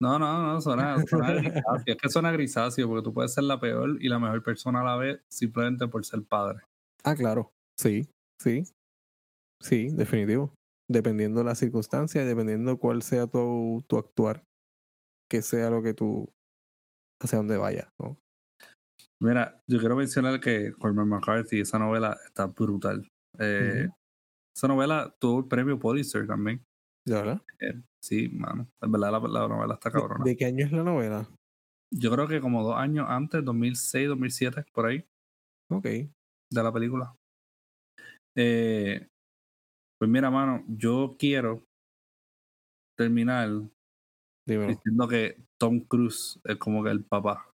No, 0.00 0.18
no, 0.18 0.42
no, 0.42 0.60
suena, 0.60 1.00
suena 1.06 1.32
grisáceo. 1.34 1.82
Es 1.86 1.96
que 1.96 2.08
suena 2.08 2.32
grisáceo 2.32 2.88
porque 2.88 3.04
tú 3.04 3.14
puedes 3.14 3.32
ser 3.32 3.44
la 3.44 3.60
peor 3.60 3.96
y 4.02 4.08
la 4.08 4.18
mejor 4.18 4.42
persona 4.42 4.80
a 4.80 4.84
la 4.84 4.96
vez 4.96 5.20
simplemente 5.28 5.86
por 5.86 6.04
ser 6.04 6.24
padre. 6.24 6.60
Ah, 7.04 7.14
claro. 7.14 7.52
Sí, 7.78 8.08
sí. 8.40 8.64
Sí, 9.60 9.88
definitivo. 9.92 10.52
dependiendo 10.90 11.40
de 11.40 11.46
la 11.46 11.54
circunstancia 11.54 12.22
y 12.22 12.26
dependiendo 12.26 12.78
cuál 12.78 13.02
sea 13.02 13.26
tu, 13.26 13.84
tu 13.86 13.96
actuar, 13.96 14.44
que 15.30 15.40
sea 15.40 15.70
lo 15.70 15.82
que 15.82 15.94
tú, 15.94 16.28
hacia 17.24 17.38
dónde 17.38 17.56
vayas, 17.56 17.88
¿no? 17.98 18.16
Mira, 19.20 19.60
yo 19.66 19.78
quiero 19.78 19.96
mencionar 19.96 20.40
que 20.40 20.72
Cormac 20.72 21.06
McCarthy, 21.06 21.60
esa 21.60 21.78
novela 21.78 22.16
está 22.26 22.46
brutal. 22.46 23.08
Eh, 23.38 23.88
Esa 24.56 24.68
novela 24.68 25.14
tuvo 25.18 25.40
el 25.40 25.48
premio 25.48 25.78
Pulitzer 25.78 26.26
también. 26.26 26.62
¿De 27.06 27.14
verdad? 27.14 27.42
Eh, 27.60 27.80
sí, 28.02 28.28
mano. 28.28 28.68
En 28.80 28.92
verdad 28.92 29.12
la, 29.12 29.18
la 29.20 29.48
novela 29.48 29.74
está 29.74 29.90
¿De, 29.90 29.92
cabrona. 29.94 30.24
de 30.24 30.36
qué 30.36 30.44
año 30.44 30.64
es 30.64 30.72
la 30.72 30.84
novela? 30.84 31.28
Yo 31.92 32.10
creo 32.10 32.28
que 32.28 32.40
como 32.40 32.62
dos 32.62 32.76
años 32.76 33.06
antes, 33.08 33.44
2006, 33.44 34.08
2007, 34.08 34.64
por 34.72 34.86
ahí, 34.86 35.04
Ok. 35.70 35.84
de 35.84 36.62
la 36.62 36.72
película. 36.72 37.14
Eh, 38.36 39.06
pues 39.98 40.10
mira, 40.10 40.30
mano, 40.30 40.64
yo 40.68 41.16
quiero 41.18 41.64
terminar 42.96 43.48
Dímelo. 44.46 44.68
diciendo 44.68 45.08
que 45.08 45.36
Tom 45.58 45.80
Cruise 45.80 46.40
es 46.44 46.56
como 46.56 46.82
que 46.84 46.90
el 46.90 47.04
papá 47.04 47.50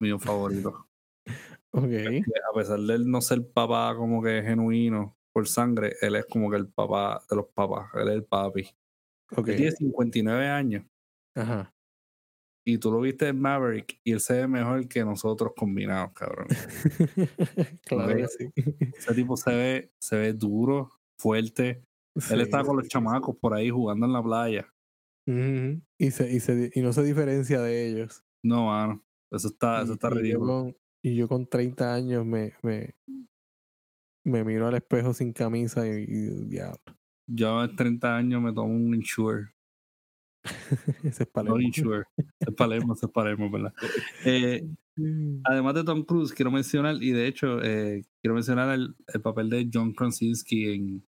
mío 0.00 0.18
favorito. 0.18 0.86
Ok. 1.74 1.84
A 1.84 2.54
pesar 2.54 2.80
de 2.80 2.94
él 2.94 3.10
no 3.10 3.22
ser 3.22 3.50
papá 3.50 3.94
como 3.96 4.22
que 4.22 4.42
genuino 4.42 5.16
por 5.32 5.48
sangre, 5.48 5.94
él 6.02 6.16
es 6.16 6.26
como 6.26 6.50
que 6.50 6.58
el 6.58 6.68
papá 6.68 7.22
de 7.30 7.36
los 7.36 7.46
papás, 7.46 7.88
él 7.94 8.08
es 8.08 8.14
el 8.14 8.24
papi. 8.24 8.68
Ok. 9.34 9.48
Él 9.48 9.56
tiene 9.56 9.72
59 9.72 10.48
años 10.48 10.84
Ajá. 11.34 11.72
y 12.66 12.76
tú 12.76 12.92
lo 12.92 13.00
viste 13.00 13.28
en 13.28 13.40
Maverick 13.40 13.98
y 14.04 14.12
él 14.12 14.20
se 14.20 14.34
ve 14.34 14.48
mejor 14.48 14.86
que 14.86 15.02
nosotros 15.02 15.52
combinados, 15.56 16.12
cabrón. 16.12 16.48
claro 17.86 18.16
que 18.16 18.28
sí. 18.28 18.50
Ese 18.94 19.14
tipo 19.14 19.38
se 19.38 19.54
ve, 19.54 19.92
se 19.98 20.16
ve 20.18 20.32
duro, 20.34 20.90
fuerte. 21.18 21.82
Sí, 22.14 22.34
él 22.34 22.42
está 22.42 22.62
con 22.62 22.76
los 22.76 22.88
chamacos 22.88 23.34
por 23.38 23.54
ahí 23.54 23.70
jugando 23.70 24.04
en 24.04 24.12
la 24.12 24.22
playa. 24.22 24.71
Y, 25.26 26.10
se, 26.10 26.32
y, 26.32 26.40
se, 26.40 26.70
y 26.74 26.80
no 26.82 26.92
se 26.92 27.02
diferencia 27.04 27.60
de 27.60 27.88
ellos. 27.88 28.24
No, 28.44 28.66
mano. 28.66 29.04
Eso 29.30 29.48
está, 29.48 29.82
eso 29.82 29.92
Y- 29.92 29.94
está 29.94 30.10
ridículo. 30.10 30.46
con- 30.46 30.76
y 31.04 31.16
yo 31.16 31.26
con 31.28 31.46
30 31.46 31.94
años 31.94 32.24
me, 32.24 32.52
me, 32.62 32.94
me 34.24 34.44
miro 34.44 34.68
al 34.68 34.74
espejo 34.74 35.12
sin 35.14 35.32
camisa 35.32 35.86
y, 35.86 36.04
y 36.06 36.44
diablo. 36.46 36.80
Yo 37.28 37.58
a 37.60 37.74
30 37.74 38.16
años 38.16 38.40
me 38.42 38.52
tomo 38.52 38.72
un 38.74 38.94
insure. 38.94 39.48
Ese 41.04 41.08
es 41.08 41.28
No 41.28 41.32
Palermo. 41.32 41.60
insure. 41.60 42.04
Es 42.40 42.54
Palermo, 42.56 42.94
es 42.94 43.00
Palermo, 43.12 43.50
¿verdad? 43.50 43.72
Eh, 44.26 44.64
además 45.44 45.74
de 45.74 45.84
Tom 45.84 46.04
Cruise, 46.04 46.32
quiero 46.34 46.50
mencionar, 46.50 46.96
y 47.02 47.12
de 47.12 47.26
hecho, 47.26 47.62
eh, 47.62 48.04
quiero 48.20 48.34
mencionar 48.34 48.74
el, 48.74 48.94
el 49.14 49.20
papel 49.22 49.48
de 49.48 49.68
John 49.72 49.92
Krasinski 49.94 50.74
en 50.74 51.06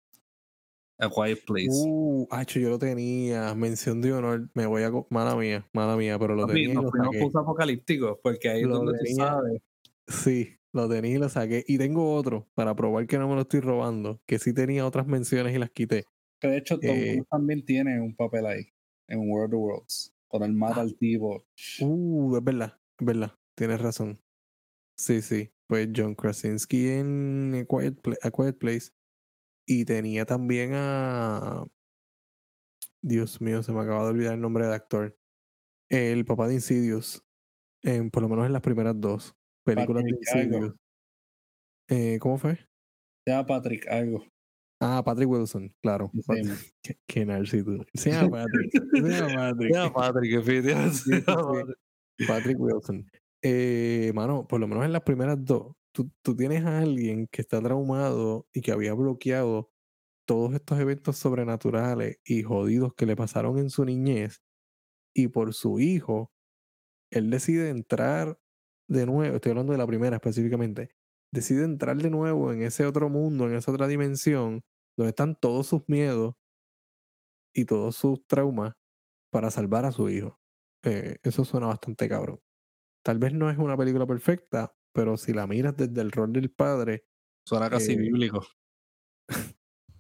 A 1.00 1.10
Quiet 1.10 1.46
Place. 1.46 1.68
Uh, 1.72 2.28
hacho, 2.32 2.60
yo 2.60 2.70
lo 2.70 2.80
tenía. 2.80 3.54
Mención 3.54 4.02
de 4.02 4.14
honor. 4.14 4.50
Me 4.56 4.66
voy 4.66 4.84
a. 4.84 4.92
Mala 5.10 5.36
mía, 5.36 5.68
mala 5.74 5.96
mía, 5.96 6.18
pero 6.18 6.36
lo 6.36 6.48
Papi, 6.48 6.54
tenía 6.66 6.74
nos 6.82 6.92
fuimos 6.92 7.32
saqué. 7.32 7.38
apocalípticos, 7.40 8.18
porque 8.24 8.50
ahí 8.50 8.62
es 8.62 8.68
Lo 8.68 8.78
donde 8.78 8.98
tú 9.00 9.06
sabes. 9.16 9.62
Sí, 10.08 10.56
lo 10.74 10.90
tenía 10.90 11.16
y 11.16 11.18
lo 11.20 11.30
saqué. 11.30 11.64
Y 11.68 11.78
tengo 11.78 12.14
otro 12.16 12.48
para 12.56 12.76
probar 12.76 13.06
que 13.08 13.18
no 13.20 13.28
me 13.28 13.36
lo 13.36 13.42
estoy 13.42 13.60
robando. 13.60 14.20
Que 14.26 14.40
sí 14.40 14.54
tenía 14.54 14.86
otras 14.88 15.06
menciones 15.08 15.54
y 15.56 15.60
las 15.60 15.70
quité. 15.70 16.06
Que 16.40 16.48
de 16.48 16.58
hecho, 16.58 16.80
Tom 16.80 16.90
Eh, 16.92 17.24
también 17.30 17.64
tiene 17.66 18.00
un 18.02 18.16
papel 18.16 18.46
ahí, 18.46 18.68
en 19.08 19.30
World 19.30 19.54
of 19.56 19.60
Worlds, 19.62 20.14
cuando 20.28 20.46
él 20.46 20.54
mata 20.54 20.78
Ah. 20.78 20.82
al 20.82 20.96
tipo. 20.96 21.44
Uh, 21.82 22.38
es 22.38 22.44
verdad, 22.44 22.74
es 23.00 23.06
verdad. 23.06 23.32
Tienes 23.56 23.82
razón. 23.82 24.20
Sí, 24.98 25.22
sí. 25.22 25.52
Pues 25.68 25.90
John 25.96 26.16
Krasinski 26.16 26.88
en 26.90 27.54
A 27.56 27.66
Quiet, 27.66 28.00
Pla- 28.02 28.18
A 28.22 28.32
Quiet 28.32 28.58
Place. 28.58 28.92
Y 29.68 29.86
tenía 29.86 30.26
también 30.26 30.72
a. 30.74 31.66
Dios 33.02 33.42
mío, 33.42 33.62
se 33.62 33.72
me 33.72 33.82
acaba 33.82 34.04
de 34.06 34.10
olvidar 34.12 34.34
el 34.34 34.42
nombre 34.42 34.66
del 34.66 34.74
actor. 34.74 35.18
El 35.90 36.26
papá 36.26 36.48
de 36.48 36.56
Insidious. 36.56 37.24
En, 37.84 38.10
por 38.10 38.24
lo 38.24 38.30
menos 38.30 38.46
en 38.46 38.54
las 38.54 38.62
primeras 38.62 39.00
dos 39.00 39.36
películas 39.64 40.04
de 40.04 40.12
Patrick. 40.14 40.46
Insidious. 40.46 40.76
Eh, 41.90 42.18
¿Cómo 42.20 42.38
fue? 42.38 42.56
Se 43.26 43.32
llama 43.32 43.46
Patrick 43.46 43.88
algo. 43.88 44.26
Ah, 44.82 45.02
Patrick 45.04 45.30
Wilson, 45.30 45.74
claro. 45.82 46.12
Sí, 46.14 46.22
Pat- 46.26 46.46
man. 46.46 46.58
qué. 47.08 47.26
Se 47.94 48.12
llama 48.12 48.30
Patrick. 48.44 48.72
Se 48.94 49.10
llama 49.10 49.50
Patrick. 49.52 49.74
Ya, 49.74 49.94
Patrick, 49.94 50.34
efectivamente. 50.34 50.96
Sí, 50.98 51.12
sí, 51.14 51.24
sí. 52.20 52.26
Patrick 52.26 52.60
Wilson. 52.60 53.06
Eh, 53.44 54.12
mano, 54.16 54.48
por 54.48 54.60
lo 54.60 54.68
menos 54.68 54.86
en 54.86 54.92
las 54.92 55.04
primeras 55.04 55.44
dos, 55.44 55.76
tú, 56.22 56.36
tienes 56.36 56.66
a 56.66 56.80
alguien 56.80 57.28
que 57.28 57.42
está 57.42 57.62
traumado 57.62 58.48
y 58.54 58.62
que 58.62 58.72
había 58.72 58.94
bloqueado 58.94 59.72
todos 60.28 60.54
estos 60.54 60.80
eventos 60.80 61.18
sobrenaturales 61.18 62.20
y 62.26 62.44
jodidos 62.44 62.94
que 62.96 63.06
le 63.06 63.16
pasaron 63.16 63.58
en 63.60 63.70
su 63.70 63.86
niñez. 63.86 64.42
Y 65.16 65.30
por 65.30 65.54
su 65.54 65.80
hijo, 65.80 66.32
él 67.12 67.30
decide 67.30 67.70
entrar 67.70 68.40
de 68.90 69.06
nuevo, 69.06 69.36
estoy 69.36 69.52
hablando 69.52 69.74
de 69.74 69.80
la 69.80 69.88
primera 69.88 70.18
específicamente, 70.18 70.92
decide 71.34 71.64
entrar 71.64 71.98
de 71.98 72.10
nuevo 72.10 72.54
en 72.54 72.64
ese 72.64 72.86
otro 72.86 73.10
mundo, 73.10 73.48
en 73.48 73.56
esa 73.56 73.72
otra 73.72 73.88
dimensión, 73.88 74.64
donde 74.98 75.10
están 75.10 75.36
todos 75.36 75.68
sus 75.68 75.84
miedos 75.88 76.36
y 77.54 77.66
todos 77.66 77.96
sus 77.96 78.26
traumas 78.28 78.74
para 79.32 79.52
salvar 79.52 79.86
a 79.86 79.92
su 79.92 80.10
hijo. 80.10 80.40
Eh, 80.84 81.18
eso 81.24 81.46
suena 81.46 81.68
bastante 81.68 82.08
cabrón. 82.10 82.40
Tal 83.04 83.20
vez 83.20 83.34
no 83.34 83.50
es 83.50 83.58
una 83.58 83.78
película 83.78 84.06
perfecta, 84.06 84.77
pero 84.98 85.16
si 85.16 85.32
la 85.32 85.46
miras 85.46 85.78
desde 85.78 86.02
el 86.02 86.12
rol 86.12 86.34
del 86.34 86.50
padre, 86.50 87.06
Suena 87.46 87.70
casi 87.70 87.92
Eh, 87.94 87.98
bíblico. 87.98 88.44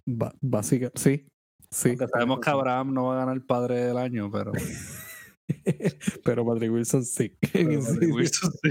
ba- 0.07 0.33
básica, 0.41 0.91
sí, 0.95 1.27
sí. 1.71 1.89
Aunque 1.89 2.07
sabemos 2.07 2.39
que 2.39 2.49
Abraham 2.49 2.93
no 2.95 3.05
va 3.05 3.13
a 3.15 3.19
ganar 3.19 3.35
el 3.35 3.45
padre 3.45 3.75
del 3.85 3.97
año, 3.99 4.31
pero. 4.31 4.51
pero 6.25 6.45
Patrick 6.45 6.71
Wilson 6.71 7.05
sí. 7.05 7.37
pero 7.53 7.79
Patrick. 7.79 8.13
Wilson 8.13 8.51
sí. 8.63 8.69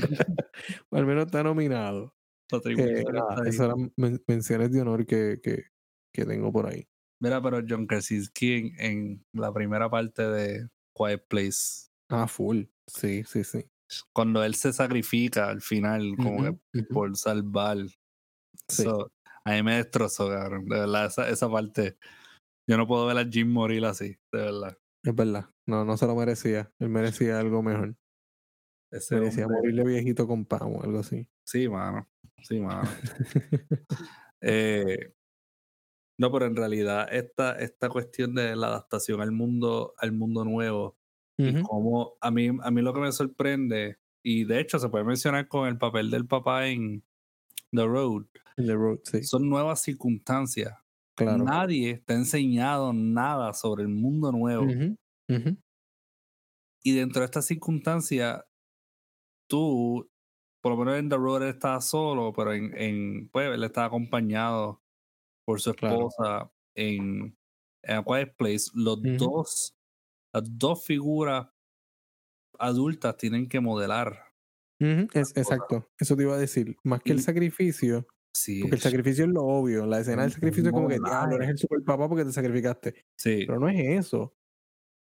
Al 0.91 1.07
menos 1.07 1.27
está 1.27 1.43
nominado. 1.45 2.15
Patrick 2.51 2.79
Eh, 2.79 3.05
Wilson 3.07 3.17
ahí. 3.17 3.49
esas 3.49 3.67
eran 3.67 3.93
men- 3.97 4.23
menciones 4.27 4.73
de 4.73 4.81
honor 4.81 5.07
que, 5.07 5.39
que, 5.43 5.65
que 6.13 6.25
tengo 6.25 6.53
por 6.53 6.67
ahí. 6.67 6.87
Mira, 7.23 7.41
pero 7.41 7.63
John 7.67 7.87
Krasinski 7.87 8.53
en, 8.53 8.73
en 8.81 9.27
la 9.33 9.53
primera 9.53 9.89
parte 9.89 10.23
de 10.29 10.69
Quiet 10.95 11.27
Place, 11.29 11.87
Ah, 12.11 12.27
full. 12.29 12.65
Sí, 12.87 13.25
sí, 13.25 13.43
sí. 13.43 13.65
Cuando 14.13 14.43
él 14.45 14.55
se 14.55 14.73
sacrifica 14.73 15.49
al 15.49 15.61
final, 15.61 16.15
como 16.17 16.59
que 16.73 16.83
por 16.85 17.17
salvar. 17.17 17.79
Sí. 18.69 18.85
A 19.45 19.53
mí 19.53 19.63
me 19.63 19.77
destrozó, 19.77 20.29
cabrón. 20.29 20.65
De 20.67 20.81
verdad, 20.81 21.07
esa, 21.07 21.29
esa 21.29 21.49
parte. 21.51 21.97
Yo 22.69 22.77
no 22.77 22.87
puedo 22.87 23.07
ver 23.07 23.19
a 23.19 23.25
Jim 23.25 23.49
morir 23.53 23.85
así, 23.85 24.17
de 24.33 24.39
verdad. 24.43 24.79
Es 25.05 25.15
verdad. 25.15 25.49
No, 25.67 25.85
no 25.85 25.97
se 25.97 26.07
lo 26.07 26.17
merecía. 26.17 26.73
Él 26.81 26.89
merecía 26.89 27.39
algo 27.39 27.63
mejor. 27.63 27.95
Ese 28.93 29.17
Merecía 29.17 29.47
hombre- 29.47 29.59
morirle 29.61 29.85
viejito 29.85 30.27
con 30.27 30.45
pan 30.45 30.63
o 30.65 30.83
algo 30.83 30.99
así. 31.01 31.29
Sí, 31.45 31.69
mano. 31.69 32.09
Sí, 32.43 32.61
mano. 32.61 32.89
Eh, 34.43 35.13
no, 36.21 36.31
pero 36.31 36.47
en 36.47 36.55
realidad 36.57 37.09
esta, 37.11 37.59
esta 37.59 37.89
cuestión 37.89 38.35
de 38.35 38.55
la 38.55 38.69
adaptación 38.69 39.21
al 39.21 39.33
mundo, 39.33 39.95
al 39.99 40.13
mundo 40.13 40.45
nuevo 40.45 40.96
y 41.39 41.63
como 41.63 42.15
a 42.21 42.31
mí, 42.31 42.49
a 42.63 42.71
mí 42.71 42.83
lo 42.83 42.93
que 42.95 43.01
me 43.01 43.13
sorprende, 43.13 43.99
y 44.25 44.45
de 44.45 44.61
hecho 44.61 44.79
se 44.79 44.89
puede 44.89 45.05
mencionar 45.05 45.49
con 45.49 45.69
el 45.69 45.79
papel 45.79 46.11
del 46.11 46.27
papá 46.27 46.67
en 46.69 47.03
The 47.73 47.87
Road, 47.87 48.27
The 48.57 48.75
Road, 48.75 49.01
sí. 49.05 49.23
son 49.25 49.49
nuevas 49.49 49.83
circunstancias. 49.83 50.75
Claro. 51.17 51.45
Nadie 51.45 52.03
te 52.05 52.13
ha 52.13 52.17
enseñado 52.17 52.93
nada 52.93 53.53
sobre 53.55 53.83
el 53.83 53.89
mundo 53.89 54.33
nuevo. 54.33 54.65
Ujú. 54.65 55.57
Y 56.83 56.93
dentro 56.95 57.21
de 57.21 57.27
estas 57.27 57.47
circunstancias, 57.47 58.45
tú, 59.49 60.09
por 60.63 60.73
lo 60.73 60.79
menos 60.79 60.97
en 60.99 61.09
The 61.09 61.17
Road 61.17 61.43
él 61.43 61.49
estaba 61.51 61.81
solo, 61.81 62.33
pero 62.33 62.53
en, 62.53 62.77
en 62.77 63.29
pues 63.31 63.49
él 63.55 63.65
estaba 63.65 63.87
acompañado 63.89 64.83
por 65.47 65.61
su 65.61 65.75
Claro. 65.75 66.09
esposa 66.09 66.53
en, 66.75 67.37
en 67.83 67.97
A 67.99 68.05
Quiet 68.05 68.37
Place. 68.37 68.71
Los 68.75 69.01
dos, 69.19 69.76
las 70.41 70.59
dos 70.59 70.85
figuras 70.85 71.49
adultas 72.59 73.17
tienen 73.17 73.49
que 73.49 73.61
modelar. 73.61 74.33
Es- 74.79 75.33
exacto. 75.37 75.89
Eso 75.99 76.17
te 76.17 76.23
iba 76.23 76.35
a 76.35 76.39
decir. 76.39 76.77
Más 76.85 77.01
que 77.03 77.13
el 77.13 77.21
sacrificio, 77.21 78.07
Sí, 78.35 78.61
porque 78.61 78.75
el 78.77 78.83
sacrificio 78.83 79.25
es 79.25 79.31
lo 79.31 79.43
obvio. 79.45 79.87
La 79.87 80.01
escena 80.01 80.23
del 80.23 80.33
sacrificio 80.33 80.67
es 80.69 80.73
como 80.75 80.89
que, 80.89 80.99
modelaje. 81.01 81.11
diablo, 81.17 81.37
eres 81.37 81.49
el 81.49 81.59
super 81.59 81.83
papá 81.85 82.07
porque 82.09 82.25
te 82.27 82.33
sacrificaste. 82.33 83.07
sí, 83.17 83.45
Pero 83.47 83.59
no 83.59 83.69
es 83.69 83.79
eso. 84.05 84.37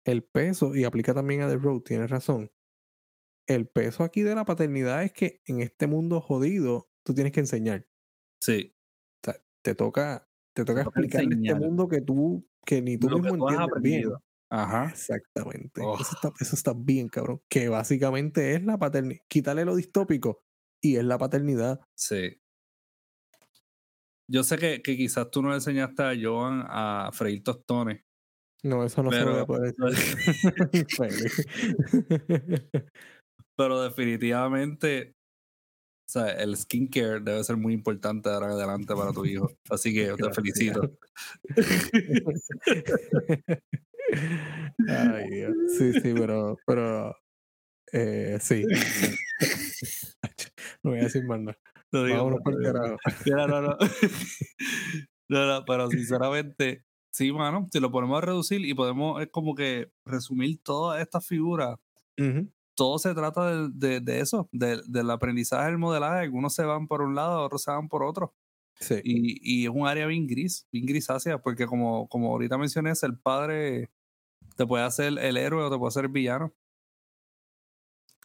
El 0.04 0.22
peso, 0.24 0.74
y 0.74 0.84
aplica 0.84 1.14
también 1.14 1.40
a 1.40 1.48
The 1.48 1.56
Road, 1.56 1.80
tienes 1.80 2.10
razón. 2.10 2.50
El 3.48 3.66
peso 3.68 4.04
aquí 4.04 4.20
de 4.22 4.34
la 4.34 4.44
paternidad 4.44 5.02
es 5.04 5.12
que 5.14 5.40
en 5.46 5.60
este 5.62 5.86
mundo 5.86 6.20
jodido, 6.20 6.90
tú 7.02 7.14
tienes 7.14 7.32
que 7.32 7.40
enseñar. 7.40 7.86
sí. 8.42 8.74
O 9.22 9.30
sea, 9.32 9.42
te 9.62 9.74
toca, 9.74 10.28
te 10.54 10.66
toca 10.66 10.84
toca 10.84 11.00
explicarle 11.00 11.48
a 11.48 11.52
este 11.52 11.66
mundo 11.66 11.88
que 11.88 12.02
tú, 12.02 12.46
que 12.66 12.82
ni 12.82 12.98
tú 12.98 13.08
Lo 13.08 13.16
que 13.16 13.22
mismo 13.32 13.38
tú 13.38 13.48
has 13.48 13.54
entiendes 13.54 13.82
bien. 13.82 14.12
Ajá. 14.50 14.90
Exactamente. 14.90 15.80
Oh. 15.82 15.98
Eso, 16.00 16.14
está, 16.14 16.32
eso 16.40 16.54
está 16.54 16.72
bien, 16.76 17.08
cabrón. 17.08 17.40
Que 17.48 17.68
básicamente 17.68 18.54
es 18.54 18.64
la 18.64 18.78
paternidad. 18.78 19.20
Quítale 19.28 19.64
lo 19.64 19.74
distópico 19.76 20.42
y 20.82 20.96
es 20.96 21.04
la 21.04 21.18
paternidad. 21.18 21.80
Sí. 21.96 22.40
yo 24.30 24.44
sé 24.44 24.58
que, 24.58 24.82
que, 24.82 24.96
quizás 24.96 25.30
tú 25.30 25.42
no 25.42 25.50
le 25.50 25.56
enseñaste 25.56 26.02
a 26.02 26.14
Joan 26.20 26.64
a 26.66 27.10
freír 27.12 27.42
tostones. 27.42 28.02
No, 28.62 28.84
eso 28.84 29.02
no 29.02 29.12
se 29.12 29.20
lo 29.20 29.32
voy 29.32 29.40
a 29.40 29.46
poder 29.46 29.74
pero 33.56 33.82
definitivamente, 33.82 35.10
o 35.10 36.10
sea, 36.10 36.30
el 36.30 36.56
skincare 36.56 37.20
debe 37.20 37.44
ser 37.44 37.58
muy 37.58 37.74
importante 37.74 38.30
de 38.30 38.34
ahora 38.34 38.46
en 38.46 38.52
adelante 38.52 38.94
para 38.94 39.12
tu 39.12 39.26
hijo. 39.26 39.50
Así 39.68 39.92
que 39.92 40.14
te 40.16 40.32
felicito. 40.32 40.96
Ay, 44.88 45.30
Dios. 45.30 45.54
Sí, 45.78 45.92
sí, 45.92 46.14
pero, 46.14 46.56
pero 46.66 47.14
eh, 47.92 48.38
sí. 48.40 48.64
no 50.82 50.90
voy 50.90 51.00
a 51.00 51.04
decir 51.04 51.24
más 51.24 51.40
nada. 51.40 51.58
No 51.92 52.04
digo, 52.04 52.38
por 52.42 52.62
carajo. 52.62 52.96
No, 53.26 53.46
no, 53.46 53.60
no. 53.60 53.76
no, 55.28 55.46
no, 55.46 55.64
pero 55.64 55.88
sinceramente, 55.88 56.84
sí, 57.12 57.32
mano, 57.32 57.66
si 57.72 57.80
lo 57.80 57.90
ponemos 57.90 58.18
a 58.18 58.26
reducir 58.26 58.64
y 58.64 58.74
podemos, 58.74 59.22
es 59.22 59.28
como 59.30 59.54
que 59.54 59.90
resumir 60.04 60.60
todas 60.62 61.00
estas 61.00 61.26
figuras, 61.26 61.76
todo 62.74 62.98
se 62.98 63.14
trata 63.14 63.48
de, 63.48 63.68
de, 63.72 64.00
de 64.00 64.20
eso, 64.20 64.48
de, 64.50 64.80
del 64.86 65.10
aprendizaje 65.10 65.66
del 65.66 65.78
modelaje. 65.78 66.24
Algunos 66.24 66.54
se 66.54 66.64
van 66.64 66.88
por 66.88 67.00
un 67.02 67.14
lado, 67.14 67.42
otros 67.44 67.62
se 67.62 67.70
van 67.70 67.88
por 67.88 68.02
otro. 68.02 68.34
Sí. 68.80 68.96
Y, 69.04 69.62
y, 69.62 69.64
es 69.64 69.70
un 69.70 69.86
área 69.86 70.06
bien 70.06 70.26
gris, 70.26 70.66
bien 70.72 70.84
grisácea, 70.84 71.40
porque 71.40 71.66
como, 71.66 72.08
como 72.08 72.32
ahorita 72.32 72.58
mencioné, 72.58 72.92
el 73.02 73.18
padre 73.18 73.90
te 74.56 74.66
puede 74.66 74.84
hacer 74.84 75.18
el 75.18 75.36
héroe 75.36 75.62
o 75.62 75.70
te 75.70 75.78
puede 75.78 75.88
hacer 75.88 76.04
el 76.04 76.10
villano. 76.10 76.54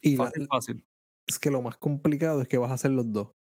Y 0.02 0.16
fácil, 0.16 0.48
fácil. 0.48 0.86
Es 1.28 1.40
que 1.40 1.52
lo 1.52 1.62
más 1.62 1.78
complicado 1.78 2.42
es 2.42 2.48
que 2.48 2.58
vas 2.58 2.72
a 2.72 2.76
hacer 2.76 2.92
los 2.92 3.12
dos. 3.12 3.36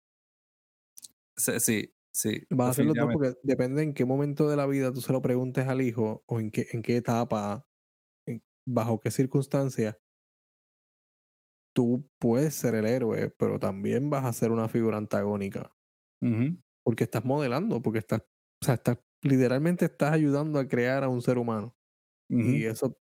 Sí, 1.37 1.59
sí. 1.59 1.93
sí 2.11 2.47
vas 2.49 2.67
a 2.67 2.71
hacer 2.71 2.85
los 2.85 2.95
dos 2.95 3.09
porque 3.11 3.33
depende 3.43 3.83
en 3.83 3.93
qué 3.93 4.05
momento 4.05 4.49
de 4.49 4.55
la 4.55 4.65
vida 4.65 4.91
tú 4.91 5.01
se 5.01 5.13
lo 5.13 5.21
preguntes 5.21 5.67
al 5.67 5.81
hijo 5.81 6.23
o 6.25 6.39
en 6.39 6.49
qué, 6.49 6.67
en 6.71 6.81
qué 6.81 6.97
etapa, 6.97 7.67
bajo 8.65 8.99
qué 8.99 9.11
circunstancias 9.11 9.97
tú 11.75 12.09
puedes 12.19 12.55
ser 12.55 12.73
el 12.73 12.85
héroe, 12.85 13.29
pero 13.37 13.59
también 13.59 14.09
vas 14.09 14.23
a 14.23 14.33
ser 14.33 14.51
una 14.51 14.69
figura 14.69 14.97
antagónica. 14.97 15.71
Porque 16.85 17.03
estás 17.03 17.25
modelando, 17.25 17.81
porque 17.81 17.99
estás, 17.99 18.21
o 18.61 18.65
sea, 18.65 18.75
estás, 18.75 18.99
literalmente 19.23 19.85
estás 19.85 20.13
ayudando 20.13 20.59
a 20.59 20.67
crear 20.67 21.03
a 21.03 21.09
un 21.09 21.21
ser 21.21 21.37
humano. 21.37 21.75
Y 22.29 22.65
eso, 22.65 22.97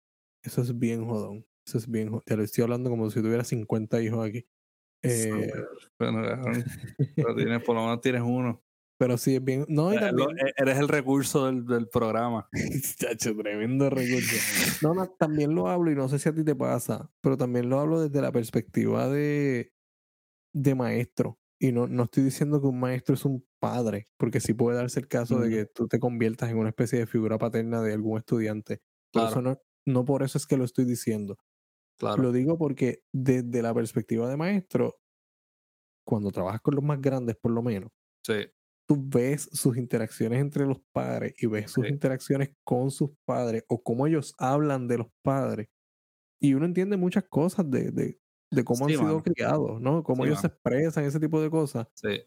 eso 0.44 0.62
es 0.62 0.78
bien 0.78 1.06
jodón. 1.06 1.46
Eso 1.66 1.78
es 1.78 1.90
bien 1.90 2.08
jodón. 2.08 2.22
Te 2.26 2.36
lo 2.36 2.42
estoy 2.42 2.62
hablando 2.62 2.90
como 2.90 3.10
si 3.10 3.22
tuviera 3.22 3.44
50 3.44 4.02
hijos 4.02 4.26
aquí. 4.26 4.46
Eh, 5.02 5.52
pero, 5.96 7.34
tienes, 7.34 7.62
por 7.62 7.74
lo 7.74 7.82
menos 7.82 8.00
tienes 8.00 8.22
uno. 8.22 8.62
Pero 8.98 9.16
sí 9.16 9.34
es 9.36 9.42
bien. 9.42 9.64
No, 9.68 9.94
y 9.94 9.98
también... 9.98 10.28
E, 10.38 10.52
eres 10.58 10.78
el 10.78 10.88
recurso 10.88 11.46
del, 11.46 11.64
del 11.64 11.88
programa. 11.88 12.48
Chacho, 12.98 13.34
tremendo 13.34 13.88
recurso. 13.88 14.36
No, 14.82 14.92
no, 14.92 15.08
también 15.08 15.54
lo 15.54 15.68
hablo 15.68 15.90
y 15.90 15.94
no 15.94 16.06
sé 16.08 16.18
si 16.18 16.28
a 16.28 16.34
ti 16.34 16.44
te 16.44 16.54
pasa, 16.54 17.10
pero 17.22 17.38
también 17.38 17.70
lo 17.70 17.80
hablo 17.80 18.02
desde 18.02 18.20
la 18.20 18.30
perspectiva 18.30 19.08
de, 19.08 19.72
de 20.54 20.74
maestro. 20.74 21.39
Y 21.60 21.72
no, 21.72 21.86
no 21.86 22.04
estoy 22.04 22.22
diciendo 22.24 22.60
que 22.60 22.66
un 22.66 22.80
maestro 22.80 23.14
es 23.14 23.24
un 23.24 23.46
padre, 23.60 24.08
porque 24.16 24.40
sí 24.40 24.54
puede 24.54 24.78
darse 24.78 24.98
el 24.98 25.08
caso 25.08 25.38
de 25.38 25.50
que 25.50 25.66
tú 25.66 25.88
te 25.88 26.00
conviertas 26.00 26.50
en 26.50 26.56
una 26.56 26.70
especie 26.70 26.98
de 26.98 27.06
figura 27.06 27.36
paterna 27.36 27.82
de 27.82 27.92
algún 27.92 28.18
estudiante. 28.18 28.80
Claro. 29.12 29.42
no, 29.42 29.58
no 29.86 30.04
por 30.04 30.22
eso 30.22 30.38
es 30.38 30.46
que 30.46 30.56
lo 30.56 30.64
estoy 30.64 30.86
diciendo. 30.86 31.36
Claro. 31.98 32.22
Lo 32.22 32.32
digo 32.32 32.56
porque 32.56 33.02
desde 33.12 33.60
la 33.60 33.74
perspectiva 33.74 34.28
de 34.28 34.38
maestro, 34.38 34.96
cuando 36.06 36.30
trabajas 36.30 36.62
con 36.62 36.74
los 36.74 36.84
más 36.84 37.00
grandes, 37.00 37.36
por 37.36 37.52
lo 37.52 37.62
menos, 37.62 37.90
sí 38.26 38.46
tú 38.90 38.96
ves 38.98 39.48
sus 39.52 39.76
interacciones 39.76 40.40
entre 40.40 40.66
los 40.66 40.78
padres 40.92 41.32
y 41.40 41.46
ves 41.46 41.70
sus 41.70 41.88
interacciones 41.88 42.50
con 42.64 42.90
sus 42.90 43.10
padres 43.24 43.62
o 43.68 43.80
cómo 43.80 44.04
ellos 44.04 44.34
hablan 44.36 44.88
de 44.88 44.98
los 44.98 45.06
padres. 45.22 45.68
Y 46.40 46.54
uno 46.54 46.66
entiende 46.66 46.96
muchas 46.96 47.22
cosas 47.28 47.70
de, 47.70 47.92
de, 47.92 48.18
de 48.50 48.64
cómo 48.64 48.86
han 48.86 48.90
sido 48.90 49.22
criados, 49.22 49.80
¿no? 49.80 50.02
Cómo 50.02 50.24
ellos 50.24 50.40
se 50.40 50.48
expresan, 50.48 51.04
ese 51.04 51.20
tipo 51.20 51.40
de 51.40 51.50
cosas. 51.50 51.86
Sí. 51.94 52.22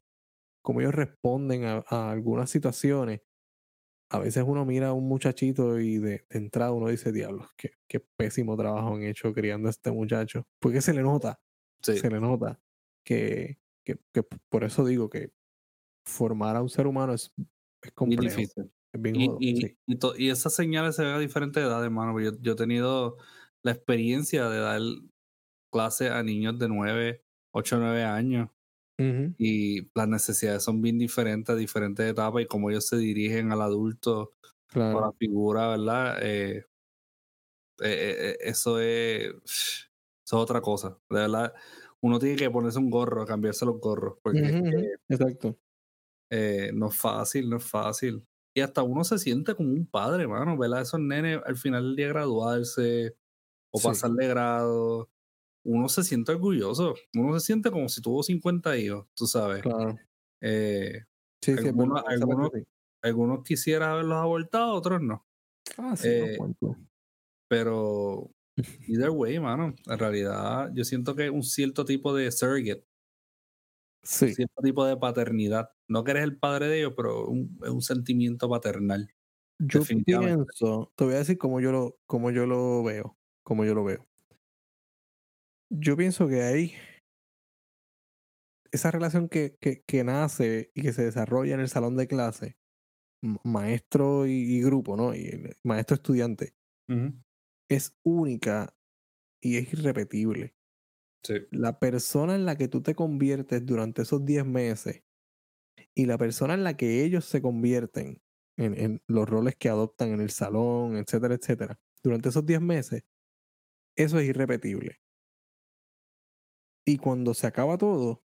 Cómo 0.61 0.81
ellos 0.81 0.95
responden 0.95 1.65
a, 1.65 1.83
a, 1.87 2.11
algunas 2.11 2.49
situaciones. 2.49 3.21
A 4.09 4.19
veces 4.19 4.43
uno 4.45 4.65
mira 4.65 4.89
a 4.89 4.93
un 4.93 5.07
muchachito 5.07 5.79
y 5.79 5.97
de, 5.97 6.25
entrada 6.29 6.71
uno 6.71 6.87
dice, 6.87 7.11
diablos, 7.11 7.47
qué, 7.57 7.71
qué, 7.87 7.99
pésimo 7.99 8.55
trabajo 8.55 8.95
han 8.95 9.03
hecho 9.03 9.33
criando 9.33 9.67
a 9.67 9.71
este 9.71 9.91
muchacho. 9.91 10.47
Porque 10.59 10.81
se 10.81 10.93
le 10.93 11.01
nota, 11.01 11.41
se 11.81 12.09
le 12.09 12.19
nota 12.19 12.61
que, 13.05 13.59
que, 13.83 13.99
que 14.13 14.23
por 14.49 14.63
eso 14.63 14.85
digo 14.85 15.09
que 15.09 15.33
formar 16.05 16.55
a 16.55 16.61
un 16.61 16.69
ser 16.69 16.87
humano 16.87 17.13
es, 17.13 17.33
es 17.81 17.91
complejo. 17.91 18.23
difícil. 18.23 18.71
Es 18.93 19.01
bien 19.01 19.15
y, 19.15 19.29
y, 19.39 19.77
y, 20.17 20.29
esas 20.29 20.53
señales 20.53 20.95
se 20.95 21.03
ven 21.03 21.15
a 21.15 21.19
diferentes 21.19 21.61
edades, 21.61 21.85
hermano. 21.85 22.19
Yo, 22.19 22.31
yo 22.39 22.53
he 22.53 22.55
tenido 22.55 23.17
la 23.63 23.71
experiencia 23.71 24.47
de 24.49 24.59
dar 24.59 24.81
clase 25.73 26.09
a 26.09 26.23
niños 26.23 26.57
de 26.59 26.69
9, 26.69 27.23
8, 27.51 27.77
9 27.79 28.03
años. 28.03 28.49
Y 29.37 29.89
las 29.95 30.07
necesidades 30.07 30.63
son 30.63 30.81
bien 30.81 30.97
diferentes 30.97 31.53
a 31.53 31.57
diferentes 31.57 32.09
etapas 32.09 32.43
y 32.43 32.45
cómo 32.45 32.69
ellos 32.69 32.87
se 32.87 32.95
dirigen 32.95 33.51
al 33.51 33.61
adulto 33.61 34.31
claro. 34.67 35.01
la 35.01 35.11
figura, 35.11 35.67
¿verdad? 35.69 36.19
Eh, 36.21 36.63
eh, 37.81 38.15
eh, 38.29 38.37
eso, 38.39 38.79
es, 38.79 39.33
eso 39.43 39.89
es 40.23 40.33
otra 40.33 40.61
cosa. 40.61 40.97
De 41.09 41.19
verdad, 41.19 41.53
uno 42.01 42.19
tiene 42.19 42.35
que 42.35 42.49
ponerse 42.49 42.79
un 42.79 42.89
gorro, 42.89 43.25
cambiarse 43.25 43.65
los 43.65 43.79
gorros. 43.79 44.17
Porque 44.21 44.95
Exacto. 45.09 45.57
Eh, 46.35 46.71
no 46.73 46.87
es 46.87 46.97
fácil, 46.97 47.49
no 47.49 47.57
es 47.57 47.63
fácil. 47.63 48.25
Y 48.55 48.61
hasta 48.61 48.83
uno 48.83 49.03
se 49.03 49.19
siente 49.19 49.55
como 49.55 49.69
un 49.69 49.85
padre, 49.85 50.27
mano, 50.27 50.57
¿verdad? 50.57 50.81
Esos 50.81 50.99
nenes 50.99 51.39
al 51.45 51.57
final 51.57 51.83
del 51.83 51.95
día 51.95 52.07
graduarse 52.07 53.15
o 53.71 53.79
pasar 53.79 54.11
de 54.11 54.27
grado, 54.27 55.09
uno 55.63 55.89
se 55.89 56.03
siente 56.03 56.31
orgulloso. 56.31 56.95
Uno 57.15 57.39
se 57.39 57.45
siente 57.45 57.71
como 57.71 57.89
si 57.89 58.01
tuvo 58.01 58.23
50 58.23 58.77
hijos, 58.77 59.07
tú 59.15 59.25
sabes. 59.27 59.61
Claro. 59.61 59.95
Eh, 60.41 61.03
sí, 61.41 61.51
algunos, 61.53 62.03
algunos, 62.05 62.51
algunos, 63.01 63.43
quisieran 63.43 63.91
haberlos 63.91 64.17
abortado, 64.17 64.73
otros 64.73 65.01
no. 65.01 65.25
Ah, 65.77 65.95
sí, 65.95 66.09
eh, 66.09 66.37
pero 67.47 68.29
either 68.87 69.09
way, 69.09 69.39
mano, 69.39 69.73
en 69.85 69.99
realidad 69.99 70.69
yo 70.73 70.83
siento 70.83 71.15
que 71.15 71.29
un 71.29 71.43
cierto 71.43 71.85
tipo 71.85 72.13
de 72.13 72.31
surrogate 72.31 72.85
Sí. 74.03 74.33
Cierto 74.33 74.61
tipo 74.61 74.85
de 74.85 74.97
paternidad. 74.97 75.69
No 75.87 76.03
que 76.03 76.11
eres 76.11 76.23
el 76.23 76.37
padre 76.37 76.67
de 76.67 76.79
ellos, 76.79 76.93
pero 76.95 77.25
un, 77.27 77.57
es 77.63 77.69
un 77.69 77.81
sentimiento 77.81 78.49
paternal. 78.49 79.09
Yo 79.59 79.81
pienso, 79.83 80.91
te 80.95 81.05
voy 81.05 81.13
a 81.13 81.19
decir 81.19 81.37
cómo 81.37 81.61
yo 81.61 81.71
lo, 81.71 81.97
cómo 82.05 82.31
yo 82.31 82.45
lo 82.45 82.83
veo. 82.83 83.17
Cómo 83.43 83.63
yo 83.63 83.73
lo 83.73 83.83
veo. 83.83 84.05
Yo 85.75 85.97
pienso 85.97 86.27
que 86.27 86.43
hay 86.43 86.73
esa 88.71 88.91
relación 88.91 89.27
que, 89.27 89.57
que, 89.59 89.83
que 89.87 90.03
nace 90.03 90.71
y 90.75 90.83
que 90.83 90.93
se 90.93 91.03
desarrolla 91.03 91.55
en 91.55 91.61
el 91.61 91.67
salón 91.67 91.97
de 91.97 92.07
clase, 92.07 92.57
maestro 93.43 94.27
y, 94.27 94.61
grupo, 94.61 94.95
¿no? 94.95 95.15
Y 95.15 95.49
maestro 95.63 95.95
estudiante, 95.95 96.53
es 97.69 97.97
única 98.03 98.75
y 99.41 99.57
es 99.57 99.73
irrepetible. 99.73 100.55
La 101.51 101.79
persona 101.79 102.35
en 102.35 102.45
la 102.45 102.55
que 102.55 102.67
tú 102.67 102.81
te 102.83 102.93
conviertes 102.93 103.65
durante 103.65 104.03
esos 104.03 104.25
10 104.25 104.45
meses 104.45 105.03
y 105.95 106.05
la 106.05 106.17
persona 106.17 106.53
en 106.53 106.63
la 106.63 106.77
que 106.77 107.03
ellos 107.03 107.25
se 107.25 107.41
convierten 107.41 108.21
en, 108.57 109.01
los 109.07 109.27
roles 109.27 109.55
que 109.55 109.69
adoptan 109.69 110.09
en 110.09 110.21
el 110.21 110.29
salón, 110.29 110.97
etcétera, 110.97 111.33
etcétera, 111.35 111.79
durante 112.03 112.29
esos 112.29 112.45
10 112.45 112.61
meses, 112.61 113.03
eso 113.95 114.19
es 114.19 114.27
irrepetible. 114.27 115.02
Y 116.85 116.97
cuando 116.97 117.33
se 117.33 117.47
acaba 117.47 117.77
todo, 117.77 118.23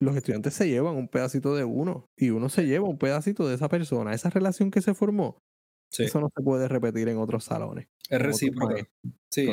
los 0.00 0.16
estudiantes 0.16 0.54
se 0.54 0.68
llevan 0.68 0.96
un 0.96 1.08
pedacito 1.08 1.54
de 1.54 1.64
uno 1.64 2.10
y 2.16 2.30
uno 2.30 2.48
se 2.48 2.66
lleva 2.66 2.88
un 2.88 2.98
pedacito 2.98 3.48
de 3.48 3.54
esa 3.54 3.68
persona. 3.68 4.12
Esa 4.12 4.30
relación 4.30 4.70
que 4.70 4.82
se 4.82 4.94
formó, 4.94 5.42
eso 5.90 6.20
no 6.20 6.30
se 6.34 6.42
puede 6.42 6.68
repetir 6.68 7.08
en 7.08 7.18
otros 7.18 7.44
salones. 7.44 7.88
Es 8.08 8.20
recíproco. 8.20 8.74
Sí. 9.30 9.48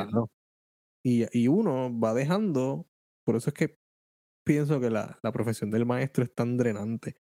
Y, 1.03 1.25
y, 1.31 1.47
uno 1.47 1.97
va 1.99 2.13
dejando, 2.13 2.87
por 3.25 3.35
eso 3.35 3.49
es 3.49 3.55
que 3.55 3.79
pienso 4.45 4.79
que 4.79 4.91
la, 4.91 5.17
la, 5.23 5.31
profesión 5.31 5.71
del 5.71 5.85
maestro 5.85 6.23
es 6.23 6.33
tan 6.33 6.57
drenante, 6.57 7.17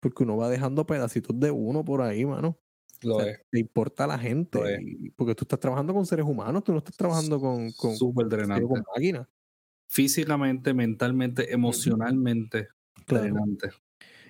porque 0.00 0.22
uno 0.22 0.38
va 0.38 0.48
dejando 0.48 0.86
pedacitos 0.86 1.38
de 1.38 1.50
uno 1.50 1.84
por 1.84 2.00
ahí, 2.00 2.24
mano. 2.24 2.58
Lo 3.02 3.18
Te 3.18 3.60
importa 3.60 4.04
a 4.04 4.06
la 4.06 4.18
gente, 4.18 4.58
porque 5.14 5.34
tú 5.34 5.44
estás 5.44 5.60
trabajando 5.60 5.94
con 5.94 6.06
seres 6.06 6.24
humanos, 6.24 6.64
tú 6.64 6.72
no 6.72 6.78
estás 6.78 6.96
trabajando 6.96 7.38
con, 7.38 7.70
con, 7.72 8.28
drenante. 8.28 8.66
con 8.66 8.82
máquinas. 8.94 9.28
Físicamente, 9.88 10.74
mentalmente, 10.74 11.52
emocionalmente 11.52 12.68
drenante. 13.06 13.70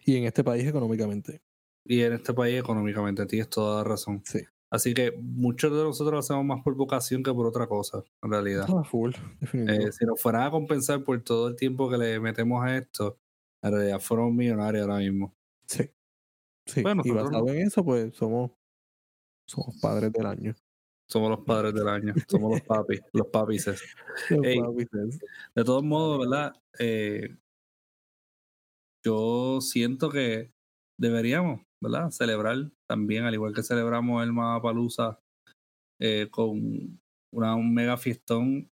Y 0.05 0.17
en 0.17 0.25
este 0.25 0.45
país 0.45 0.67
económicamente. 0.67 1.43
Y 1.85 2.03
en 2.03 2.13
este 2.15 2.33
país 2.35 2.59
económicamente, 2.59 3.27
tienes 3.27 3.49
toda 3.49 3.79
la 3.83 3.85
razón. 3.85 4.23
Sí. 4.25 4.41
Así 4.71 4.93
que 4.93 5.13
muchos 5.19 5.73
de 5.73 5.83
nosotros 5.83 6.13
lo 6.13 6.19
hacemos 6.19 6.45
más 6.45 6.63
por 6.63 6.75
vocación 6.75 7.23
que 7.23 7.33
por 7.33 7.47
otra 7.47 7.67
cosa, 7.67 8.03
en 8.23 8.31
realidad. 8.31 8.67
Ah, 8.69 8.85
full, 8.85 9.13
eh, 9.55 9.91
si 9.93 10.05
nos 10.05 10.21
fueran 10.21 10.43
a 10.43 10.51
compensar 10.51 11.03
por 11.05 11.23
todo 11.23 11.49
el 11.49 11.57
tiempo 11.57 11.89
que 11.91 11.97
le 11.97 12.21
metemos 12.21 12.63
a 12.63 12.77
esto, 12.77 13.19
en 13.63 13.73
realidad 13.73 13.99
fueron 14.01 14.37
millonarios 14.37 14.83
ahora 14.83 14.99
mismo. 14.99 15.35
Sí. 15.67 15.91
Sí, 16.67 16.83
Bueno, 16.83 17.03
y 17.05 17.11
basado 17.11 17.49
en 17.49 17.67
eso, 17.67 17.83
pues 17.83 18.15
somos, 18.15 18.51
somos 19.47 19.75
padres 19.81 20.13
del 20.13 20.27
año. 20.27 20.55
Somos 21.09 21.31
los 21.31 21.41
padres 21.45 21.75
del 21.75 21.89
año, 21.89 22.15
somos 22.29 22.53
los 22.53 22.61
papis, 22.63 23.01
los 23.13 23.27
papices. 23.29 23.83
Los 24.31 24.45
Ey. 24.47 24.61
De 25.55 25.65
todos 25.65 25.83
modos, 25.83 26.21
¿verdad? 26.29 26.55
Eh, 26.79 27.37
yo 29.05 29.61
siento 29.61 30.11
que 30.11 30.53
deberíamos, 30.99 31.63
¿verdad? 31.81 32.11
Celebrar 32.11 32.71
también, 32.89 33.25
al 33.25 33.35
igual 33.35 33.55
que 33.55 33.63
celebramos 33.63 34.23
el 34.23 34.33
Mapalooza 34.33 35.21
eh, 36.01 36.29
con 36.31 37.01
una, 37.33 37.55
un 37.55 37.73
mega 37.75 37.97
fiestón, 37.97 38.71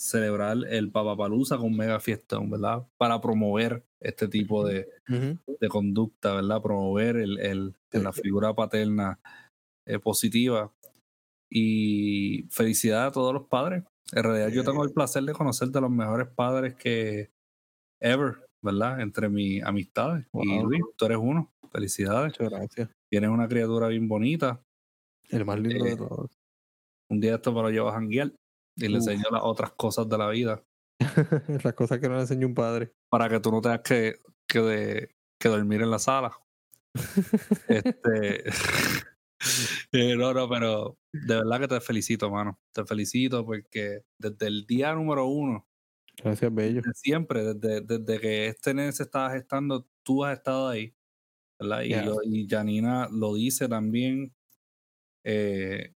celebrar 0.00 0.58
el 0.68 0.90
Papapalusa 0.90 1.56
con 1.56 1.66
un 1.66 1.76
mega 1.76 2.00
fiestón, 2.00 2.50
¿verdad? 2.50 2.86
Para 2.98 3.20
promover 3.20 3.84
este 4.00 4.28
tipo 4.28 4.64
de, 4.64 4.88
de 5.60 5.68
conducta, 5.68 6.34
¿verdad? 6.34 6.62
Promover 6.62 7.16
el, 7.16 7.38
el- 7.38 7.74
la 7.90 8.12
figura 8.12 8.54
paterna 8.54 9.18
eh, 9.86 9.98
positiva. 9.98 10.72
Y 11.50 12.46
felicidad 12.50 13.06
a 13.06 13.12
todos 13.12 13.32
los 13.32 13.46
padres. 13.48 13.84
En 14.12 14.22
realidad, 14.22 14.48
yo 14.48 14.64
tengo 14.64 14.84
el 14.84 14.92
placer 14.92 15.22
de 15.24 15.32
conocer 15.32 15.68
de 15.68 15.80
los 15.80 15.90
mejores 15.90 16.28
padres 16.28 16.74
que 16.74 17.30
ever, 18.00 18.46
¿verdad? 18.62 19.00
Entre 19.00 19.28
mis 19.28 19.62
amistades. 19.64 20.26
Y. 20.32 20.62
Luis, 20.62 20.82
tú 20.96 21.04
eres 21.06 21.18
uno. 21.20 21.52
Felicidades. 21.72 22.32
Muchas 22.38 22.50
gracias. 22.50 22.90
Tienes 23.10 23.30
una 23.30 23.48
criatura 23.48 23.88
bien 23.88 24.08
bonita. 24.08 24.62
El 25.30 25.44
más 25.44 25.58
lindo 25.60 25.84
Eh, 25.84 25.90
de 25.90 25.96
todos. 25.96 26.30
Un 27.10 27.20
día 27.20 27.34
esto 27.36 27.52
me 27.52 27.62
lo 27.62 27.70
llevas 27.70 27.92
a 27.94 27.98
janguear 27.98 28.32
y 28.76 28.88
le 28.88 28.96
enseño 28.96 29.24
las 29.30 29.42
otras 29.42 29.72
cosas 29.72 30.08
de 30.08 30.18
la 30.18 30.28
vida 30.28 30.62
Las 31.64 31.74
cosas 31.74 31.98
que 32.00 32.08
no 32.08 32.14
le 32.16 32.22
enseña 32.22 32.46
un 32.46 32.54
padre. 32.54 32.92
para 33.10 33.28
que 33.28 33.40
tú 33.40 33.50
no 33.50 33.60
tengas 33.60 33.80
que, 33.82 34.16
que, 34.46 34.60
de- 34.60 35.10
que 35.40 35.48
dormir 35.48 35.82
en 35.82 35.90
la 35.90 35.98
sala. 35.98 36.32
Este. 37.68 38.44
eh, 39.92 40.16
no, 40.16 40.32
no, 40.34 40.48
pero 40.48 40.98
de 41.12 41.36
verdad 41.36 41.60
que 41.60 41.68
te 41.68 41.80
felicito, 41.80 42.30
mano. 42.30 42.58
Te 42.72 42.84
felicito 42.84 43.44
porque 43.44 44.02
desde 44.18 44.46
el 44.46 44.66
día 44.66 44.94
número 44.94 45.26
uno, 45.26 45.66
Gracias, 46.22 46.52
Bello. 46.52 46.82
desde 46.84 46.94
siempre, 46.94 47.54
desde, 47.54 47.80
desde 47.82 48.20
que 48.20 48.46
este 48.48 48.74
nene 48.74 48.90
se 48.92 49.04
estaba 49.04 49.30
gestando, 49.32 49.86
tú 50.02 50.24
has 50.24 50.36
estado 50.38 50.68
ahí. 50.68 50.94
¿verdad? 51.60 51.82
Y, 51.82 51.88
Yeah. 51.90 52.04
yo- 52.06 52.18
y 52.24 52.48
Janina 52.48 53.08
lo 53.10 53.34
dice 53.34 53.68
también. 53.68 54.34
eh, 55.24 55.92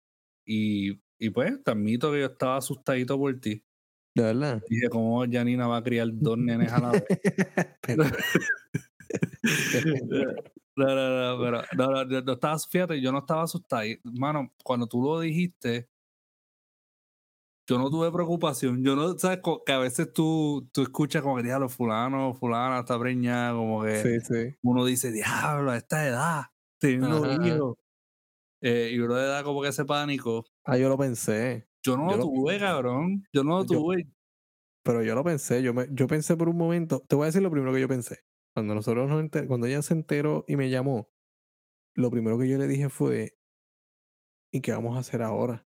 y, 0.45 0.99
y 1.19 1.29
pues, 1.29 1.63
te 1.63 1.71
admito 1.71 2.11
que 2.11 2.19
yo 2.21 2.25
estaba 2.27 2.57
asustadito 2.57 3.17
por 3.17 3.39
ti. 3.39 3.63
De 4.15 4.23
verdad. 4.23 4.61
Dije, 4.69 4.89
¿cómo 4.89 5.23
Janina 5.31 5.67
va 5.67 5.77
a 5.77 5.83
criar 5.83 6.07
dos 6.11 6.37
nenes 6.37 6.71
a 6.71 6.79
la 6.81 6.91
vez? 6.93 7.05
No, 10.79 10.95
no, 10.95 11.37
no, 11.37 11.43
pero 11.43 11.61
no, 11.77 11.91
no, 11.91 12.05
no, 12.05 12.21
no 12.21 12.33
estaba, 12.33 12.57
fíjate, 12.59 13.01
yo 13.01 13.11
no 13.11 13.19
estaba 13.19 13.43
asustado. 13.43 13.83
Mano, 14.03 14.53
cuando 14.63 14.87
tú 14.87 15.01
lo 15.01 15.19
dijiste, 15.19 15.89
yo 17.67 17.77
no 17.77 17.89
tuve 17.89 18.11
preocupación. 18.11 18.83
Yo 18.83 18.95
no, 18.95 19.17
sabes, 19.19 19.39
que 19.65 19.71
a 19.71 19.77
veces 19.79 20.11
tú, 20.11 20.67
tú 20.73 20.81
escuchas 20.81 21.21
como 21.21 21.35
que 21.37 21.43
diablo, 21.43 21.69
fulano, 21.69 22.33
fulana 22.33 22.79
está 22.79 22.99
preñada, 22.99 23.53
como 23.53 23.83
que 23.83 23.97
sí, 24.01 24.19
sí. 24.21 24.55
uno 24.63 24.85
dice, 24.85 25.11
diablo, 25.11 25.71
a 25.71 25.77
esta 25.77 26.07
edad, 26.07 26.41
teniendo 26.79 27.31
hijos. 27.45 27.77
Eh, 28.61 28.89
y 28.93 28.99
uno 28.99 29.15
le 29.15 29.23
da 29.23 29.43
como 29.43 29.61
que 29.61 29.69
ese 29.69 29.85
pánico. 29.85 30.45
Ah, 30.65 30.77
yo 30.77 30.89
lo 30.89 30.97
pensé. 30.97 31.67
Yo 31.85 31.95
no 31.95 32.09
Yo 32.11 32.17
lo 32.17 32.23
lo- 32.23 32.23
tuve, 32.29 32.59
cabrón. 32.59 33.23
Yo 33.31 33.43
no 33.43 33.59
lo 33.59 33.65
Yo- 33.65 33.79
tuve. 33.79 34.07
Pero 34.83 35.03
yo 35.03 35.13
lo 35.13 35.23
pensé. 35.23 35.61
Yo, 35.61 35.73
me, 35.73 35.85
yo 35.91 36.07
pensé 36.07 36.35
por 36.35 36.49
un 36.49 36.57
momento. 36.57 37.03
Te 37.07 37.15
voy 37.15 37.23
a 37.23 37.25
decir 37.27 37.41
lo 37.41 37.51
primero 37.51 37.71
que 37.73 37.81
yo 37.81 37.87
pensé. 37.87 38.19
Cuando 38.59 38.75
nosotros 38.75 39.09
nos 39.09 39.21
enter- 39.21 39.47
cuando 39.47 39.67
ella 39.67 39.81
se 39.81 39.93
enteró 39.93 40.45
y 40.47 40.55
me 40.57 40.69
llamó, 40.69 41.09
lo 41.95 42.11
primero 42.11 42.39
que 42.39 42.49
yo 42.49 42.57
le 42.59 42.67
dije 42.67 42.89
fue: 42.89 43.37
¿Y 44.51 44.61
qué 44.61 44.71
vamos 44.73 44.95
a 44.95 44.99
hacer 44.99 45.23
ahora? 45.23 45.67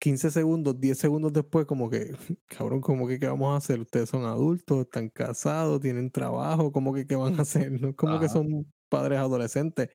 15 0.00 0.30
segundos, 0.30 0.78
10 0.80 0.98
segundos 0.98 1.32
después, 1.32 1.66
como 1.66 1.88
que, 1.90 2.14
cabrón, 2.46 2.80
como 2.80 3.08
que 3.08 3.18
qué 3.18 3.26
vamos 3.26 3.52
a 3.54 3.56
hacer? 3.56 3.80
Ustedes 3.80 4.08
son 4.10 4.24
adultos, 4.24 4.80
están 4.82 5.08
casados, 5.10 5.80
tienen 5.80 6.10
trabajo, 6.10 6.70
como 6.72 6.92
que 6.94 7.06
qué 7.06 7.16
van 7.16 7.38
a 7.38 7.42
hacer? 7.42 7.72
No 7.80 7.88
es 7.90 7.96
como 7.96 8.18
que 8.18 8.28
son 8.28 8.72
padres 8.90 9.18
adolescentes. 9.18 9.90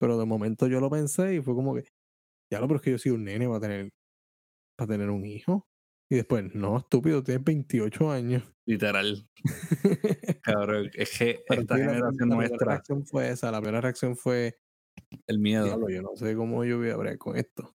Pero 0.00 0.18
de 0.18 0.26
momento 0.26 0.66
yo 0.66 0.80
lo 0.80 0.90
pensé 0.90 1.36
y 1.36 1.40
fue 1.42 1.54
como 1.54 1.74
que, 1.74 1.84
ya 2.52 2.60
lo, 2.60 2.68
pero 2.68 2.76
es 2.78 2.82
que 2.82 2.90
yo 2.92 2.98
soy 2.98 3.12
un 3.12 3.24
nene, 3.24 3.46
va 3.46 3.58
a 3.58 3.60
tener, 3.60 3.90
va 4.80 4.84
a 4.84 4.88
tener 4.88 5.10
un 5.10 5.24
hijo. 5.26 5.68
Y 6.10 6.16
después, 6.16 6.54
no, 6.54 6.78
estúpido, 6.78 7.22
tienes 7.22 7.44
28 7.44 8.10
años. 8.10 8.44
Literal, 8.66 9.28
cabrón. 10.44 10.90
Es 10.94 11.18
que 11.18 11.42
Pero 11.48 11.60
esta 11.62 11.76
la- 11.78 11.84
generación 11.84 12.12
la 12.12 12.36
primera 12.36 12.36
nuestra, 12.36 12.66
reacción 12.72 13.06
fue 13.06 13.30
esa. 13.30 13.50
La 13.50 13.60
primera 13.60 13.80
reacción 13.80 14.16
fue, 14.16 14.58
el 15.26 15.38
miedo. 15.38 15.64
diablo, 15.64 15.88
yo 15.90 16.02
no 16.02 16.16
sé 16.16 16.34
cómo 16.36 16.64
yo 16.64 16.78
voy 16.78 16.90
a 16.90 16.96
bregar 16.96 17.18
con 17.18 17.36
esto. 17.36 17.74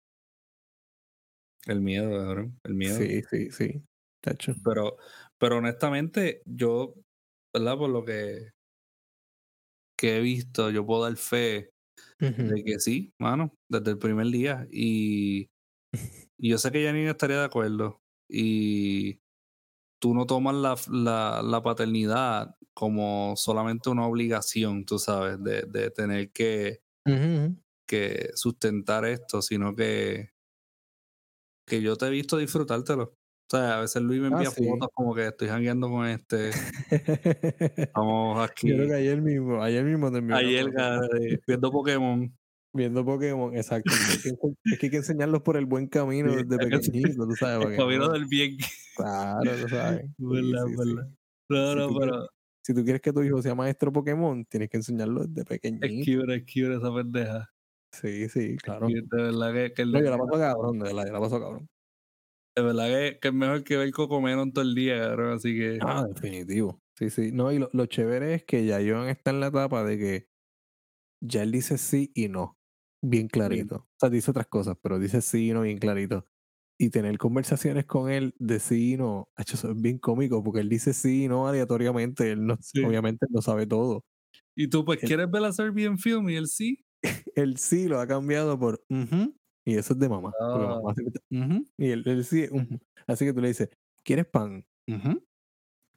El 1.66 1.82
miedo, 1.82 2.10
cabrón. 2.18 2.60
El 2.64 2.76
miedo. 2.76 2.98
Sí, 2.98 3.22
sí, 3.30 3.52
sí. 3.52 3.84
Tacho. 4.22 4.54
Pero, 4.64 4.98
pero 5.38 5.58
honestamente, 5.58 6.42
yo, 6.46 6.94
¿verdad? 7.54 7.78
Por 7.78 7.90
lo 7.90 8.06
que, 8.06 8.52
que 9.98 10.18
he 10.18 10.22
visto, 10.22 10.70
yo 10.72 10.86
puedo 10.86 11.04
dar 11.04 11.16
fe 11.18 11.72
de 12.20 12.64
que 12.64 12.80
sí, 12.80 13.12
mano, 13.20 13.54
desde 13.70 13.92
el 13.92 13.98
primer 13.98 14.28
día. 14.28 14.68
Y, 14.72 15.50
y 16.38 16.50
yo 16.50 16.58
sé 16.58 16.72
que 16.72 16.86
Janine 16.86 17.10
estaría 17.10 17.40
de 17.40 17.46
acuerdo. 17.46 18.00
Y 18.30 19.20
tú 20.00 20.14
no 20.14 20.26
tomas 20.26 20.56
la, 20.56 20.76
la, 20.92 21.42
la 21.44 21.64
paternidad 21.64 22.56
como 22.74 23.34
solamente 23.36 23.90
una 23.90 24.06
obligación, 24.06 24.86
tú 24.86 25.00
sabes, 25.00 25.42
de, 25.44 25.64
de 25.64 25.90
tener 25.90 26.32
que, 26.32 26.82
ujú. 27.06 27.56
que 27.88 28.30
sustentar 28.36 29.06
esto, 29.06 29.42
sino 29.42 29.76
que, 29.76 30.30
que 31.68 31.82
yo 31.82 31.96
te 31.96 32.06
he 32.08 32.10
visto 32.12 32.38
disfrutártelo. 32.38 33.04
O 33.50 33.50
sea, 33.58 33.78
a 33.78 33.82
veces 33.82 34.02
Luis 34.02 34.20
me 34.20 34.28
Ah, 34.28 34.32
envía 34.34 34.52
sí. 34.52 34.68
fotos 34.68 34.90
como 34.94 35.16
que 35.16 35.28
estoy 35.28 35.48
jangueando 35.48 35.90
con 35.90 36.06
este. 36.06 36.50
Estamos 37.78 38.48
aquí. 38.48 38.68
Yo 38.70 38.76
creo 38.76 38.88
que 38.90 38.94
ayer 38.96 39.22
mismo, 39.22 39.64
ayer 39.64 39.84
mismo 39.86 40.12
te 40.12 40.18
Ayer, 40.34 40.66
de- 40.72 41.40
viendo 41.48 41.72
Pokémon. 41.72 42.38
viendo 42.74 43.06
Pokémon, 43.06 43.56
exacto. 43.56 43.92
Es 43.94 44.22
que, 44.24 44.30
es 44.30 44.80
que 44.80 44.86
hay 44.88 44.90
que 44.92 44.98
enseñarlos 44.98 45.42
por 45.42 45.58
el 45.58 45.66
buen 45.66 45.88
camino 45.88 46.30
Sí, 46.38 46.44
desde 46.46 46.58
pequeñito, 46.70 47.26
tú 47.26 47.36
sabes. 47.40 47.70
El 47.70 47.78
camino 47.78 48.08
no- 48.08 48.14
del 48.14 48.26
bien. 48.26 48.58
Claro, 48.98 49.58
tú 49.60 49.70
sabes. 49.70 50.02
Sí, 50.30 50.36
Verdad, 50.36 50.64
sí, 50.64 50.78
sí. 50.78 50.96
verdad. 50.96 51.10
No, 51.50 51.76
Si 51.76 51.76
no, 51.76 51.88
tú 51.88 52.00
pero 52.00 52.28
Si 52.64 52.74
tú 52.76 52.84
quieres 52.84 53.02
que 53.02 53.14
tu 53.14 53.24
hijo 53.24 53.42
sea 53.42 53.56
maestro 53.56 53.92
Pokémon, 53.94 54.46
tienes 54.46 54.70
que 54.70 54.78
enseñarlo 54.78 55.26
desde 55.26 55.46
es 55.82 55.92
pequeñito. 56.02 56.12
es 56.34 56.44
cute 56.44 56.76
esa 56.76 56.94
pendeja. 56.94 57.50
Sí, 57.92 58.30
sí, 58.30 58.58
claro. 58.58 58.98
De 59.10 59.24
verdad 59.24 59.54
que, 59.54 59.74
que 59.74 59.82
el 59.84 59.92
No, 59.92 60.02
yo 60.02 60.10
la 60.12 60.18
paso 60.18 60.32
cabrón, 60.40 60.80
de 60.80 60.86
verdad, 60.86 61.06
yo 61.08 61.14
la 61.14 61.20
paso 61.20 61.40
cabrón. 61.42 61.70
de 62.56 62.62
verdad 62.64 62.88
que, 62.88 63.20
que 63.20 63.28
es 63.30 63.34
mejor 63.34 63.64
que 63.64 63.78
ver 63.78 63.92
Cocomelon 63.92 64.52
todo 64.52 64.64
el 64.66 64.76
día, 64.76 65.00
cabrón. 65.00 65.34
Así 65.36 65.56
que. 65.56 65.80
Ah, 65.80 66.06
definitivo. 66.08 66.82
Sí, 66.96 67.10
sí. 67.10 67.32
No, 67.32 67.52
y 67.52 67.60
lo, 67.60 67.70
lo 67.74 67.86
chévere 67.86 68.34
es 68.34 68.44
que 68.46 68.66
ya 68.66 68.80
Joan 68.86 69.10
está 69.10 69.30
en 69.32 69.40
la 69.40 69.48
etapa 69.48 69.84
de 69.84 69.98
que 69.98 70.30
ya 71.22 71.44
él 71.44 71.52
dice 71.52 71.78
sí 71.78 72.12
y 72.16 72.30
no. 72.30 72.60
Bien 73.02 73.28
clarito. 73.30 73.76
O 73.78 73.88
sea, 74.00 74.10
dice 74.10 74.32
otras 74.32 74.48
cosas, 74.48 74.78
pero 74.82 75.00
dice 75.00 75.22
sí 75.22 75.50
y 75.50 75.54
no 75.54 75.62
bien 75.62 75.80
clarito. 75.80 76.26
Y 76.80 76.92
tener 76.92 77.18
conversaciones 77.18 77.86
con 77.86 78.12
él 78.12 78.36
de 78.38 78.60
sí 78.60 78.94
y 78.94 78.98
no, 78.98 79.30
hecho, 79.36 79.56
eso 79.56 79.72
es 79.72 79.82
bien 79.82 79.98
cómico, 79.98 80.44
porque 80.44 80.60
él 80.60 80.70
dice 80.70 80.94
sí 80.94 81.24
y 81.24 81.28
no 81.28 81.48
aleatoriamente. 81.48 82.32
Él 82.32 82.46
no, 82.46 82.60
Sí. 82.62 82.82
obviamente 82.82 83.26
no 83.32 83.42
sabe 83.42 83.66
todo. 83.66 84.04
Y 84.56 84.68
tú, 84.70 84.84
pues, 84.86 85.00
¿quieres 85.04 85.30
ver 85.30 85.42
la 85.44 85.54
Serbian 85.54 85.98
Film? 86.00 86.30
Y 86.30 86.36
él 86.36 86.48
sí. 86.48 86.84
El 87.36 87.58
sí 87.58 87.88
lo 87.88 88.00
ha 88.00 88.08
cambiado 88.08 88.58
por 88.60 88.84
ujú, 88.90 89.36
y 89.66 89.76
eso 89.78 89.94
es 89.94 90.00
de 90.00 90.10
mamá. 90.10 90.36
Ah. 90.40 90.82
mamá 90.82 90.94
siempre 90.96 91.14
está, 91.22 91.22
"Ujú", 91.46 91.68
y 91.78 91.90
él, 91.92 92.04
él 92.06 92.24
sí, 92.26 92.48
ujú. 92.52 92.80
Así 93.08 93.26
que 93.26 93.34
tú 93.34 93.42
le 93.42 93.50
dices, 93.50 93.70
¿quieres 94.04 94.26
pan? 94.28 94.66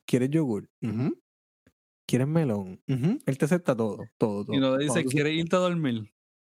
¿Quieres 0.07 0.31
yogur? 0.31 0.68
¿Quieres 2.07 2.28
melón? 2.28 2.83
Él 3.26 3.39
te 3.39 3.45
acepta 3.47 3.76
todo, 3.76 4.12
todo, 4.18 4.45
todo. 4.45 4.57
Y 4.57 4.59
no 4.59 4.76
le 4.76 4.85
dice, 4.85 5.07
¿quieres 5.07 5.35
irte 5.35 5.57
a 5.57 5.61
dormir? 5.61 6.01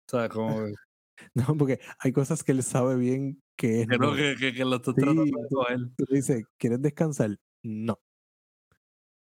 O 0.09 0.11
sea, 0.11 0.29
como 0.29 0.67
No, 1.35 1.57
porque 1.59 1.81
hay 1.99 2.13
cosas 2.13 2.45
que 2.45 2.53
él 2.53 2.63
sabe 2.63 2.97
bien 2.97 3.43
que 3.57 3.83
es 3.83 3.89
que 3.89 3.99
no, 3.99 4.11
no. 4.11 4.17
que, 4.17 4.37
que, 4.39 4.53
que 4.55 4.65
lo 4.65 4.77
estás 4.77 4.95
Sí, 4.95 5.01
tratando 5.01 5.25
coger. 5.51 5.79
Tú 5.97 6.05
le 6.09 6.17
dices, 6.17 6.45
¿quieres 6.59 6.83
descansar? 6.83 7.39
No. 7.63 8.01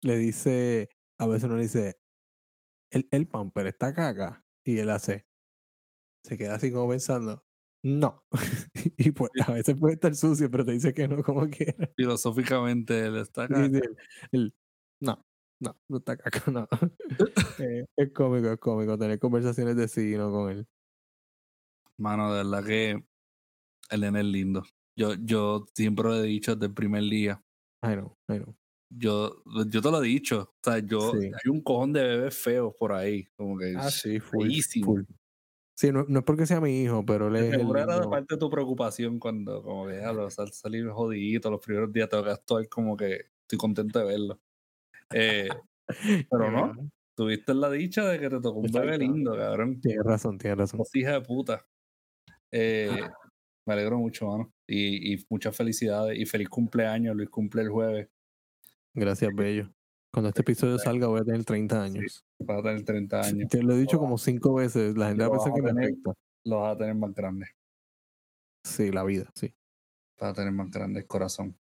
Le 0.03 0.17
dice, 0.19 0.89
a 1.19 1.27
veces 1.27 1.45
uno 1.45 1.57
le 1.57 1.63
dice, 1.63 1.97
el, 2.91 3.09
el 3.11 3.27
pamper 3.29 3.67
está 3.69 3.95
caca. 3.95 4.45
Y 4.65 4.79
él 4.79 4.91
hace, 4.91 5.27
se 6.25 6.37
queda 6.37 6.57
así 6.57 6.73
como 6.73 6.89
pensando, 6.89 7.45
no. 7.85 8.25
y 8.99 9.13
pues 9.13 9.31
a 9.47 9.53
veces 9.53 9.77
puede 9.79 9.95
estar 9.95 10.15
sucio, 10.15 10.51
pero 10.51 10.65
te 10.65 10.73
dice 10.73 10.93
que 10.93 11.07
no 11.07 11.23
como 11.23 11.49
quiera. 11.51 11.89
Filosóficamente, 11.97 13.07
él 13.07 13.17
está 13.17 13.45
él, 13.45 13.97
él, 14.33 14.55
no, 15.01 15.25
no, 15.61 15.79
no 15.89 15.99
está 15.99 16.17
caca, 16.17 16.51
no. 16.51 16.69
Eh, 17.59 17.87
es 17.97 18.13
cómico, 18.13 18.53
es 18.53 18.59
cómico 18.59 18.99
tener 18.99 19.19
conversaciones 19.19 19.77
de 19.77 19.89
sí 19.89 20.13
y 20.13 20.17
no 20.17 20.31
con 20.31 20.51
él. 20.51 20.67
Mano, 21.97 22.35
de 22.35 22.45
verdad 22.45 22.65
que 22.67 23.05
el 23.91 24.01
nene 24.01 24.21
es 24.21 24.27
lindo. 24.27 24.65
Yo, 24.99 25.15
yo 25.15 25.67
siempre 25.75 26.05
lo 26.05 26.17
he 26.17 26.23
dicho 26.23 26.55
desde 26.55 26.67
el 26.67 26.75
primer 26.75 27.03
día. 27.05 27.43
I 27.83 27.95
know, 27.95 28.17
I 28.29 28.39
know. 28.39 28.57
yo, 28.89 29.43
yo 29.69 29.83
te 29.83 29.91
lo 29.91 30.03
he 30.03 30.07
dicho. 30.07 30.55
O 30.55 30.59
sea, 30.63 30.79
yo, 30.79 31.13
Sí. 31.13 31.27
hay 31.27 31.51
un 31.51 31.61
cojón 31.63 31.93
de 31.93 32.03
bebés 32.03 32.37
feos 32.39 32.73
por 32.79 32.93
ahí. 32.93 33.27
Como 33.37 33.59
que 33.59 33.75
Ah, 33.77 33.91
sí, 33.91 34.21
full, 34.21 34.49
full. 34.85 35.03
Sí, 35.79 35.93
no, 35.93 36.05
no 36.09 36.21
es 36.21 36.25
porque 36.25 36.47
sea 36.47 36.61
mi 36.61 36.81
hijo, 36.83 37.05
pero 37.05 37.29
el 37.29 37.51
Seguro 37.51 37.81
era 37.81 38.01
de 38.01 38.09
parte 38.09 38.35
de 38.37 38.39
tu 38.39 38.49
preocupación 38.49 39.19
cuando, 39.19 39.63
como 39.63 39.87
que, 39.87 39.99
"Diablo, 39.99 40.31
sal- 40.31 40.53
salir 40.53 40.89
jodidito 40.89 41.51
los 41.51 41.61
primeros 41.61 41.93
días, 41.93 42.09
tengo 42.09 42.25
que 42.25 42.31
actuar 42.31 42.69
como 42.71 42.97
que 42.97 43.27
estoy 43.43 43.59
contento 43.59 43.99
de 43.99 44.05
verlo. 44.07 44.41
Eh, 45.13 45.49
pero 46.31 46.51
no, 46.51 46.75
tuviste 47.17 47.55
la 47.55 47.71
dicha 47.71 48.05
de 48.09 48.19
que 48.21 48.31
te 48.31 48.41
tocó 48.41 48.61
un 48.61 48.73
bebé 48.73 48.99
lindo, 48.99 49.37
cabrón. 49.37 49.81
Tienes 49.81 50.05
razón, 50.05 50.39
tienes 50.39 50.59
razón. 50.59 50.79
Dos 50.79 50.95
hijas 50.95 51.15
de 51.15 51.21
puta. 51.23 51.67
Eh, 52.53 52.89
me 53.67 53.75
alegro 53.75 53.99
mucho, 53.99 54.29
mano. 54.29 54.53
Y, 54.67 55.15
y 55.15 55.27
muchas 55.29 55.57
felicidades 55.57 56.19
y 56.19 56.25
feliz 56.25 56.49
cumpleaños. 56.49 57.15
Luis 57.17 57.29
cumple 57.29 57.63
el 57.63 57.69
jueves. 57.69 58.09
Gracias, 58.95 59.31
Bello. 59.37 59.71
Cuando 60.13 60.31
este 60.31 60.41
episodio 60.41 60.79
salga 60.79 61.09
voy 61.09 61.21
a 61.21 61.25
tener 61.25 61.45
30 61.45 61.83
años. 61.83 62.25
Vas 62.39 62.61
a 62.61 62.63
tener 62.63 62.85
30 62.85 63.21
años. 63.21 63.51
Te 63.51 63.63
lo 63.63 63.75
he 63.75 63.79
dicho 63.79 63.99
como 63.99 64.17
cinco 64.17 64.55
veces, 64.55 64.97
la 64.97 65.09
gente 65.09 65.23
va 65.23 65.29
a 65.29 65.33
pensar 65.33 65.53
que 65.53 65.63
me 65.63 65.71
afecta. 65.71 66.15
Lo 66.45 66.61
vas 66.61 66.75
a 66.75 66.79
tener 66.79 66.95
más 66.95 67.13
grande. 67.13 67.47
Sí, 68.65 68.91
la 68.91 69.05
vida, 69.05 69.31
sí. 69.35 69.55
Vas 70.19 70.31
a 70.31 70.35
tener 70.35 70.53
más 70.53 70.71
grande 70.71 71.01
el 71.01 71.07
corazón. 71.07 71.55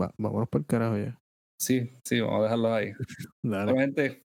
Va, 0.00 0.12
vámonos 0.18 0.48
por 0.48 0.60
el 0.60 0.66
carajo 0.66 0.98
ya. 0.98 1.20
Sí, 1.58 1.90
sí, 2.04 2.20
vamos 2.20 2.40
a 2.40 2.42
dejarlo 2.44 2.74
ahí. 2.74 2.92
Dale. 3.42 3.74
Gente, 3.74 4.24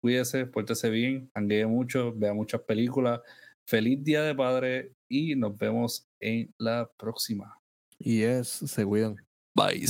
cuídese, 0.00 0.46
pórtese 0.46 0.90
bien, 0.90 1.30
hanguee 1.34 1.66
mucho, 1.66 2.12
vea 2.14 2.32
muchas 2.32 2.60
películas. 2.60 3.22
Feliz 3.66 4.04
Día 4.04 4.22
de 4.22 4.34
Padre 4.34 4.92
y 5.08 5.34
nos 5.34 5.56
vemos 5.56 6.05
en 6.20 6.54
la 6.58 6.90
próxima. 6.96 7.58
Y 7.98 8.22
es, 8.22 8.48
se 8.48 8.84
cuidan. 8.84 9.16
Bye. 9.54 9.86